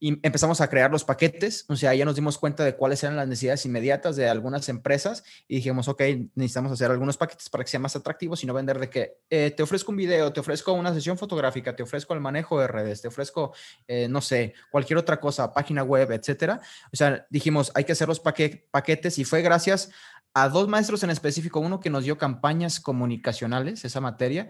y 0.03 0.19
empezamos 0.25 0.61
a 0.61 0.67
crear 0.67 0.89
los 0.89 1.03
paquetes, 1.03 1.63
o 1.69 1.75
sea, 1.75 1.93
ya 1.93 2.05
nos 2.05 2.15
dimos 2.15 2.39
cuenta 2.39 2.65
de 2.65 2.75
cuáles 2.75 3.03
eran 3.03 3.15
las 3.15 3.27
necesidades 3.27 3.67
inmediatas 3.67 4.15
de 4.15 4.27
algunas 4.27 4.67
empresas 4.67 5.23
y 5.47 5.57
dijimos, 5.57 5.87
ok, 5.87 6.01
necesitamos 6.33 6.71
hacer 6.71 6.89
algunos 6.89 7.17
paquetes 7.17 7.49
para 7.49 7.63
que 7.63 7.69
sea 7.69 7.79
más 7.79 7.95
atractivos 7.95 8.43
y 8.43 8.47
no 8.47 8.53
vender 8.55 8.79
de 8.79 8.89
que 8.89 9.19
eh, 9.29 9.51
te 9.51 9.61
ofrezco 9.61 9.91
un 9.91 9.97
video, 9.97 10.33
te 10.33 10.39
ofrezco 10.39 10.73
una 10.73 10.91
sesión 10.91 11.19
fotográfica, 11.19 11.75
te 11.75 11.83
ofrezco 11.83 12.15
el 12.15 12.19
manejo 12.19 12.59
de 12.59 12.67
redes, 12.67 12.99
te 13.03 13.09
ofrezco, 13.09 13.53
eh, 13.87 14.07
no 14.09 14.21
sé, 14.21 14.55
cualquier 14.71 14.97
otra 14.97 15.19
cosa, 15.19 15.53
página 15.53 15.83
web, 15.83 16.11
etcétera. 16.11 16.59
O 16.91 16.95
sea, 16.95 17.27
dijimos, 17.29 17.71
hay 17.75 17.83
que 17.83 17.91
hacer 17.91 18.07
los 18.07 18.19
paquetes 18.19 19.19
y 19.19 19.23
fue 19.23 19.43
gracias 19.43 19.91
a 20.33 20.49
dos 20.49 20.67
maestros 20.67 21.03
en 21.03 21.11
específico, 21.11 21.59
uno 21.59 21.79
que 21.79 21.89
nos 21.91 22.05
dio 22.05 22.17
campañas 22.17 22.79
comunicacionales, 22.79 23.83
esa 23.85 23.99
materia, 23.99 24.49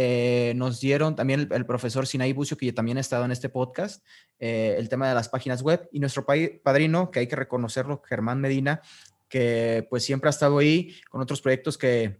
eh, 0.00 0.52
nos 0.54 0.78
dieron 0.78 1.16
también 1.16 1.48
el, 1.50 1.66
profesor 1.66 2.06
Sinaí 2.06 2.32
Bucio, 2.32 2.56
que 2.56 2.72
también 2.72 2.98
ha 2.98 3.00
estado 3.00 3.24
en 3.24 3.32
este 3.32 3.48
podcast, 3.48 4.06
eh, 4.38 4.76
el 4.78 4.88
tema 4.88 5.08
de 5.08 5.14
las 5.16 5.28
páginas 5.28 5.60
web, 5.60 5.88
y 5.90 5.98
nuestro 5.98 6.24
padrino, 6.24 7.10
que 7.10 7.18
hay 7.18 7.26
que 7.26 7.34
reconocerlo, 7.34 8.00
Germán 8.08 8.40
Medina, 8.40 8.80
que 9.28 9.88
pues 9.90 10.04
siempre 10.04 10.28
ha 10.28 10.30
estado 10.30 10.58
ahí 10.58 10.94
con 11.10 11.20
otros 11.20 11.40
proyectos 11.40 11.76
que, 11.76 12.16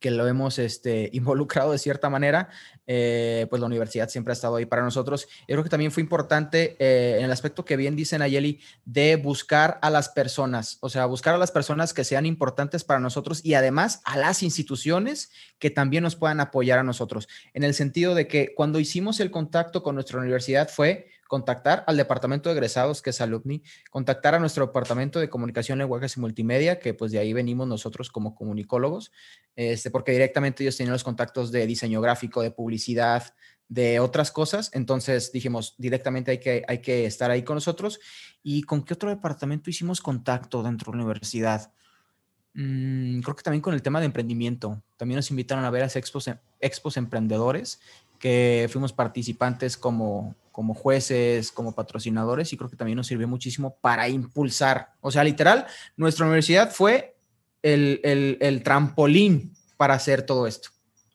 que 0.00 0.10
lo 0.10 0.26
hemos 0.26 0.58
este, 0.58 1.10
involucrado 1.12 1.72
de 1.72 1.78
cierta 1.78 2.10
manera, 2.10 2.48
eh, 2.86 3.46
pues 3.48 3.60
la 3.60 3.66
universidad 3.66 4.08
siempre 4.08 4.32
ha 4.32 4.34
estado 4.34 4.56
ahí 4.56 4.66
para 4.66 4.82
nosotros. 4.82 5.28
Yo 5.46 5.54
creo 5.54 5.62
que 5.62 5.70
también 5.70 5.92
fue 5.92 6.02
importante 6.02 6.76
eh, 6.80 7.18
en 7.18 7.24
el 7.26 7.30
aspecto 7.30 7.64
que 7.64 7.76
bien 7.76 7.94
dice 7.94 8.18
Nayeli, 8.18 8.60
de 8.84 9.16
buscar 9.16 9.78
a 9.82 9.90
las 9.90 10.08
personas, 10.08 10.78
o 10.80 10.88
sea, 10.88 11.06
buscar 11.06 11.34
a 11.34 11.38
las 11.38 11.52
personas 11.52 11.94
que 11.94 12.04
sean 12.04 12.26
importantes 12.26 12.82
para 12.82 12.98
nosotros 12.98 13.44
y 13.44 13.54
además 13.54 14.00
a 14.04 14.16
las 14.16 14.42
instituciones 14.42 15.30
que 15.58 15.70
también 15.70 16.02
nos 16.02 16.16
puedan 16.16 16.40
apoyar 16.40 16.78
a 16.78 16.82
nosotros, 16.82 17.28
en 17.54 17.62
el 17.62 17.74
sentido 17.74 18.14
de 18.14 18.26
que 18.26 18.54
cuando 18.54 18.80
hicimos 18.80 19.20
el 19.20 19.30
contacto 19.30 19.82
con 19.82 19.94
nuestra 19.94 20.18
universidad 20.18 20.68
fue 20.68 21.08
contactar 21.30 21.84
al 21.86 21.96
departamento 21.96 22.48
de 22.48 22.56
egresados, 22.56 23.02
que 23.02 23.10
es 23.10 23.20
Alumni, 23.20 23.62
contactar 23.88 24.34
a 24.34 24.40
nuestro 24.40 24.66
departamento 24.66 25.20
de 25.20 25.30
comunicación, 25.30 25.78
lenguajes 25.78 26.16
y 26.16 26.20
multimedia, 26.20 26.80
que 26.80 26.92
pues 26.92 27.12
de 27.12 27.20
ahí 27.20 27.32
venimos 27.32 27.68
nosotros 27.68 28.10
como 28.10 28.34
comunicólogos, 28.34 29.12
este, 29.54 29.92
porque 29.92 30.10
directamente 30.10 30.64
ellos 30.64 30.76
tenían 30.76 30.92
los 30.92 31.04
contactos 31.04 31.52
de 31.52 31.68
diseño 31.68 32.00
gráfico, 32.00 32.42
de 32.42 32.50
publicidad, 32.50 33.32
de 33.68 34.00
otras 34.00 34.32
cosas. 34.32 34.72
Entonces 34.74 35.30
dijimos, 35.30 35.76
directamente 35.78 36.32
hay 36.32 36.38
que, 36.38 36.64
hay 36.66 36.78
que 36.78 37.06
estar 37.06 37.30
ahí 37.30 37.44
con 37.44 37.54
nosotros. 37.54 38.00
¿Y 38.42 38.62
con 38.62 38.82
qué 38.84 38.94
otro 38.94 39.08
departamento 39.08 39.70
hicimos 39.70 40.00
contacto 40.00 40.64
dentro 40.64 40.90
de 40.90 40.98
la 40.98 41.04
universidad? 41.04 41.72
Mm, 42.54 43.20
creo 43.20 43.36
que 43.36 43.44
también 43.44 43.62
con 43.62 43.74
el 43.74 43.82
tema 43.82 44.00
de 44.00 44.06
emprendimiento. 44.06 44.82
También 44.96 45.14
nos 45.14 45.30
invitaron 45.30 45.64
a 45.64 45.70
ver 45.70 45.84
a 45.84 45.86
expos, 45.86 46.28
expos 46.58 46.96
emprendedores, 46.96 47.78
que 48.18 48.68
fuimos 48.70 48.92
participantes 48.92 49.76
como, 49.76 50.34
como 50.52 50.74
jueces, 50.74 51.52
como 51.52 51.74
patrocinadores, 51.74 52.52
y 52.52 52.56
creo 52.56 52.70
que 52.70 52.76
también 52.76 52.96
nos 52.96 53.06
sirvió 53.06 53.28
muchísimo 53.28 53.76
para 53.80 54.08
impulsar. 54.08 54.90
O 55.00 55.10
sea, 55.10 55.24
literal, 55.24 55.66
nuestra 55.96 56.26
universidad 56.26 56.70
fue 56.70 57.16
el, 57.62 58.38
el, 58.40 58.62
trampolín 58.62 59.54
para 59.76 59.94
hacer 59.94 60.22
todo 60.22 60.46
esto. 60.46 60.70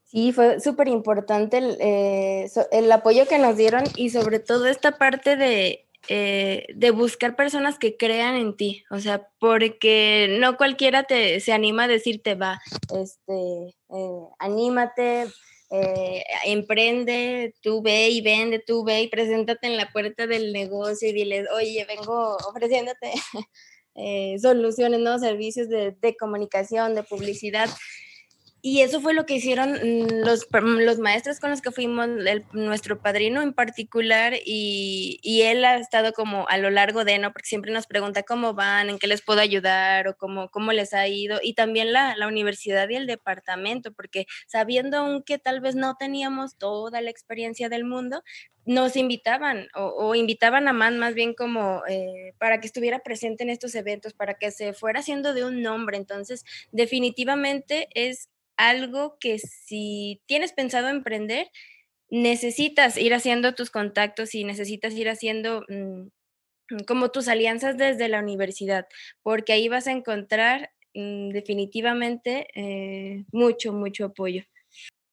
Sí, 0.06 0.32
fue 0.32 0.60
súper 0.60 0.88
importante 0.88 1.58
el, 1.58 1.78
eh, 1.80 2.50
el, 2.72 2.92
apoyo 2.92 3.28
que 3.28 3.38
nos 3.38 3.58
dieron 3.58 3.84
y 3.96 4.12
sobre 4.12 4.40
todo 4.40 4.68
esta 4.68 4.98
parte 4.98 5.36
de, 5.36 5.86
eh, 6.08 6.68
de 6.74 6.92
buscar 6.92 7.36
personas 7.36 7.80
que 7.80 7.98
crean 7.98 8.36
en 8.36 8.56
ti, 8.56 8.84
o 8.92 9.00
sea, 9.00 9.28
porque 9.40 10.38
no 10.40 10.56
cualquiera 10.56 11.04
te, 11.04 11.40
se 11.40 11.52
anima 11.52 11.86
a 11.86 11.88
decirte, 11.88 12.36
va, 12.36 12.62
este, 12.94 13.76
eh, 13.90 14.28
anímate, 14.40 15.26
eh, 15.72 16.24
emprende, 16.46 17.56
tú 17.62 17.82
ve 17.82 18.10
y 18.10 18.22
vende, 18.22 18.60
tú 18.60 18.84
ve 18.84 19.02
y 19.02 19.08
preséntate 19.08 19.68
en 19.68 19.78
la 19.78 19.92
puerta 19.92 20.28
del 20.28 20.54
negocio 20.54 21.10
y 21.10 21.14
diles, 21.14 21.48
oye, 21.54 21.86
vengo 21.86 22.38
ofreciéndote 22.48 23.12
eh, 23.96 24.38
soluciones, 24.40 25.00
¿no? 25.00 25.18
Servicios 25.20 25.70
de, 25.70 25.92
de 25.92 26.16
comunicación, 26.16 26.96
de 26.96 27.04
publicidad. 27.04 27.70
Y 28.68 28.82
eso 28.82 29.00
fue 29.00 29.14
lo 29.14 29.28
que 29.28 29.36
hicieron 29.36 29.74
mm, 29.74 30.26
los, 30.26 30.48
los 30.52 30.98
maestros 30.98 31.40
con 31.40 31.52
los 31.52 31.62
que 31.62 31.70
fuimos, 31.70 32.10
nuestro 32.52 33.00
padrino 33.00 33.44
en 33.44 33.54
particular, 33.54 34.34
y, 34.44 35.20
y, 35.22 35.44
él 35.44 35.64
ha 35.66 35.78
estado 35.78 36.14
como 36.14 36.48
a 36.50 36.58
lo 36.58 36.72
largo 36.72 37.06
de, 37.06 37.20
¿no? 37.20 37.32
Porque 37.32 37.48
siempre 37.48 37.72
nos 37.72 37.86
pregunta 37.86 38.24
cómo 38.24 38.56
van, 38.56 38.90
en 38.90 38.98
qué 38.98 39.06
les 39.06 39.22
puedo 39.22 39.40
ayudar 39.40 40.08
o 40.08 40.18
cómo, 40.18 40.50
cómo 40.50 40.72
les 40.72 40.96
ha 40.96 41.08
ido, 41.08 41.38
y 41.44 41.54
también 41.54 41.94
la, 41.94 42.16
la 42.16 42.28
universidad 42.28 42.90
y 42.90 42.96
el 42.96 43.06
departamento, 43.06 43.94
porque 43.94 44.26
sabiendo 44.48 44.98
aunque 44.98 45.38
tal 45.38 45.62
vez 45.62 45.76
no 45.76 45.96
teníamos 45.96 46.58
toda 46.58 47.02
la 47.02 47.12
experiencia 47.12 47.70
del 47.70 47.86
mundo, 47.86 48.24
nos 48.66 48.96
invitaban 48.96 49.68
o, 49.76 50.16
invitaban 50.16 50.68
a 50.68 50.74
Man 50.74 50.98
más 50.98 51.14
bien 51.14 51.36
como 51.36 51.84
eh, 51.88 52.34
para 52.40 52.60
que 52.60 52.66
estuviera 52.66 52.98
presente 52.98 53.44
en 53.44 53.52
estos 53.52 53.76
eventos, 53.76 54.14
para 54.14 54.34
que 54.34 54.50
se 54.50 54.74
fuera 54.74 55.02
haciendo 55.02 55.36
de 55.36 55.46
un 55.46 55.62
nombre. 55.62 55.98
Entonces, 55.98 56.44
definitivamente 56.72 57.88
es 57.94 58.30
algo 58.58 59.18
que 59.20 59.40
si 59.40 60.22
tienes 60.28 60.54
pensado 60.54 60.90
emprender, 60.90 61.50
necesitas 62.10 62.98
ir 62.98 63.14
haciendo 63.14 63.56
tus 63.56 63.72
contactos 63.72 64.36
y 64.36 64.44
necesitas 64.44 64.94
ir 64.94 65.10
haciendo 65.10 65.64
mm, 65.68 66.08
como 66.88 67.10
tus 67.10 67.28
alianzas 67.28 67.78
desde 67.78 68.10
la 68.10 68.20
universidad, 68.20 68.88
porque 69.24 69.54
ahí 69.54 69.68
vas 69.68 69.88
a 69.88 69.92
encontrar 69.92 70.72
mm, 70.94 71.30
definitivamente 71.30 72.48
eh, 72.56 73.26
mucho, 73.32 73.74
mucho 73.74 74.06
apoyo. 74.06 74.44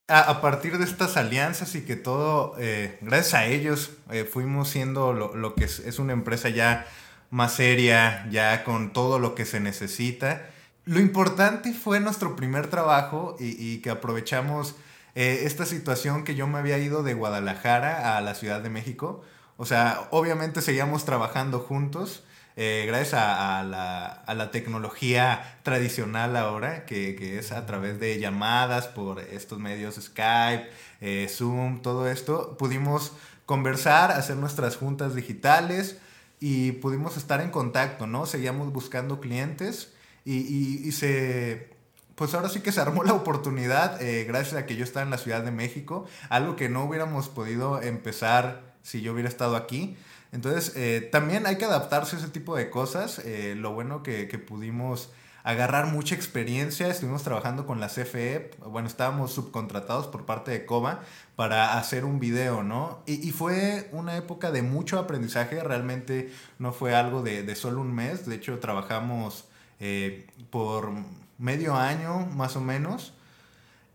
A, 0.09 0.41
partir 0.41 0.77
de 0.77 0.83
estas 0.83 1.15
alianzas 1.15 1.75
y 1.75 1.85
que 1.85 1.95
todo, 1.95 2.55
eh, 2.59 2.97
gracias 3.01 3.33
a 3.35 3.45
ellos, 3.45 3.91
eh, 4.11 4.25
fuimos 4.25 4.69
siendo 4.69 5.13
lo, 5.13 5.33
lo 5.33 5.55
que 5.55 5.63
es, 5.63 5.79
es, 5.79 5.97
una 5.97 6.11
empresa 6.11 6.49
ya 6.49 6.85
más 7.29 7.55
seria, 7.55 8.27
ya 8.29 8.65
con 8.65 8.91
todo 8.91 9.17
lo 9.17 9.33
que 9.33 9.45
se 9.45 9.61
necesita. 9.61 10.52
Lo 10.85 10.99
importante 10.99 11.73
fue 11.73 12.01
nuestro 12.01 12.35
primer 12.35 12.67
trabajo 12.67 13.37
y, 13.39 13.77
que 13.77 13.89
aprovechamos 13.89 14.75
eh, 15.15 15.43
esta 15.45 15.65
situación 15.65 16.25
que 16.25 16.35
yo 16.35 16.45
me 16.45 16.59
había 16.59 16.77
ido 16.77 17.03
de 17.03 17.13
Guadalajara 17.13 18.17
a 18.17 18.21
la 18.21 18.35
Ciudad 18.35 18.59
de 18.61 18.69
México. 18.69 19.21
O 19.55 19.65
sea, 19.65 20.09
obviamente 20.11 20.61
seguíamos 20.61 21.05
trabajando 21.05 21.59
juntos. 21.59 22.23
Eh, 22.57 22.83
gracias 22.85 23.13
a, 23.15 23.63
la, 23.63 24.51
tecnología 24.51 25.57
tradicional 25.63 26.35
ahora, 26.35 26.85
que, 26.85 27.39
es 27.39 27.53
a 27.53 27.65
través 27.65 27.97
de 28.01 28.19
llamadas 28.19 28.87
por 28.87 29.21
estos 29.21 29.59
medios 29.59 29.95
Skype, 29.95 30.69
eh, 30.99 31.27
Zoom, 31.29 31.81
todo 31.81 32.09
esto, 32.09 32.57
pudimos 32.57 33.13
conversar, 33.45 34.11
hacer 34.11 34.35
nuestras 34.35 34.75
juntas 34.75 35.15
digitales 35.15 35.97
y 36.41 36.73
pudimos 36.73 37.15
estar 37.15 37.39
en 37.39 37.51
contacto, 37.51 38.05
¿no? 38.05 38.25
Seguíamos 38.25 38.73
buscando 38.73 39.21
clientes 39.21 39.92
y, 40.25 40.87
y, 40.87 40.91
se, 40.91 41.69
pues 42.15 42.33
ahora 42.33 42.49
sí 42.49 42.61
que 42.61 42.71
se 42.71 42.81
armó 42.81 43.03
la 43.05 43.13
oportunidad 43.13 44.01
eh, 44.01 44.23
gracias 44.25 44.55
a 44.55 44.65
que 44.65 44.75
yo 44.75 44.83
estaba 44.83 45.03
en 45.03 45.11
la 45.11 45.17
Ciudad 45.17 45.43
de 45.43 45.51
México, 45.51 46.05
algo 46.29 46.55
que 46.55 46.69
no 46.69 46.83
hubiéramos 46.85 47.29
podido 47.29 47.81
empezar 47.81 48.73
si 48.81 49.01
yo 49.01 49.13
hubiera 49.13 49.29
estado 49.29 49.55
aquí. 49.55 49.97
Entonces, 50.31 50.73
eh, 50.75 51.07
también 51.11 51.45
hay 51.45 51.57
que 51.57 51.65
adaptarse 51.65 52.15
a 52.15 52.19
ese 52.19 52.29
tipo 52.29 52.55
de 52.55 52.69
cosas. 52.69 53.19
Eh, 53.19 53.53
lo 53.55 53.73
bueno 53.73 54.01
que, 54.01 54.27
que, 54.27 54.39
pudimos 54.39 55.11
agarrar 55.43 55.87
mucha 55.87 56.15
experiencia, 56.15 56.87
estuvimos 56.87 57.23
trabajando 57.23 57.67
con 57.67 57.79
la 57.79 57.87
CFE, 57.87 58.51
bueno, 58.65 58.87
estábamos 58.87 59.33
subcontratados 59.33 60.07
por 60.07 60.25
parte 60.25 60.51
de 60.51 60.65
COBA 60.65 61.01
para 61.35 61.77
hacer 61.77 62.05
un 62.05 62.19
video, 62.19 62.63
¿no? 62.63 63.03
Y, 63.05 63.27
y 63.27 63.31
fue 63.31 63.89
una 63.91 64.15
época 64.15 64.51
de 64.51 64.61
mucho 64.61 64.97
aprendizaje, 64.97 65.61
realmente 65.61 66.31
no 66.59 66.71
fue 66.71 66.95
algo 66.95 67.21
de, 67.21 67.43
de 67.43 67.55
solo 67.55 67.81
un 67.81 67.93
mes, 67.93 68.25
de 68.25 68.35
hecho 68.35 68.57
trabajamos 68.59 69.45
eh, 69.85 70.27
por 70.49 70.93
medio 71.37 71.75
año 71.75 72.25
más 72.27 72.55
o 72.55 72.61
menos 72.61 73.13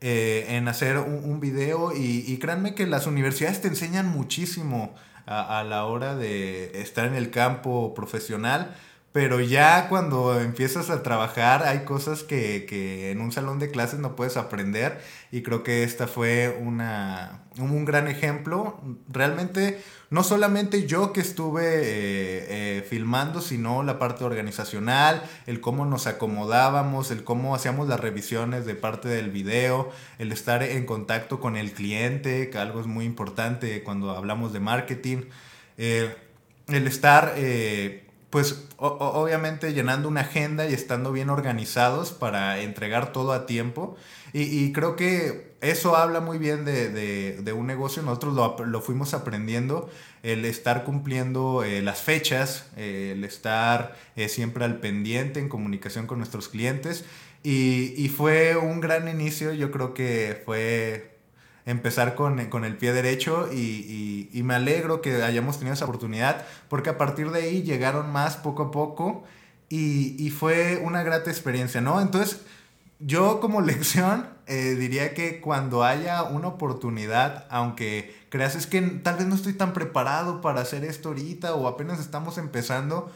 eh, 0.03 0.45
en 0.51 0.69
hacer 0.69 0.99
un, 0.99 1.41
video 1.41 1.93
y, 1.97 2.37
créanme 2.39 2.75
que 2.75 2.87
las 2.87 3.07
universidades 3.07 3.63
te 3.63 3.69
enseñan 3.69 4.07
muchísimo 4.07 4.95
a, 5.25 5.59
a, 5.59 5.65
la 5.65 5.87
hora 5.87 6.15
de 6.15 6.83
estar 6.83 7.07
en 7.07 7.15
el 7.15 7.31
campo 7.31 7.95
profesional 7.95 8.77
pero 9.13 9.41
ya 9.41 9.89
cuando 9.89 10.39
empiezas 10.39 10.91
a 10.91 11.03
trabajar 11.03 11.65
hay 11.65 11.81
cosas 11.81 12.23
que, 12.23 13.11
en 13.11 13.21
un 13.21 13.33
salón 13.33 13.59
de 13.59 13.71
clases 13.71 13.99
no 13.99 14.15
puedes 14.15 14.37
aprender 14.37 15.01
y 15.33 15.43
creo 15.43 15.63
que 15.63 15.83
esta 15.83 16.07
fue 16.07 16.57
una, 16.61 17.41
un 17.59 17.85
gran 17.85 18.07
ejemplo. 18.07 18.81
Realmente 19.09 19.83
no 20.11 20.25
solamente 20.25 20.87
yo 20.87 21.13
que 21.13 21.21
estuve 21.21 21.65
eh, 21.65 22.47
eh, 22.79 22.87
filmando, 22.89 23.41
sino 23.43 23.83
la 23.83 23.99
parte 23.99 24.25
organizacional, 24.25 25.23
el 25.47 25.61
cómo 25.61 25.85
nos 25.85 26.07
acomodábamos, 26.07 27.11
el 27.11 27.25
cómo 27.25 27.55
hacíamos 27.55 27.89
las 27.89 28.01
revisiones 28.01 28.65
de 28.65 28.75
parte 28.75 29.09
del 29.09 29.31
video, 29.31 29.91
el 30.19 30.33
estar 30.33 30.63
en 30.63 30.87
contacto 30.87 31.41
con 31.41 31.57
el 31.57 31.73
cliente, 31.73 32.49
que 32.49 32.59
algo 32.59 32.81
es 32.81 32.87
muy 32.87 33.05
importante 33.05 33.83
cuando 33.83 34.11
hablamos 34.13 34.53
de 34.53 34.61
marketing, 34.61 35.25
eh, 35.77 36.17
el 36.69 36.87
estar 36.87 37.35
pues 38.31 38.67
obviamente 38.77 39.73
llenando 39.73 40.07
una 40.07 40.21
agenda 40.21 40.69
y 40.69 40.75
estando 40.75 41.13
bien 41.13 41.31
organizados 41.31 42.13
para 42.13 42.61
entregar 42.61 43.13
todo 43.13 43.33
a 43.33 43.47
tiempo. 43.47 43.97
Y, 44.35 44.73
creo 44.73 44.95
que 44.97 45.48
eso 45.61 45.97
habla 45.97 46.21
muy 46.21 46.39
bien 46.39 46.65
de, 46.65 47.53
un 47.57 47.67
negocio. 47.67 48.03
Nosotros 48.03 48.57
lo, 48.67 48.81
fuimos 48.81 49.15
aprendiendo, 49.15 49.91
el 50.23 50.45
estar 50.45 50.85
cumpliendo 50.85 51.65
eh, 51.65 51.83
las 51.83 52.01
fechas, 52.01 52.67
eh, 52.77 53.15
el 53.17 53.25
estar 53.25 53.97
eh, 54.17 54.29
siempre 54.29 54.65
al 54.65 54.79
pendiente 54.79 55.41
en 55.41 55.49
comunicación 55.49 56.07
con 56.07 56.19
nuestros 56.19 56.49
clientes. 56.49 57.05
Y, 57.43 57.95
y 57.97 58.09
fue 58.09 58.57
un 58.57 58.81
gran 58.81 59.09
inicio, 59.09 59.53
yo 59.53 59.71
creo 59.71 59.95
que 59.95 60.43
fue 60.45 61.19
empezar 61.67 62.15
con, 62.15 62.47
con 62.47 62.65
el 62.65 62.77
pie 62.77 62.93
derecho 62.93 63.51
y, 63.53 64.29
y, 64.33 64.43
me 64.43 64.55
alegro 64.55 65.03
que 65.03 65.23
hayamos 65.23 65.59
tenido 65.59 65.75
esa 65.75 65.85
oportunidad 65.85 66.47
porque 66.69 66.89
a 66.89 66.97
partir 66.97 67.31
de 67.31 67.43
ahí 67.43 67.63
llegaron 67.63 68.11
más 68.11 68.39
poco 68.39 68.63
a 68.65 68.71
poco 68.71 69.25
y, 69.69 70.17
y 70.19 70.31
fue 70.31 70.81
una 70.83 71.03
grata 71.03 71.31
experiencia, 71.31 71.83
¿no? 71.83 72.01
Entonces, 72.01 72.41
yo 73.01 73.41
como 73.41 73.61
lección 73.61 74.38
eh, 74.49 74.77
diría 74.77 75.15
que 75.15 75.41
cuando 75.41 75.85
haya 75.85 76.23
una 76.23 76.49
oportunidad, 76.49 77.47
aunque 77.51 78.17
creas 78.31 78.57
es 78.57 78.67
que 78.67 78.81
tal 78.81 79.17
vez 79.17 79.27
no 79.27 79.35
estoy 79.35 79.53
tan 79.53 79.73
preparado 79.73 80.41
para 80.41 80.63
hacer 80.63 80.85
esto 80.85 81.11
ahorita 81.11 81.55
o 81.55 81.69
apenas 81.69 82.01
estamos 82.01 82.39
empezando, 82.39 83.13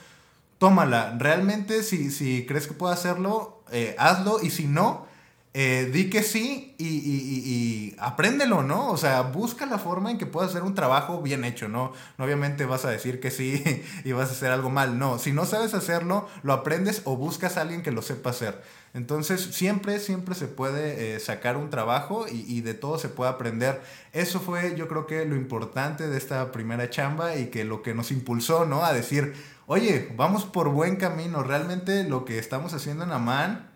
tómala. 0.59 1.17
Realmente 1.19 1.83
si, 1.83 2.11
si 2.11 2.47
crees 2.47 2.67
que 2.67 2.75
puedo 2.75 2.93
hacerlo, 2.93 3.63
eh, 3.73 3.97
hazlo 3.99 4.43
y 4.43 4.51
si 4.51 4.67
no, 4.67 5.07
eh, 5.55 5.91
di 5.93 6.09
que 6.09 6.23
sí 6.23 6.75
y, 6.79 6.87
y, 6.87 7.43
y, 7.45 7.97
apréndelo, 7.99 8.63
¿no? 8.63 8.91
O 8.91 8.97
sea, 8.97 9.21
busca 9.23 9.67
la 9.67 9.79
forma 9.79 10.11
en 10.11 10.17
que 10.17 10.25
puedas 10.25 10.51
hacer 10.51 10.63
un 10.63 10.75
trabajo 10.75 11.21
bien 11.21 11.45
hecho, 11.45 11.69
¿no? 11.69 11.93
No 12.17 12.25
obviamente 12.25 12.65
vas 12.65 12.87
a 12.87 12.91
decir 12.91 13.21
que 13.21 13.31
sí 13.31 13.63
y 14.05 14.13
vas 14.13 14.31
a 14.31 14.33
hacer 14.33 14.51
algo 14.51 14.71
mal, 14.71 14.99
no. 14.99 15.19
Si 15.19 15.33
no 15.33 15.45
sabes 15.45 15.75
hacerlo, 15.75 16.27
lo 16.43 16.55
aprendes 16.55 17.03
o 17.05 17.17
buscas 17.17 17.59
a 17.59 17.63
alguien 17.63 17.83
que 17.83 17.91
lo 17.91 18.01
sepa 18.01 18.31
hacer. 18.31 18.63
Entonces, 18.95 19.41
siempre, 19.41 19.99
siempre 20.01 20.35
se 20.35 20.49
puede 20.49 21.15
eh, 21.15 21.21
sacar 21.21 21.57
un 21.57 21.71
trabajo 21.71 22.27
y, 22.29 22.45
y, 22.47 22.61
de 22.61 22.75
todo 22.75 22.99
se 22.99 23.09
puede 23.09 23.31
aprender. 23.31 23.81
Eso 24.13 24.39
fue, 24.39 24.75
yo 24.77 24.87
creo 24.87 25.07
que 25.07 25.25
lo 25.25 25.35
importante 25.35 26.09
de 26.09 26.19
esta 26.19 26.53
primera 26.53 26.91
chamba 26.91 27.37
y 27.37 27.47
que 27.47 27.65
lo 27.65 27.83
que 27.83 27.95
nos 27.95 28.11
impulsó, 28.11 28.67
¿no? 28.67 28.85
A 28.85 28.93
decir, 28.93 29.33
oye, 29.67 30.13
vamos 30.17 30.45
por 30.45 30.69
buen 30.69 30.97
camino. 30.97 31.43
Realmente 31.43 32.05
lo 32.05 32.25
que 32.27 32.39
estamos 32.39 32.75
haciendo 32.75 33.05
en 33.05 33.13
Amán 33.13 33.73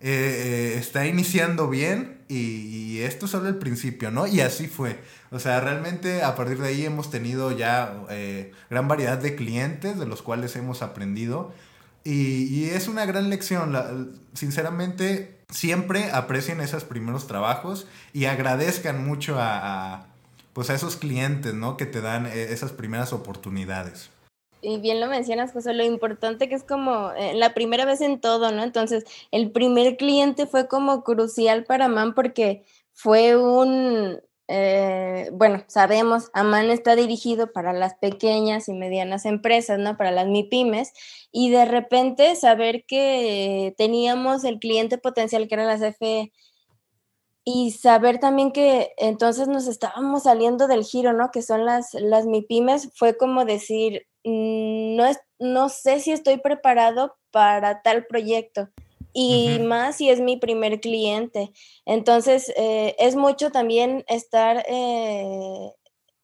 eh, 0.00 0.76
está 0.78 1.06
iniciando 1.06 1.68
bien 1.68 2.18
y, 2.28 2.98
esto 3.00 3.26
es 3.26 3.32
solo 3.32 3.48
el 3.48 3.56
principio, 3.56 4.10
¿no? 4.10 4.26
Y 4.26 4.40
así 4.40 4.66
fue. 4.66 4.98
O 5.30 5.38
sea, 5.38 5.60
realmente 5.60 6.22
a 6.22 6.34
partir 6.34 6.58
de 6.58 6.68
ahí 6.68 6.84
hemos 6.84 7.10
tenido 7.10 7.52
ya 7.52 8.04
eh, 8.10 8.52
gran 8.70 8.88
variedad 8.88 9.18
de 9.18 9.34
clientes 9.34 9.98
de 9.98 10.06
los 10.06 10.22
cuales 10.22 10.56
hemos 10.56 10.82
aprendido 10.82 11.52
y, 12.04 12.64
es 12.70 12.88
una 12.88 13.06
gran 13.06 13.30
lección. 13.30 14.20
sinceramente, 14.34 15.40
siempre 15.50 16.10
aprecien 16.12 16.60
esos 16.60 16.84
primeros 16.84 17.26
trabajos 17.26 17.86
y 18.12 18.26
agradezcan 18.26 19.06
mucho 19.06 19.36
a, 19.38 20.06
pues 20.52 20.70
a 20.70 20.74
esos 20.74 20.96
clientes, 20.96 21.54
¿no? 21.54 21.76
Que 21.76 21.86
te 21.86 22.00
dan 22.00 22.26
eh, 22.26 22.52
esas 22.52 22.72
primeras 22.72 23.12
oportunidades 23.12 24.10
y 24.64 24.78
bien 24.78 25.00
lo 25.00 25.08
mencionas, 25.08 25.52
José, 25.52 25.74
lo 25.74 25.84
importante 25.84 26.48
que 26.48 26.54
es 26.54 26.64
como 26.64 27.12
eh, 27.12 27.34
la 27.34 27.54
primera 27.54 27.84
vez 27.84 28.00
en 28.00 28.20
todo, 28.20 28.50
¿no? 28.50 28.62
Entonces, 28.62 29.04
el 29.30 29.50
primer 29.52 29.96
cliente 29.96 30.46
fue 30.46 30.68
como 30.68 31.04
crucial 31.04 31.64
para 31.64 31.88
Man 31.88 32.14
porque 32.14 32.64
fue 32.92 33.36
un, 33.36 34.20
eh, 34.48 35.28
bueno, 35.32 35.64
sabemos, 35.68 36.30
Aman 36.32 36.70
está 36.70 36.96
dirigido 36.96 37.52
para 37.52 37.72
las 37.72 37.94
pequeñas 37.94 38.68
y 38.68 38.72
medianas 38.72 39.26
empresas, 39.26 39.78
¿no? 39.78 39.96
Para 39.96 40.10
las 40.10 40.26
MIPIMES, 40.26 40.92
y 41.36 41.50
de 41.50 41.64
repente 41.64 42.36
saber 42.36 42.84
que 42.86 43.74
teníamos 43.76 44.44
el 44.44 44.60
cliente 44.60 44.98
potencial 44.98 45.48
que 45.48 45.56
era 45.56 45.64
la 45.64 45.76
CFE 45.76 46.32
y 47.44 47.72
saber 47.72 48.20
también 48.20 48.52
que 48.52 48.92
entonces 48.98 49.48
nos 49.48 49.66
estábamos 49.66 50.22
saliendo 50.22 50.68
del 50.68 50.84
giro, 50.84 51.12
¿no? 51.12 51.32
Que 51.32 51.42
son 51.42 51.66
las, 51.66 51.92
las 51.94 52.26
MIPIMES, 52.26 52.92
fue 52.94 53.16
como 53.16 53.44
decir, 53.44 54.06
mm, 54.22 54.94
no, 54.94 55.06
es, 55.06 55.18
no 55.40 55.70
sé 55.70 55.98
si 55.98 56.12
estoy 56.12 56.36
preparado 56.36 57.16
para 57.32 57.82
tal 57.82 58.06
proyecto 58.06 58.68
y 59.12 59.58
más 59.58 59.96
si 59.96 60.10
es 60.10 60.20
mi 60.20 60.36
primer 60.36 60.80
cliente. 60.80 61.50
Entonces, 61.84 62.52
eh, 62.56 62.94
es 63.00 63.16
mucho 63.16 63.50
también 63.50 64.04
estar, 64.06 64.64
eh, 64.68 65.72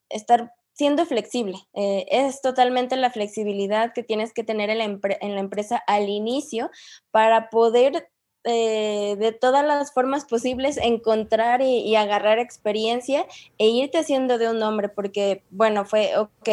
estar 0.08 0.52
siendo 0.80 1.04
flexible. 1.04 1.58
Eh, 1.74 2.06
es 2.10 2.40
totalmente 2.40 2.96
la 2.96 3.10
flexibilidad 3.10 3.92
que 3.92 4.02
tienes 4.02 4.32
que 4.32 4.44
tener 4.44 4.70
en 4.70 4.78
la, 4.78 5.40
empresa 5.40 5.76
al 5.86 6.08
inicio 6.08 6.70
para 7.10 7.50
poder 7.50 8.08
eh, 8.44 9.16
de 9.18 9.32
todas 9.32 9.62
las 9.62 9.92
formas 9.92 10.24
posibles 10.24 10.78
encontrar 10.78 11.60
y, 11.60 11.94
agarrar 11.96 12.38
experiencia 12.38 13.26
e 13.58 13.68
irte 13.68 13.98
haciendo 13.98 14.38
de 14.38 14.48
un 14.48 14.58
nombre, 14.58 14.88
porque, 14.88 15.42
bueno, 15.50 15.84
fue, 15.84 16.16
ok, 16.16 16.48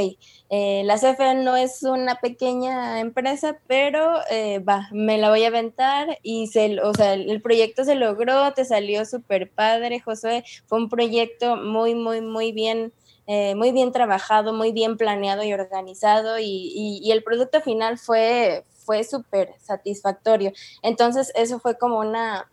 eh, 0.49 0.81
la 0.83 0.97
CFE 0.97 1.35
no 1.35 1.55
es 1.55 1.83
una 1.83 2.15
pequeña 2.15 2.99
empresa, 2.99 3.61
pero 3.65 4.19
eh, 4.29 4.59
va, 4.59 4.89
me 4.91 5.17
la 5.17 5.29
voy 5.29 5.45
a 5.45 5.47
aventar 5.47 6.19
y 6.21 6.47
se, 6.47 6.81
o 6.81 6.93
sea, 6.93 7.13
el 7.13 7.41
proyecto 7.41 7.85
se 7.85 7.95
logró, 7.95 8.51
te 8.51 8.65
salió 8.65 9.05
súper 9.05 9.49
padre, 9.49 10.01
Josué, 10.01 10.43
fue 10.65 10.79
un 10.79 10.89
proyecto 10.89 11.55
muy, 11.55 11.95
muy, 11.95 12.19
muy 12.19 12.51
bien. 12.51 12.91
Muy 13.27 13.71
bien 13.71 13.91
trabajado, 13.91 14.53
muy 14.53 14.71
bien 14.71 14.97
planeado 14.97 15.43
y 15.43 15.53
organizado 15.53 16.39
y, 16.39 16.99
y 17.03 17.11
el 17.11 17.23
producto 17.23 17.61
final 17.61 17.97
fue, 17.97 18.63
fue 18.85 19.03
súper 19.03 19.53
satisfactorio. 19.59 20.53
Entonces, 20.81 21.31
eso 21.35 21.59
fue 21.59 21.77
como 21.77 21.99
una, 21.99 22.47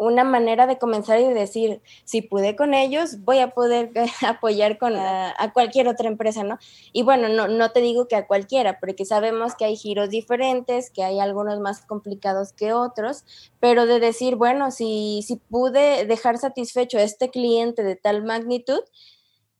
una 0.00 0.24
manera 0.24 0.66
de 0.66 0.78
comenzar 0.78 1.20
y 1.20 1.28
decir, 1.28 1.82
si 2.04 2.22
pude 2.22 2.56
con 2.56 2.72
ellos, 2.72 3.22
voy 3.22 3.38
a 3.38 3.50
poder 3.50 3.90
apoyar 4.26 4.78
con 4.78 4.96
a, 4.96 5.34
cualquier 5.52 5.88
otra 5.88 6.08
empresa, 6.08 6.42
¿no? 6.42 6.58
Y 6.94 7.02
bueno, 7.02 7.28
no, 7.28 7.48
no 7.48 7.70
te 7.70 7.80
digo 7.80 8.08
que 8.08 8.16
a 8.16 8.26
cualquiera, 8.26 8.80
porque 8.80 9.04
sabemos 9.04 9.54
que 9.54 9.66
hay 9.66 9.76
giros 9.76 10.08
diferentes, 10.08 10.90
que 10.90 11.04
hay 11.04 11.20
algunos 11.20 11.60
más 11.60 11.82
complicados 11.82 12.54
que 12.54 12.72
otros, 12.72 13.24
pero 13.60 13.84
de 13.84 14.00
decir, 14.00 14.36
bueno, 14.36 14.70
si, 14.70 15.22
si 15.26 15.36
pude 15.36 16.06
dejar 16.06 16.38
satisfecho 16.38 16.96
a 16.96 17.02
este 17.02 17.28
cliente 17.28 17.82
de 17.82 17.96
tal 17.96 18.24
magnitud, 18.24 18.80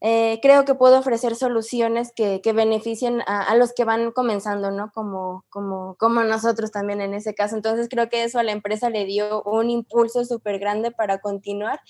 eh, 0.00 0.38
creo 0.40 0.64
que 0.64 0.74
puedo 0.74 0.98
ofrecer 0.98 1.36
soluciones 1.36 2.12
que, 2.14 2.40
que 2.40 2.52
beneficien 2.52 3.22
a, 3.26 3.54
los 3.56 3.72
que 3.74 3.84
van 3.84 4.12
comenzando, 4.12 4.70
¿no? 4.70 4.90
Como, 4.92 5.44
como, 5.50 5.94
como 5.98 6.24
nosotros 6.24 6.70
también 6.70 7.02
en 7.02 7.12
ese 7.12 7.34
caso. 7.34 7.56
Entonces 7.56 7.88
creo 7.90 8.08
que 8.08 8.24
eso 8.24 8.38
a 8.38 8.42
la 8.42 8.52
empresa 8.52 8.88
le 8.88 9.04
dio 9.04 9.42
un 9.42 9.68
impulso 9.68 10.24
súper 10.24 10.58
grande 10.58 10.90
para 10.90 11.20
continuar 11.20 11.80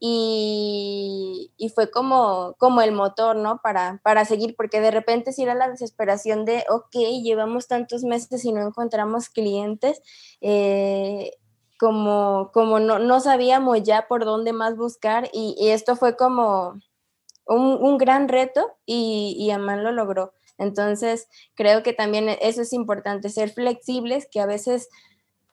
y, 0.00 1.52
y, 1.56 1.68
fue 1.68 1.88
como, 1.88 2.56
como 2.58 2.80
el 2.82 2.90
motor, 2.90 3.36
¿no? 3.36 3.60
Para, 3.62 4.00
para 4.02 4.24
seguir, 4.24 4.56
porque 4.56 4.80
de 4.80 4.90
repente 4.90 5.32
si 5.32 5.44
era 5.44 5.54
la 5.54 5.68
desesperación 5.68 6.44
de, 6.44 6.64
ok, 6.68 6.96
llevamos 7.22 7.68
tantos 7.68 8.02
meses 8.02 8.44
y 8.44 8.52
no 8.52 8.66
encontramos 8.66 9.28
clientes. 9.28 10.02
Eh, 10.40 11.30
como, 11.78 12.50
como 12.52 12.80
no, 12.80 12.98
no 12.98 13.20
sabíamos 13.20 13.82
ya 13.82 14.06
por 14.08 14.24
dónde 14.24 14.52
más 14.52 14.76
buscar 14.76 15.28
y, 15.32 15.56
y 15.58 15.70
esto 15.70 15.96
fue 15.96 16.16
como, 16.16 16.80
un, 17.46 17.98
gran 17.98 18.28
reto 18.28 18.72
y, 18.86 19.36
y 19.38 19.50
Amán 19.50 19.84
lo 19.84 19.92
logró. 19.92 20.34
Entonces, 20.58 21.28
creo 21.54 21.82
que 21.82 21.92
también 21.92 22.28
eso 22.40 22.62
es 22.62 22.72
importante, 22.72 23.28
ser 23.28 23.50
flexibles, 23.50 24.28
que 24.30 24.40
a 24.40 24.46
veces 24.46 24.88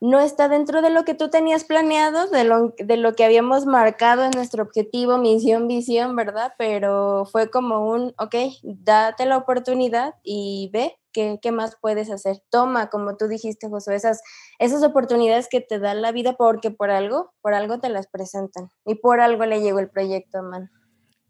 no 0.01 0.19
está 0.19 0.47
dentro 0.47 0.81
de 0.81 0.89
lo 0.89 1.03
que 1.03 1.13
tú 1.13 1.29
tenías 1.29 1.65
planeado, 1.65 2.27
de 2.27 2.45
lo, 2.45 2.73
de 2.77 2.97
lo 2.97 3.15
que 3.15 3.25
habíamos 3.25 3.65
marcado 3.65 4.23
en 4.23 4.31
nuestro 4.31 4.63
objetivo, 4.63 5.17
misión, 5.17 5.67
visión, 5.67 6.15
¿verdad? 6.15 6.53
Pero 6.57 7.25
fue 7.25 7.49
como 7.49 7.89
un, 7.89 8.13
ok, 8.17 8.35
date 8.63 9.25
la 9.25 9.37
oportunidad 9.37 10.15
y 10.23 10.69
ve 10.71 10.97
qué, 11.11 11.39
qué 11.41 11.51
más 11.51 11.75
puedes 11.81 12.09
hacer. 12.09 12.41
Toma, 12.49 12.89
como 12.89 13.17
tú 13.17 13.27
dijiste, 13.27 13.67
José, 13.67 13.95
esas, 13.95 14.21
esas 14.57 14.83
oportunidades 14.83 15.49
que 15.49 15.59
te 15.59 15.79
da 15.79 15.93
la 15.93 16.13
vida 16.13 16.33
porque 16.37 16.71
por 16.71 16.91
algo, 16.91 17.33
por 17.41 17.53
algo 17.53 17.79
te 17.79 17.89
las 17.89 18.07
presentan 18.07 18.69
y 18.85 18.95
por 18.95 19.19
algo 19.19 19.45
le 19.45 19.61
llegó 19.61 19.79
el 19.79 19.89
proyecto, 19.89 20.41
man. 20.43 20.71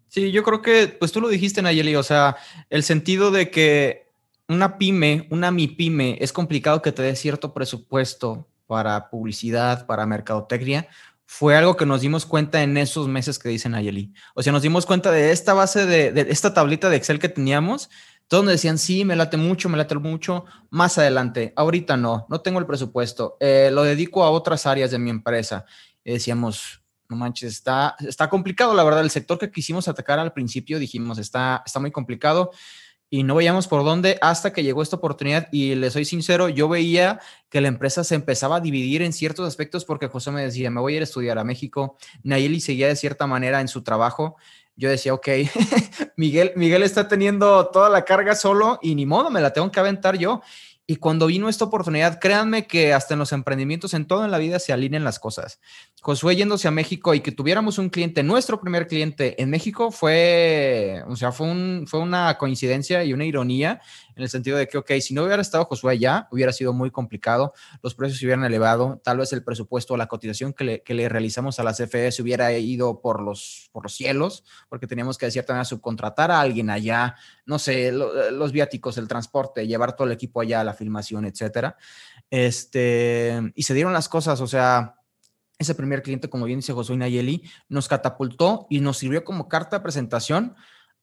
Sí, 0.09 0.31
yo 0.31 0.43
creo 0.43 0.61
que, 0.61 0.87
pues 0.87 1.11
tú 1.11 1.21
lo 1.21 1.29
dijiste, 1.29 1.61
Nayeli, 1.61 1.95
o 1.95 2.03
sea, 2.03 2.35
el 2.69 2.83
sentido 2.83 3.31
de 3.31 3.51
que 3.51 4.09
una 4.47 4.77
pyme, 4.77 5.27
una 5.29 5.51
mi 5.51 5.67
pyme, 5.67 6.17
es 6.19 6.33
complicado 6.33 6.81
que 6.81 6.91
te 6.91 7.03
dé 7.03 7.15
cierto 7.15 7.53
presupuesto 7.53 8.47
para 8.65 9.09
publicidad, 9.09 9.85
para 9.85 10.07
mercadotecnia, 10.07 10.87
fue 11.27 11.55
algo 11.55 11.77
que 11.77 11.85
nos 11.85 12.01
dimos 12.01 12.25
cuenta 12.25 12.63
en 12.63 12.75
esos 12.75 13.07
meses 13.07 13.37
que 13.37 13.49
dicen 13.49 13.73
Nayeli. 13.73 14.11
O 14.33 14.41
sea, 14.41 14.51
nos 14.51 14.63
dimos 14.63 14.87
cuenta 14.87 15.11
de 15.11 15.31
esta 15.31 15.53
base 15.53 15.85
de, 15.85 16.11
de 16.11 16.21
esta 16.31 16.55
tablita 16.55 16.89
de 16.89 16.95
Excel 16.97 17.19
que 17.19 17.29
teníamos, 17.29 17.89
todos 18.29 18.45
decían, 18.45 18.77
sí, 18.77 19.05
me 19.05 19.15
late 19.15 19.37
mucho, 19.37 19.69
me 19.69 19.77
late 19.77 19.95
mucho, 19.95 20.45
más 20.69 20.99
adelante, 20.99 21.51
ahorita 21.55 21.97
no, 21.97 22.27
no 22.29 22.41
tengo 22.41 22.59
el 22.59 22.67
presupuesto, 22.67 23.37
eh, 23.39 23.69
lo 23.73 23.83
dedico 23.83 24.23
a 24.23 24.29
otras 24.29 24.67
áreas 24.67 24.91
de 24.91 24.99
mi 24.99 25.09
empresa. 25.09 25.65
Decíamos, 26.05 26.78
no 27.09 27.17
manches, 27.17 27.53
está, 27.53 27.95
está 27.99 28.29
complicado, 28.29 28.73
la 28.73 28.83
verdad. 28.83 29.01
El 29.01 29.09
sector 29.09 29.39
que 29.39 29.51
quisimos 29.51 29.87
atacar 29.87 30.19
al 30.19 30.31
principio 30.31 30.77
dijimos, 30.77 31.17
está, 31.17 31.63
está 31.65 31.79
muy 31.79 31.91
complicado 31.91 32.51
y 33.09 33.23
no 33.23 33.33
veíamos 33.33 33.67
por 33.67 33.83
dónde 33.83 34.19
hasta 34.21 34.53
que 34.53 34.61
llegó 34.61 34.83
esta 34.83 34.97
oportunidad. 34.97 35.47
Y 35.51 35.73
le 35.73 35.89
soy 35.89 36.05
sincero, 36.05 36.49
yo 36.49 36.69
veía 36.69 37.19
que 37.49 37.61
la 37.61 37.67
empresa 37.67 38.03
se 38.03 38.13
empezaba 38.13 38.57
a 38.57 38.59
dividir 38.59 39.01
en 39.01 39.11
ciertos 39.11 39.47
aspectos 39.47 39.85
porque 39.85 40.07
José 40.07 40.29
me 40.31 40.43
decía, 40.43 40.69
me 40.69 40.79
voy 40.79 40.93
a 40.93 40.95
ir 40.97 41.01
a 41.01 41.05
estudiar 41.05 41.39
a 41.39 41.43
México. 41.43 41.97
Nayeli 42.23 42.61
seguía 42.61 42.87
de 42.87 42.95
cierta 42.95 43.25
manera 43.25 43.59
en 43.61 43.67
su 43.67 43.81
trabajo. 43.81 44.37
Yo 44.75 44.89
decía, 44.89 45.15
ok, 45.15 45.27
Miguel, 46.15 46.53
Miguel 46.55 46.83
está 46.83 47.07
teniendo 47.07 47.67
toda 47.69 47.89
la 47.89 48.05
carga 48.05 48.35
solo 48.35 48.77
y 48.83 48.93
ni 48.93 49.07
modo, 49.07 49.31
me 49.31 49.41
la 49.41 49.51
tengo 49.51 49.71
que 49.71 49.79
aventar 49.79 50.17
yo. 50.17 50.41
Y 50.89 50.95
cuando 50.95 51.27
vino 51.27 51.49
esta 51.49 51.65
oportunidad, 51.65 52.19
créanme 52.19 52.65
que 52.65 52.93
hasta 52.93 53.13
en 53.13 53.19
los 53.19 53.31
emprendimientos, 53.31 53.93
en 53.93 54.07
todo 54.07 54.25
en 54.25 54.31
la 54.31 54.39
vida, 54.39 54.57
se 54.57 54.73
alinean 54.73 55.03
las 55.03 55.19
cosas. 55.19 55.59
Josué 56.01 56.35
yéndose 56.37 56.67
a 56.67 56.71
México 56.71 57.13
y 57.13 57.19
que 57.19 57.31
tuviéramos 57.31 57.77
un 57.77 57.89
cliente, 57.89 58.23
nuestro 58.23 58.61
primer 58.61 58.87
cliente 58.87 59.41
en 59.41 59.49
México, 59.49 59.91
fue, 59.91 61.03
o 61.07 61.15
sea, 61.15 61.33
fue, 61.33 61.47
un, 61.47 61.85
fue 61.87 61.99
una 61.99 62.37
coincidencia 62.37 63.03
y 63.03 63.11
una 63.11 63.25
ironía 63.25 63.81
en 64.15 64.23
el 64.23 64.29
sentido 64.29 64.57
de 64.57 64.67
que, 64.67 64.77
ok, 64.77 64.91
si 65.01 65.13
no 65.13 65.23
hubiera 65.23 65.41
estado 65.41 65.65
Josué 65.65 65.93
allá, 65.93 66.27
hubiera 66.31 66.53
sido 66.53 66.71
muy 66.71 66.89
complicado, 66.89 67.53
los 67.83 67.95
precios 67.95 68.19
se 68.19 68.25
hubieran 68.25 68.45
elevado, 68.45 69.01
tal 69.03 69.17
vez 69.17 69.33
el 69.33 69.43
presupuesto 69.43 69.93
o 69.93 69.97
la 69.97 70.07
cotización 70.07 70.53
que 70.53 70.63
le, 70.63 70.83
que 70.83 70.93
le 70.93 71.09
realizamos 71.09 71.59
a 71.59 71.63
la 71.63 71.73
CFE 71.73 72.11
se 72.11 72.21
hubiera 72.21 72.51
ido 72.53 73.01
por 73.01 73.21
los, 73.21 73.69
por 73.73 73.83
los 73.83 73.93
cielos, 73.93 74.45
porque 74.69 74.87
teníamos 74.87 75.17
que 75.17 75.25
de 75.25 75.31
cierta 75.31 75.53
manera 75.53 75.65
subcontratar 75.65 76.31
a 76.31 76.39
alguien 76.39 76.69
allá, 76.69 77.15
no 77.45 77.59
sé, 77.59 77.91
los 77.91 78.51
viáticos, 78.51 78.97
el 78.97 79.07
transporte, 79.07 79.67
llevar 79.67 79.95
todo 79.95 80.07
el 80.07 80.13
equipo 80.13 80.39
allá, 80.39 80.63
la 80.63 80.73
filmación, 80.73 81.25
etcétera. 81.25 81.75
Este, 82.29 83.51
y 83.55 83.63
se 83.63 83.73
dieron 83.73 83.91
las 83.91 84.07
cosas, 84.07 84.39
o 84.41 84.47
sea, 84.47 84.98
ese 85.59 85.75
primer 85.75 86.01
cliente, 86.01 86.29
como 86.29 86.45
bien 86.45 86.59
dice 86.59 86.73
Josué 86.73 86.97
Nayeli, 86.97 87.43
nos 87.67 87.87
catapultó 87.87 88.65
y 88.69 88.79
nos 88.79 88.97
sirvió 88.97 89.23
como 89.25 89.49
carta 89.49 89.77
de 89.77 89.83
presentación 89.83 90.55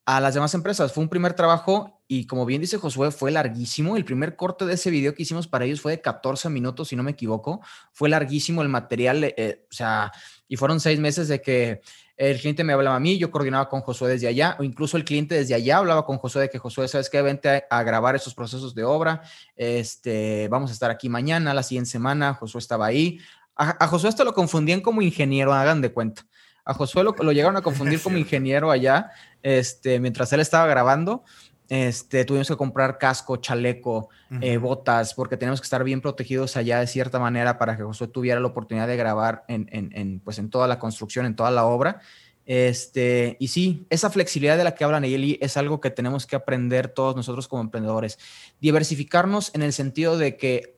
a 0.07 0.21
las 0.21 0.35
demás 0.35 0.55
empresas. 0.55 0.93
Fue 0.93 1.03
un 1.03 1.11
primer 1.11 1.35
trabajo 1.35 2.01
y 2.09 2.27
como 2.27 2.47
bien 2.47 2.63
dice 2.63 2.79
Josué, 2.79 3.11
fue 3.11 3.31
larguísimo. 3.31 3.97
El 3.97 4.05
primer 4.05 4.35
corte 4.35 4.65
de 4.65 4.75
ese 4.75 4.91
video 4.91 5.15
que 5.15 5.25
hicimos 5.25 5.47
para 5.47 5.67
ellos 5.67 5.81
fue 5.81 5.93
de 5.93 6.01
14 6.01 6.49
minutos, 6.49 6.89
si 6.89 6.97
no 6.97 7.03
me 7.03 7.11
equivoco. 7.11 7.61
Fue 7.93 8.09
larguísimo 8.09 8.63
el 8.63 8.69
material, 8.69 9.25
eh, 9.25 9.67
o 9.71 9.75
sea, 9.75 10.11
y 10.49 10.57
fueron 10.57 10.81
seis 10.81 10.99
meses 11.01 11.29
de 11.29 11.43
que 11.43 11.83
el 12.17 12.39
cliente 12.41 12.65
me 12.65 12.73
hablaba 12.73 12.97
a 12.97 13.01
mí, 13.01 13.19
yo 13.19 13.31
coordinaba 13.31 13.69
con 13.69 13.83
Josué 13.83 14.09
desde 14.09 14.27
allá, 14.27 14.57
o 14.59 14.63
incluso 14.63 14.97
el 14.97 15.05
cliente 15.05 15.35
desde 15.35 15.55
allá 15.55 15.79
hablaba 15.79 16.07
con 16.07 16.17
Josué 16.17 16.43
de 16.43 16.51
que 16.51 16.59
Josué, 16.59 16.89
¿sabes 16.89 17.11
qué? 17.11 17.21
Vente 17.21 17.65
a, 17.69 17.83
grabar 17.83 18.17
esos 18.17 18.35
procesos 18.35 18.75
de 18.75 18.85
obra, 18.85 19.21
este, 19.55 20.49
vamos 20.49 20.71
a 20.71 20.73
estar 20.73 20.91
aquí 20.91 21.11
mañana, 21.11 21.53
la 21.53 21.63
siguiente 21.63 21.91
semana, 21.91 22.33
Josué 22.33 22.61
estaba 22.61 22.87
ahí. 22.87 23.19
A, 23.57 23.85
a 23.85 23.89
Josué 23.89 24.11
esto 24.11 24.25
lo 24.25 24.35
confundían 24.35 24.81
como 24.81 25.03
ingeniero, 25.03 25.53
hagan 25.53 25.81
de 25.81 25.93
cuenta. 25.93 26.27
A 26.67 26.75
Josué 26.75 27.05
lo, 27.05 27.15
llegaron 27.33 27.57
a 27.57 27.63
confundir 27.63 28.01
como 28.03 28.19
ingeniero 28.19 28.71
allá, 28.71 29.11
este, 29.43 30.01
mientras 30.01 30.33
él 30.33 30.41
estaba 30.41 30.67
grabando. 30.67 31.25
Este, 31.69 32.25
tuvimos 32.25 32.47
que 32.47 32.57
comprar 32.57 32.99
casco, 32.99 33.39
chaleco, 33.39 34.09
eh, 34.41 34.57
botas, 34.57 35.15
porque 35.15 35.37
teníamos 35.37 35.61
que 35.61 35.67
estar 35.67 35.83
bien 35.83 36.01
protegidos 36.01 36.57
allá 36.57 36.79
de 36.79 36.87
cierta 36.87 37.19
manera 37.19 37.59
para 37.59 37.77
que 37.77 37.83
Josué 37.83 38.09
tuviera 38.09 38.41
la 38.41 38.47
oportunidad 38.47 38.87
de 38.87 38.97
grabar 38.97 39.45
en, 39.49 39.69
en, 39.73 40.21
pues 40.21 40.39
en 40.39 40.51
toda 40.51 40.69
la 40.69 40.79
construcción, 40.79 41.27
en 41.27 41.35
toda 41.35 41.51
la 41.51 41.65
obra. 41.65 42.01
Este, 42.45 43.37
y 43.41 43.49
sí, 43.49 43.87
esa 43.91 44.11
flexibilidad 44.11 44.57
de 44.57 44.63
la 44.63 44.75
que 44.75 44.85
habla 44.85 45.01
Nayeli 45.01 45.39
es 45.41 45.57
algo 45.57 45.81
que 45.81 45.91
tenemos 45.91 46.27
que 46.27 46.37
aprender 46.37 46.89
todos 46.89 47.17
nosotros 47.17 47.49
como 47.49 47.63
emprendedores. 47.63 48.19
Diversificarnos 48.61 49.53
en 49.55 49.63
el 49.63 49.73
sentido 49.73 50.19
de 50.19 50.37
que 50.37 50.77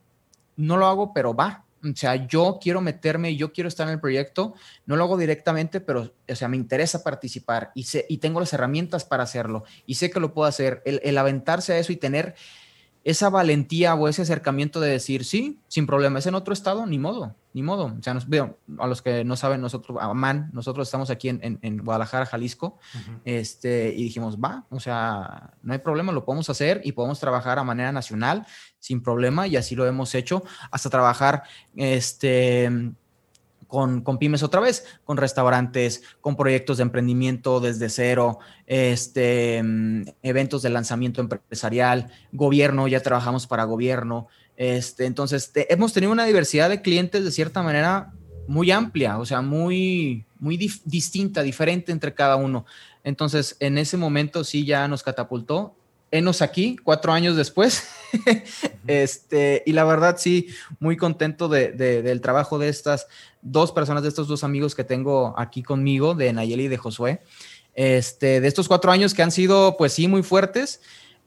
no 0.56 0.78
lo 0.78 0.86
hago, 0.86 1.12
pero 1.12 1.34
va, 1.34 1.66
o 1.84 1.96
sea, 1.96 2.26
yo 2.26 2.58
quiero 2.60 2.80
meterme, 2.80 3.36
yo 3.36 3.52
quiero 3.52 3.68
estar 3.68 3.86
en 3.86 3.94
el 3.94 4.00
proyecto, 4.00 4.54
no 4.86 4.96
lo 4.96 5.04
hago 5.04 5.16
directamente, 5.16 5.80
pero, 5.80 6.12
o 6.28 6.34
sea, 6.34 6.48
me 6.48 6.56
interesa 6.56 7.02
participar 7.02 7.70
y, 7.74 7.84
sé, 7.84 8.06
y 8.08 8.18
tengo 8.18 8.40
las 8.40 8.52
herramientas 8.52 9.04
para 9.04 9.22
hacerlo 9.22 9.64
y 9.86 9.94
sé 9.94 10.10
que 10.10 10.20
lo 10.20 10.34
puedo 10.34 10.48
hacer. 10.48 10.82
El, 10.84 11.18
aventarse 11.18 11.72
a 11.72 11.78
eso 11.78 11.92
y 11.92 11.96
tener 11.96 12.34
esa 13.04 13.30
valentía 13.30 13.94
o 13.94 14.08
ese 14.08 14.22
acercamiento 14.22 14.80
de 14.80 14.90
decir, 14.90 15.24
sí, 15.24 15.58
sin 15.68 15.86
problema, 15.86 16.18
es 16.18 16.26
en 16.26 16.34
otro 16.34 16.52
estado, 16.52 16.86
ni 16.86 16.98
modo. 16.98 17.34
ni 17.54 17.62
modo. 17.62 17.94
O 17.98 18.02
sea, 18.02 18.14
nos, 18.14 18.28
veo, 18.28 18.58
a 18.78 18.86
los 18.86 19.02
que 19.02 19.24
no 19.24 19.36
saben, 19.36 19.60
nosotros, 19.60 19.98
Amán, 20.00 20.50
nosotros 20.52 20.86
estamos 20.86 21.10
aquí 21.10 21.28
en, 21.28 21.58
en, 21.62 21.78
Guadalajara, 21.78 22.26
Jalisco, 22.26 22.78
este, 23.24 23.94
y 23.96 24.04
dijimos, 24.04 24.36
va, 24.38 24.66
o 24.70 24.78
sea, 24.78 25.54
no 25.62 25.72
hay 25.72 25.78
problema, 25.78 26.12
lo 26.12 26.24
podemos 26.24 26.50
hacer 26.50 26.80
y 26.84 26.92
podemos 26.92 27.18
trabajar 27.18 27.58
a 27.58 27.64
manera 27.64 27.92
nacional 27.92 28.46
sin 28.78 29.02
problema, 29.02 29.46
y 29.46 29.56
así 29.56 29.74
lo 29.74 29.86
hemos 29.86 30.14
hecho, 30.14 30.42
hasta 30.70 30.90
trabajar, 30.90 31.42
este 31.76 32.92
con, 33.68 34.00
con, 34.00 34.18
pymes 34.18 34.42
otra 34.42 34.60
vez, 34.60 34.86
con 35.04 35.18
restaurantes, 35.18 36.02
con 36.22 36.36
proyectos 36.36 36.78
de 36.78 36.84
emprendimiento 36.84 37.60
desde 37.60 37.90
cero, 37.90 38.38
este, 38.66 39.62
eventos 40.22 40.62
de 40.62 40.70
lanzamiento 40.70 41.20
empresarial, 41.20 42.10
gobierno, 42.32 42.88
ya 42.88 43.00
trabajamos 43.00 43.46
para 43.46 43.64
gobierno. 43.64 44.26
Este, 44.56 45.04
entonces, 45.04 45.52
hemos 45.54 45.92
tenido 45.92 46.10
una 46.10 46.24
diversidad 46.24 46.70
de 46.70 46.80
clientes 46.80 47.24
de 47.24 47.30
cierta 47.30 47.62
manera 47.62 48.12
muy 48.48 48.70
amplia, 48.70 49.18
o 49.18 49.26
sea, 49.26 49.42
muy, 49.42 50.24
muy 50.40 50.56
distinta, 50.56 51.42
diferente 51.42 51.92
entre 51.92 52.14
cada 52.14 52.36
uno. 52.36 52.64
Entonces, 53.04 53.56
en 53.60 53.76
ese 53.76 53.98
momento 53.98 54.42
sí 54.44 54.64
ya 54.64 54.88
nos 54.88 55.02
catapultó 55.02 55.76
enos 56.10 56.40
aquí, 56.40 56.76
cuatro 56.82 57.12
años 57.12 57.36
después. 57.36 57.86
este, 58.86 59.62
y 59.66 59.72
la 59.72 59.84
verdad, 59.84 60.16
sí, 60.18 60.48
muy 60.80 60.96
contento 60.96 61.48
de, 61.48 61.72
del 61.72 62.20
trabajo 62.20 62.58
de 62.58 62.68
estas 62.68 63.06
dos 63.42 63.72
personas, 63.72 64.02
de 64.02 64.08
estos 64.08 64.28
dos 64.28 64.44
amigos 64.44 64.74
que 64.74 64.84
tengo 64.84 65.34
aquí 65.36 65.62
conmigo, 65.62 66.14
de 66.14 66.32
Nayeli 66.32 66.64
y 66.64 66.68
de 66.68 66.76
Josué. 66.76 67.22
Este, 67.74 68.40
de 68.40 68.48
estos 68.48 68.66
cuatro 68.66 68.90
años 68.90 69.14
que 69.14 69.22
han 69.22 69.30
sido, 69.30 69.76
pues 69.76 69.92
sí, 69.92 70.08
muy 70.08 70.22
fuertes, 70.22 70.80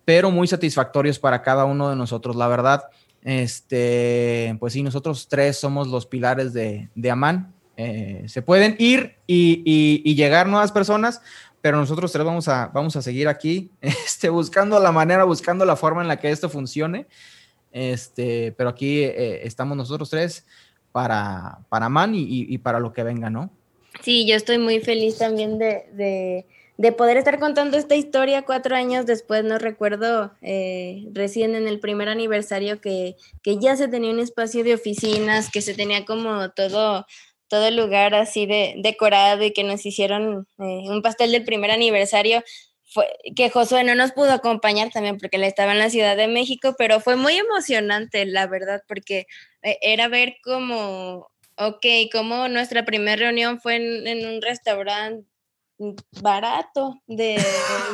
pero 0.04 0.32
muy 0.32 0.48
satisfactorios 0.48 1.20
para 1.20 1.42
cada 1.44 1.66
uno 1.66 1.90
de 1.90 1.96
nosotros. 1.96 2.36
La 2.36 2.48
verdad, 2.48 2.84
este, 3.24 4.58
pues 4.60 4.74
sí, 4.74 4.84
nosotros 4.84 5.28
tres 5.30 5.58
somos 5.58 5.88
los 5.88 6.06
pilares 6.06 6.54
de, 6.54 6.90
de 6.96 7.12
Amán. 7.12 7.54
Eh, 7.78 8.26
se 8.28 8.42
pueden 8.42 8.76
ir 8.80 9.16
y, 9.26 9.64
y 9.66 10.16
llegar 10.16 10.48
nuevas 10.48 10.72
personas, 10.72 11.22
pero 11.62 11.78
nosotros 11.78 12.12
tres 12.12 12.26
vamos 12.26 12.48
a, 12.48 12.68
vamos 12.68 12.96
a 12.96 13.02
seguir 13.02 13.28
aquí, 13.28 13.72
este, 13.82 14.30
buscando 14.30 14.80
la 14.80 14.92
manera, 14.92 15.24
buscando 15.24 15.66
la 15.66 15.76
forma 15.76 16.02
en 16.02 16.08
la 16.08 16.18
que 16.18 16.32
esto 16.32 16.50
funcione. 16.50 17.08
Este, 17.72 18.52
pero 18.58 18.70
aquí 18.70 19.04
eh, 19.04 19.46
estamos 19.46 19.78
nosotros 19.78 20.10
tres 20.10 20.46
para, 20.92 21.60
para 21.70 21.88
Man 21.88 22.12
y, 22.14 22.58
para 22.58 22.80
lo 22.80 22.92
que 22.92 23.04
venga, 23.04 23.30
¿no? 23.30 23.50
Sí, 24.02 24.26
yo 24.28 24.36
estoy 24.36 24.58
muy 24.58 24.82
feliz 24.82 25.18
también 25.18 25.58
de, 25.58 26.46
poder 26.98 27.16
estar 27.16 27.40
contando 27.40 27.78
esta 27.78 27.96
historia 27.96 28.42
cuatro 28.42 28.76
años 28.76 29.06
después. 29.06 29.46
No 29.46 29.58
recuerdo 29.58 30.34
eh, 30.42 31.08
recién 31.14 31.56
en 31.56 31.68
el 31.68 31.80
primer 31.80 32.10
aniversario 32.10 32.82
que, 32.82 33.16
que 33.42 33.58
ya 33.58 33.78
se 33.78 33.88
tenía 33.88 34.12
un 34.12 34.20
espacio 34.20 34.64
de 34.66 34.74
oficinas, 34.74 35.50
que 35.50 35.62
se 35.62 35.74
tenía 35.74 36.04
como 36.04 36.50
todo 36.50 37.06
todo 37.52 37.68
el 37.68 37.76
lugar 37.76 38.16
así 38.16 38.46
de 38.46 38.76
decorado 38.78 39.44
y 39.44 39.52
que 39.52 39.66
nos 39.66 39.86
hicieron 39.86 40.48
eh, 40.58 40.90
un 40.90 41.02
pastel 41.02 41.34
del 41.34 41.44
primer 41.44 41.70
aniversario. 41.70 42.44
Fue, 42.94 43.10
que 43.36 43.50
Josué 43.50 43.84
no 43.84 43.94
nos 43.94 44.14
pudo 44.14 44.32
acompañar 44.32 44.90
también 44.90 45.18
porque 45.18 45.36
él 45.36 45.44
estaba 45.44 45.74
en 45.74 45.80
la 45.80 45.90
Ciudad 45.90 46.16
de 46.16 46.30
México, 46.30 46.76
pero 46.78 47.02
fue 47.02 47.18
muy 47.18 47.36
emocionante, 47.36 48.26
la 48.26 48.48
verdad, 48.48 48.82
porque 48.88 49.28
eh, 49.64 49.78
era 49.82 50.08
ver 50.08 50.38
cómo, 50.42 51.30
ok, 51.58 51.86
cómo 52.10 52.48
nuestra 52.48 52.86
primera 52.86 53.18
reunión 53.18 53.60
fue 53.60 53.76
en, 53.76 54.26
un 54.26 54.42
restaurante 54.42 55.28
barato 56.22 57.02
de, 57.08 57.36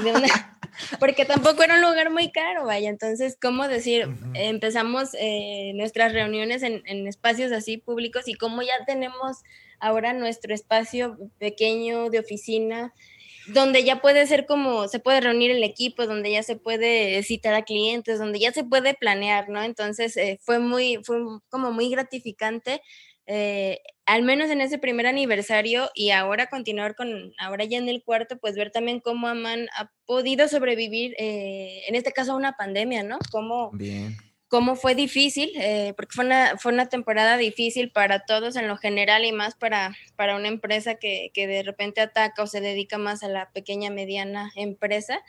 de 0.04 0.12
una, 0.12 0.57
porque 1.00 1.26
tampoco 1.26 1.64
era 1.64 1.76
un 1.76 1.82
lugar 1.82 2.10
muy 2.12 2.32
caro, 2.32 2.66
vaya. 2.66 2.90
Entonces, 2.90 3.38
¿cómo 3.42 3.68
decir? 3.68 4.08
Empezamos 4.34 5.10
eh, 5.20 5.72
nuestras 5.76 6.14
reuniones 6.14 6.64
en, 6.64 7.08
espacios 7.08 7.52
así 7.52 7.78
públicos 7.78 8.28
y 8.28 8.34
como 8.34 8.62
ya 8.62 8.74
tenemos 8.86 9.38
ahora 9.80 10.14
nuestro 10.14 10.54
espacio 10.54 11.18
pequeño 11.40 12.10
de 12.10 12.20
oficina, 12.20 12.94
donde 13.48 13.84
ya 13.84 14.02
puede 14.02 14.28
ser 14.28 14.46
como, 14.46 14.88
se 14.88 15.00
puede 15.00 15.22
reunir 15.22 15.52
el 15.52 15.64
equipo, 15.64 16.06
donde 16.06 16.32
ya 16.32 16.44
se 16.44 16.58
puede 16.58 17.24
citar 17.24 17.54
a 17.54 17.64
clientes, 17.64 18.20
donde 18.20 18.40
ya 18.40 18.52
se 18.52 18.64
puede 18.64 18.94
planear, 18.94 19.50
¿no? 19.50 19.64
Entonces, 19.64 20.18
eh, 20.18 20.38
fue 20.42 20.60
muy, 20.60 21.00
fue 21.04 21.20
como 21.50 21.72
muy 21.72 21.90
gratificante 21.90 22.82
eh, 23.30 23.82
al 24.06 24.24
menos 24.24 24.50
en 24.50 24.62
ese 24.62 24.78
primer 24.78 25.06
aniversario 25.06 25.90
y 25.94 26.12
ahora 26.12 26.48
continuar 26.48 26.96
con, 26.96 27.34
ahora 27.38 27.66
ya 27.66 27.78
en 27.78 27.90
el 27.90 28.02
cuarto, 28.02 28.38
pues 28.38 28.56
ver 28.56 28.72
también 28.72 29.02
cómo 29.02 29.28
Aman 29.28 29.68
ha 29.78 29.92
podido 30.06 30.48
sobrevivir, 30.48 31.14
eh, 31.20 31.82
en 31.88 31.96
este 31.96 32.14
caso 32.14 32.32
a 32.32 32.38
una 32.38 32.54
pandemia, 32.54 33.04
¿no? 33.04 33.20
Cómo, 33.30 33.70
cómo 34.48 34.78
fue 34.78 34.96
difícil, 34.96 35.52
eh, 35.58 35.94
porque 35.98 36.16
fue 36.16 36.24
una, 36.24 36.58
fue 36.58 36.72
una 36.72 36.88
temporada 36.88 37.36
difícil 37.36 37.92
para 37.92 38.24
todos 38.24 38.56
en 38.56 38.70
lo 38.70 38.78
general 38.78 39.26
y 39.26 39.34
más 39.34 39.56
para, 39.56 39.94
para 40.16 40.38
una 40.38 40.48
empresa 40.48 40.96
que, 40.96 41.32
que 41.34 41.48
de 41.48 41.64
repente 41.64 42.00
ataca 42.00 42.44
o 42.44 42.48
se 42.48 42.62
dedica 42.62 42.98
más 42.98 43.24
a 43.24 43.28
la 43.28 43.52
pequeña, 43.52 43.90
mediana 43.90 44.54
empresa, 44.56 45.20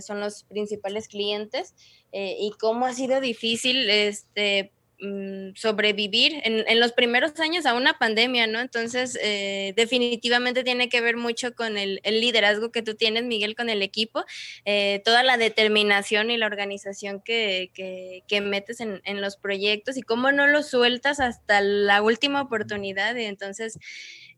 son 0.00 0.20
los 0.20 0.44
principales 0.44 1.06
clientes, 1.06 1.74
y 2.12 2.50
cómo 2.58 2.86
ha 2.86 2.94
sido 2.94 3.20
difícil, 3.20 3.90
este, 3.90 4.72
Mm, 5.04 5.56
sobrevivir 5.56 6.40
en, 6.44 6.78
los 6.78 6.92
primeros 6.92 7.38
años 7.40 7.66
a 7.66 7.74
una 7.74 7.98
pandemia, 7.98 8.46
¿no? 8.46 8.60
Entonces, 8.60 9.18
eh, 9.20 9.72
definitivamente 9.74 10.62
tiene 10.62 10.88
que 10.88 11.00
ver 11.00 11.16
mucho 11.16 11.56
con 11.56 11.76
el, 11.76 12.00
liderazgo 12.04 12.70
que 12.70 12.82
tú 12.82 12.94
tienes, 12.94 13.24
Miguel, 13.24 13.56
con 13.56 13.68
el 13.68 13.82
equipo, 13.82 14.24
eh, 14.64 15.02
toda 15.04 15.24
la 15.24 15.38
determinación 15.38 16.30
y 16.30 16.36
la 16.36 16.46
organización 16.46 17.20
que, 17.20 17.72
que, 17.74 18.40
metes 18.42 18.78
en, 18.78 19.02
en, 19.04 19.20
los 19.20 19.36
proyectos 19.36 19.96
y 19.96 20.02
cómo 20.02 20.30
no 20.30 20.46
lo 20.46 20.62
sueltas 20.62 21.18
hasta 21.18 21.60
la 21.60 22.00
última 22.00 22.40
oportunidad. 22.40 23.16
Y 23.16 23.24
entonces, 23.24 23.80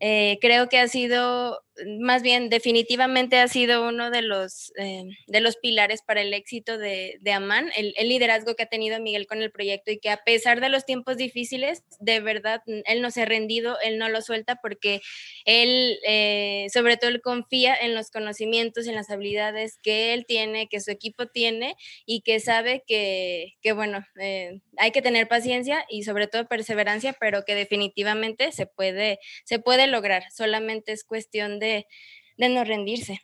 eh, 0.00 0.38
creo 0.40 0.68
que 0.68 0.78
ha 0.78 0.88
sido, 0.88 1.62
más 1.98 2.22
bien 2.22 2.48
definitivamente 2.50 3.38
ha 3.38 3.48
sido 3.48 3.86
uno 3.88 4.10
de 4.10 4.22
los, 4.22 4.72
eh, 4.76 5.04
de 5.26 5.40
los 5.40 5.56
pilares 5.56 6.02
para 6.02 6.20
el 6.22 6.32
éxito 6.32 6.78
de, 6.78 7.18
de 7.20 7.32
Amán, 7.32 7.70
el, 7.76 7.94
liderazgo 8.08 8.54
que 8.54 8.64
ha 8.64 8.66
tenido 8.66 9.00
Miguel 9.00 9.26
con 9.26 9.42
el 9.42 9.50
proyecto 9.50 9.90
y 9.90 9.98
que 9.98 10.10
a 10.10 10.18
pesar 10.18 10.60
de 10.60 10.68
los 10.68 10.84
tiempos 10.84 11.16
difíciles, 11.16 11.82
de 12.00 12.20
verdad, 12.20 12.62
él 12.66 13.02
no 13.02 13.10
se 13.10 13.22
ha 13.22 13.24
rendido, 13.24 13.76
él 13.80 13.98
no 13.98 14.08
lo 14.08 14.20
suelta 14.22 14.56
porque 14.62 15.00
él, 15.46 15.98
eh, 16.06 16.66
sobre 16.72 16.96
todo, 16.96 17.10
él 17.10 17.20
confía 17.22 17.74
en 17.74 17.94
los 17.94 18.10
conocimientos, 18.10 18.86
en 18.86 18.94
las 18.94 19.10
habilidades 19.10 19.78
que 19.82 20.14
él 20.14 20.26
tiene, 20.26 20.68
que 20.68 20.80
su 20.80 20.90
equipo 20.90 21.26
tiene 21.26 21.76
y 22.06 22.20
que 22.20 22.40
sabe 22.40 22.84
que, 22.86 23.54
que 23.62 23.72
bueno, 23.72 24.04
hay 24.76 24.90
que 24.92 25.02
tener 25.02 25.28
paciencia 25.28 25.84
y 25.88 26.04
sobre 26.04 26.26
todo 26.26 26.46
perseverancia, 26.46 27.16
pero 27.18 27.44
que 27.44 27.54
definitivamente 27.54 28.52
se 28.52 28.66
puede, 28.66 29.18
se 29.44 29.58
puede 29.58 29.86
lograr, 29.86 30.24
solamente 30.30 30.92
es 30.92 31.04
cuestión 31.04 31.58
de, 31.58 31.63
no 32.38 32.64
rendirse. 32.64 33.20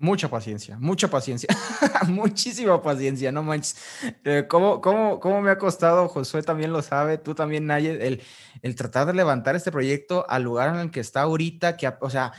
Mucha 0.00 0.28
paciencia, 0.28 0.78
mucha 0.78 1.08
paciencia, 1.08 1.48
muchísima 2.06 2.80
paciencia, 2.80 3.32
no 3.32 3.42
manches. 3.42 3.76
Eh, 4.24 4.44
¿Cómo, 4.48 4.80
cómo, 4.80 5.40
me 5.42 5.50
ha 5.50 5.58
costado? 5.58 6.06
Josué 6.06 6.44
también 6.44 6.72
lo 6.72 6.82
sabe, 6.82 7.18
tú 7.18 7.34
también, 7.34 7.66
Naye, 7.66 8.06
el, 8.06 8.22
el 8.62 8.74
tratar 8.76 9.08
de 9.08 9.14
levantar 9.14 9.56
este 9.56 9.72
proyecto 9.72 10.24
al 10.28 10.44
lugar 10.44 10.72
en 10.72 10.80
el 10.82 10.90
que 10.92 11.00
está 11.00 11.22
ahorita, 11.22 11.76
que, 11.76 11.92
o 12.00 12.10
sea, 12.10 12.32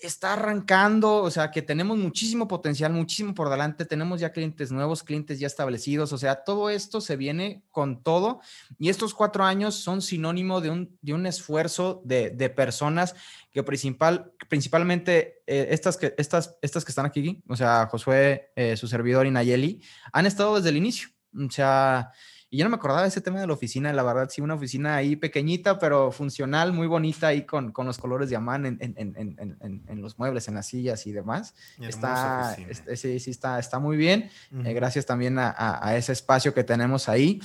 está 0.00 0.34
arrancando, 0.34 1.16
o 1.22 1.30
sea, 1.30 1.50
que 1.50 1.62
tenemos 1.62 1.96
muchísimo 1.96 2.48
potencial, 2.48 2.92
muchísimo 2.92 3.34
por 3.34 3.48
delante, 3.48 3.84
tenemos 3.84 4.20
ya 4.20 4.32
clientes 4.32 4.70
nuevos, 4.72 5.02
clientes 5.02 5.38
ya 5.38 5.46
establecidos, 5.46 6.12
o 6.12 6.18
sea, 6.18 6.44
todo 6.44 6.70
esto 6.70 7.00
se 7.00 7.16
viene 7.16 7.62
con 7.70 8.02
todo 8.02 8.40
y 8.78 8.88
estos 8.88 9.14
cuatro 9.14 9.44
años 9.44 9.74
son 9.74 10.02
sinónimo 10.02 10.60
de 10.60 10.70
un, 10.70 10.98
de 11.02 11.14
un 11.14 11.26
esfuerzo 11.26 12.02
de, 12.04 12.30
de 12.30 12.50
personas 12.50 13.14
que 13.52 13.62
principal, 13.62 14.32
principalmente 14.48 15.42
eh, 15.46 15.68
estas, 15.70 15.96
que, 15.96 16.14
estas, 16.18 16.58
estas 16.60 16.84
que 16.84 16.92
están 16.92 17.06
aquí, 17.06 17.42
o 17.48 17.56
sea, 17.56 17.86
Josué, 17.90 18.50
eh, 18.54 18.76
su 18.76 18.86
servidor 18.86 19.26
y 19.26 19.30
Nayeli, 19.30 19.82
han 20.12 20.26
estado 20.26 20.56
desde 20.56 20.68
el 20.68 20.76
inicio, 20.76 21.08
o 21.34 21.50
sea, 21.50 22.12
y 22.56 22.58
yo 22.58 22.64
no 22.64 22.70
me 22.70 22.76
acordaba 22.76 23.02
de 23.02 23.08
ese 23.08 23.20
tema 23.20 23.38
de 23.38 23.46
la 23.46 23.52
oficina, 23.52 23.92
la 23.92 24.02
verdad, 24.02 24.30
sí, 24.30 24.40
una 24.40 24.54
oficina 24.54 24.96
ahí 24.96 25.14
pequeñita, 25.14 25.78
pero 25.78 26.10
funcional, 26.10 26.72
muy 26.72 26.86
bonita 26.86 27.26
ahí 27.26 27.42
con, 27.42 27.70
con 27.70 27.84
los 27.84 27.98
colores 27.98 28.30
de 28.30 28.36
Amán 28.36 28.64
en, 28.64 28.78
en, 28.80 28.94
en, 28.96 29.82
en, 29.86 30.00
los 30.00 30.18
muebles, 30.18 30.48
en 30.48 30.54
las 30.54 30.64
sillas 30.64 31.06
y 31.06 31.12
demás. 31.12 31.54
está, 31.78 32.56
este, 32.66 32.96
sí, 32.96 33.20
sí, 33.20 33.30
está, 33.30 33.58
está 33.58 33.78
muy 33.78 33.98
bien. 33.98 34.30
Eh, 34.64 34.72
gracias 34.72 35.04
también 35.04 35.38
a, 35.38 35.54
a, 35.54 35.98
ese 35.98 36.12
espacio 36.12 36.54
que 36.54 36.64
tenemos 36.64 37.10
ahí. 37.10 37.42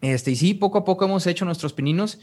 Este, 0.00 0.30
y 0.30 0.36
sí, 0.36 0.54
poco 0.54 0.78
a 0.78 0.84
poco 0.84 1.04
hemos 1.04 1.26
hecho 1.26 1.44
nuestros 1.44 1.72
pininos. 1.72 2.20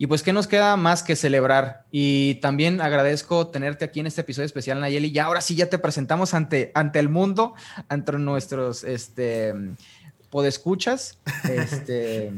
Y 0.00 0.06
pues, 0.06 0.24
¿qué 0.24 0.32
nos 0.32 0.46
queda 0.48 0.76
más 0.76 1.04
que 1.04 1.14
celebrar? 1.14 1.84
Y 1.92 2.36
también 2.36 2.80
agradezco 2.80 3.48
tenerte 3.48 3.84
aquí 3.84 3.98
en 3.98 4.06
este 4.06 4.20
episodio 4.22 4.46
especial, 4.46 4.80
Nayeli. 4.80 5.08
Y 5.08 5.18
ahora 5.18 5.40
sí 5.40 5.56
ya 5.56 5.68
te 5.68 5.78
presentamos 5.78 6.34
ante, 6.34 6.70
ante 6.74 7.00
el 7.00 7.08
mundo, 7.08 7.54
ante 7.88 8.12
nuestros 8.12 8.84
este, 8.84 9.54
podescuchas, 10.30 11.18
este, 11.44 12.32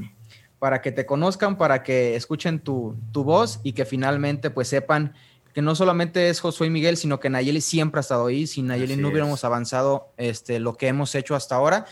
para 0.59 0.83
que 0.83 0.93
te 0.93 1.07
conozcan, 1.07 1.59
para 1.59 1.83
que 1.83 2.17
escuchen 2.17 2.61
tu, 2.61 2.97
voz 3.13 3.61
y 3.63 3.73
que 3.73 3.85
finalmente 3.85 4.51
pues 4.51 4.69
sepan 4.69 5.15
que 5.55 5.63
no 5.63 5.75
solamente 5.75 6.29
es 6.29 6.41
Josué 6.41 6.69
y 6.69 6.71
Miguel, 6.71 6.97
sino 6.97 7.19
que 7.19 7.29
Nayeli 7.29 7.61
siempre 7.61 7.99
ha 7.99 8.03
estado 8.03 8.27
ahí. 8.27 8.47
Sin 8.47 8.69
Nayeli 8.69 8.97
no 8.97 9.09
hubiéramos 9.09 9.45
avanzado 9.45 10.13
este, 10.17 10.61
lo 10.61 10.75
que 10.75 10.87
hemos 10.87 11.15
hecho 11.17 11.35
hasta 11.35 11.57
ahora. 11.57 11.87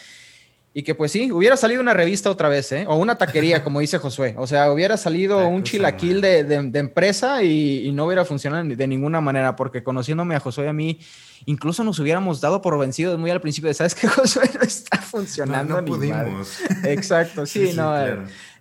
Y 0.79 0.85
que 0.85 0.95
pues 0.95 1.11
sí, 1.11 1.33
hubiera 1.33 1.57
salido 1.57 1.81
una 1.81 1.93
revista 1.93 2.31
otra 2.31 2.49
vez, 2.49 2.71
¿eh? 2.71 2.85
O 2.87 2.95
una 2.95 3.19
taquería, 3.19 3.65
como 3.65 3.81
dice 3.81 3.99
Josué. 3.99 4.37
O 4.39 4.47
sea, 4.47 4.71
hubiera 4.71 4.97
salido 4.97 5.49
un 5.49 5.65
chilaquil 5.65 6.21
de, 6.21 6.45
de, 6.45 6.79
empresa 6.79 7.43
y, 7.43 7.91
no 7.91 8.07
hubiera 8.07 8.25
funcionado 8.25 8.63
de 8.63 8.87
ninguna 8.87 9.21
manera, 9.21 9.57
porque 9.57 9.83
conociéndome 9.83 10.37
a 10.37 10.41
Josué 10.41 10.67
y 10.67 10.69
a 10.69 10.73
mí, 10.73 11.01
incluso 11.47 11.83
nos 11.83 11.99
hubiéramos 11.99 12.41
dado 12.41 12.63
por 12.63 12.79
vencidos 12.79 13.19
muy 13.19 13.29
al 13.33 13.41
principio 13.41 13.67
de, 13.67 13.75
¿sabes 13.75 13.97
qué, 13.97 14.07
Josué? 14.07 14.49
No 14.55 14.61
está 14.61 14.99
funcionando. 14.99 15.75
No, 15.75 15.81
no 15.81 15.85
pudimos. 15.85 16.61
Exacto, 16.85 17.45
sí, 17.47 17.73
no. 17.75 17.93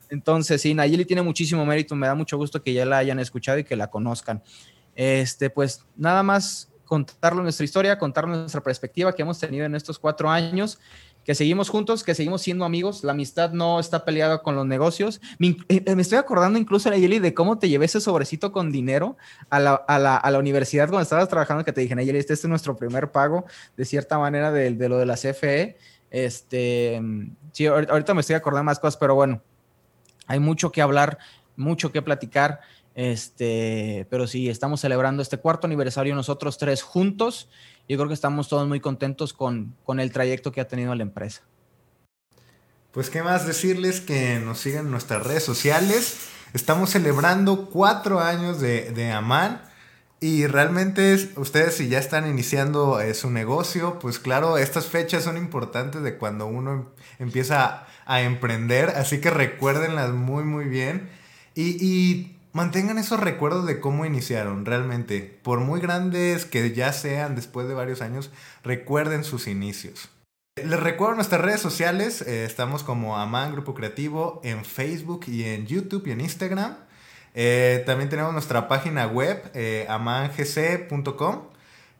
Entonces, 0.09 0.59
sí, 0.59 0.74
Nayeli 0.74 1.05
tiene 1.05 1.22
muchísimo 1.22 1.68
mérito, 1.68 1.95
me 1.95 2.07
da 2.07 2.15
mucho 2.15 2.36
gusto 2.36 2.63
que 2.63 2.74
ya 2.74 2.84
la 2.84 2.97
hayan 2.97 3.20
escuchado 3.20 3.59
y 3.59 3.63
que 3.63 3.76
la 3.76 3.91
conozcan. 3.91 4.41
Este, 4.95 5.51
pues 5.51 5.86
nada 5.95 6.24
más 6.24 6.68
contarle 6.84 7.43
nuestra 7.43 7.63
historia, 7.63 7.99
contarle 7.99 8.38
nuestra 8.38 8.61
perspectiva 8.61 9.13
que 9.13 9.22
hemos 9.22 9.38
tenido 9.38 9.65
en 9.65 9.76
estos 9.76 9.99
cuatro 9.99 10.32
años 10.32 10.80
que 11.28 11.36
seguimos 11.36 11.67
juntos, 11.67 12.05
que 12.05 12.15
seguimos 12.15 12.41
siendo 12.41 12.63
amigos, 12.63 13.03
la 13.03 13.11
amistad 13.11 13.51
no 13.51 13.82
está 13.82 14.05
peleada 14.05 14.41
con 14.41 14.55
los 14.55 14.65
negocios. 14.65 15.19
Me, 15.39 15.57
eh, 15.67 15.84
estoy 15.86 16.17
acordando 16.17 16.57
incluso, 16.57 16.89
Nayeli, 16.89 17.19
de 17.19 17.34
cómo 17.34 17.59
te 17.59 17.67
llevé 17.67 17.84
ese 17.84 17.99
sobrecito 17.99 18.53
con 18.53 18.71
dinero 18.71 19.17
a 19.49 19.59
la, 19.59 19.73
a 19.73 19.99
la, 19.99 20.15
a 20.15 20.32
la 20.32 20.39
universidad 20.39 20.88
cuando 20.88 21.01
estabas 21.03 21.28
trabajando, 21.28 21.65
que 21.65 21.73
te 21.73 21.82
dije, 21.82 21.95
Nayeli, 21.95 22.17
este 22.17 22.32
es 22.32 22.45
nuestro 22.45 22.78
primer 22.78 23.11
pago, 23.11 23.43
de 23.75 23.84
cierta 23.84 24.17
manera, 24.17 24.53
de, 24.53 24.71
de 24.71 24.88
lo 24.88 24.97
de 24.97 25.05
la 25.05 25.15
CFE. 25.15 25.75
Este, 26.11 27.01
sí, 27.51 27.65
ahorita 27.65 28.13
me 28.13 28.21
estoy 28.21 28.38
acordando 28.38 28.63
más 28.63 28.80
cosas, 28.80 28.95
pero 28.95 29.13
bueno, 29.13 29.41
hay 30.28 30.39
mucho 30.39 30.71
que 30.71 30.82
hablar, 30.82 31.17
mucho 31.57 31.91
que 31.91 32.01
platicar. 32.01 32.61
Este, 32.97 34.07
pero 34.09 34.25
sí, 34.25 34.49
estamos 34.49 34.81
celebrando 34.81 35.21
este 35.21 35.37
cuarto 35.37 35.67
aniversario 35.67 36.15
nosotros 36.15 36.57
tres 36.57 36.81
juntos 36.81 37.47
yo 37.89 37.95
creo 37.95 38.07
que 38.07 38.13
estamos 38.13 38.49
todos 38.49 38.67
muy 38.67 38.79
contentos 38.79 39.33
con, 39.33 39.75
el 39.97 40.11
trayecto 40.11 40.51
que 40.51 40.59
ha 40.59 40.67
tenido 40.67 40.93
la 40.93 41.03
empresa. 41.03 41.41
Pues 42.91 43.09
qué 43.09 43.23
más 43.23 43.47
decirles 43.47 44.01
que 44.01 44.39
nos 44.39 44.59
sigan 44.59 44.91
nuestras 44.91 45.25
redes 45.25 45.43
sociales. 45.43 46.27
Estamos 46.53 46.89
celebrando 46.89 47.69
cuatro 47.69 48.19
años 48.19 48.59
de, 48.59 48.91
de 48.91 49.11
Amán. 49.11 49.61
Y 50.19 50.47
realmente 50.47 51.15
ustedes 51.35 51.75
si 51.75 51.89
ya 51.89 51.99
están 51.99 52.27
iniciando 52.27 52.99
eh, 52.99 53.13
su 53.13 53.29
negocio, 53.29 53.99
pues 53.99 54.17
claro, 54.17 54.57
estas 54.57 54.87
fechas 54.87 55.23
son 55.23 55.37
importantes 55.37 56.01
de 56.01 56.17
cuando 56.17 56.47
uno 56.47 56.73
em, 56.73 56.85
empieza 57.19 57.85
a, 58.03 58.21
emprender, 58.21 58.89
así 58.89 59.21
que 59.21 59.29
recuérdenlas 59.29 60.09
muy 60.13 60.43
muy 60.43 60.65
bien. 60.65 61.07
Y, 61.53 61.77
y 61.85 62.36
mantengan 62.53 62.97
esos 62.97 63.19
recuerdos 63.19 63.65
de 63.65 63.79
cómo 63.79 64.05
iniciaron, 64.05 64.65
realmente. 64.65 65.39
Por 65.43 65.59
muy 65.59 65.79
grandes 65.79 66.45
que 66.45 66.73
ya 66.73 66.93
sean 66.93 67.35
después 67.35 67.67
de 67.67 67.73
varios 67.73 68.01
años, 68.01 68.31
recuerden 68.63 69.23
sus 69.23 69.47
inicios. 69.47 70.09
Les 70.63 70.79
recuerdo 70.79 71.15
nuestras 71.15 71.41
redes 71.41 71.61
sociales, 71.61 72.23
eh, 72.23 72.43
estamos 72.43 72.81
como 72.81 73.17
Aman 73.17 73.51
Grupo 73.51 73.75
Creativo 73.75 74.41
en 74.43 74.65
Facebook 74.65 75.25
y 75.27 75.43
en 75.43 75.67
YouTube 75.67 76.07
y 76.07 76.11
en 76.11 76.21
Instagram. 76.21 76.75
Eh, 77.35 77.83
también 77.85 78.09
tenemos 78.09 78.33
nuestra 78.33 78.67
página 78.67 79.05
web, 79.05 79.51
eh, 79.53 79.85
amangc.com, 79.87 81.43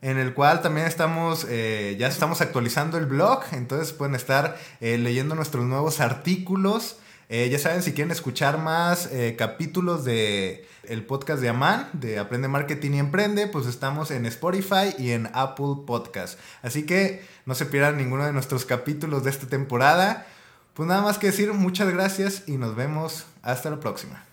en 0.02 0.18
el 0.18 0.34
cual 0.34 0.62
también 0.64 0.88
estamos, 0.88 1.48
ya 1.48 2.08
estamos 2.08 2.42
actualizando 2.42 2.98
el 2.98 3.06
blog, 3.06 3.44
entonces 3.52 3.94
pueden 3.94 4.16
estar 4.16 4.58
leyendo 4.80 5.36
nuestros 5.36 5.66
nuevos 5.66 6.00
artículos. 6.00 6.98
Eh, 7.30 7.50
ya 7.50 7.60
saben, 7.60 7.84
si 7.84 7.92
quieren 7.92 8.12
escuchar 8.12 8.58
más 8.58 9.10
eh, 9.12 9.36
capítulos 9.38 10.06
de 10.06 10.66
el 10.84 11.06
podcast 11.06 11.42
de 11.42 11.50
Aman, 11.50 11.90
de 11.92 12.20
Aprende 12.20 12.48
Marketing 12.48 12.92
y 12.92 13.00
Emprende, 13.00 13.48
pues 13.48 13.66
estamos 13.66 14.12
en 14.12 14.26
Spotify 14.26 14.96
y 14.98 15.12
en 15.12 15.30
Apple 15.34 15.84
Podcast. 15.86 16.40
Así 16.62 16.86
que 16.86 17.22
no 17.46 17.56
se 17.56 17.66
pierdan 17.66 17.98
ninguno 17.98 18.26
de 18.26 18.32
nuestros 18.32 18.64
capítulos 18.64 19.26
de 19.26 19.32
esta 19.32 19.48
temporada. 19.48 20.26
Pues 20.74 20.88
nada 20.88 21.02
más 21.02 21.18
que 21.18 21.28
decir, 21.28 21.52
muchas 21.52 21.90
gracias 21.92 22.44
y 22.48 22.58
nos 22.58 22.76
vemos 22.78 23.26
hasta 23.42 23.70
la 23.70 23.80
próxima. 23.82 24.24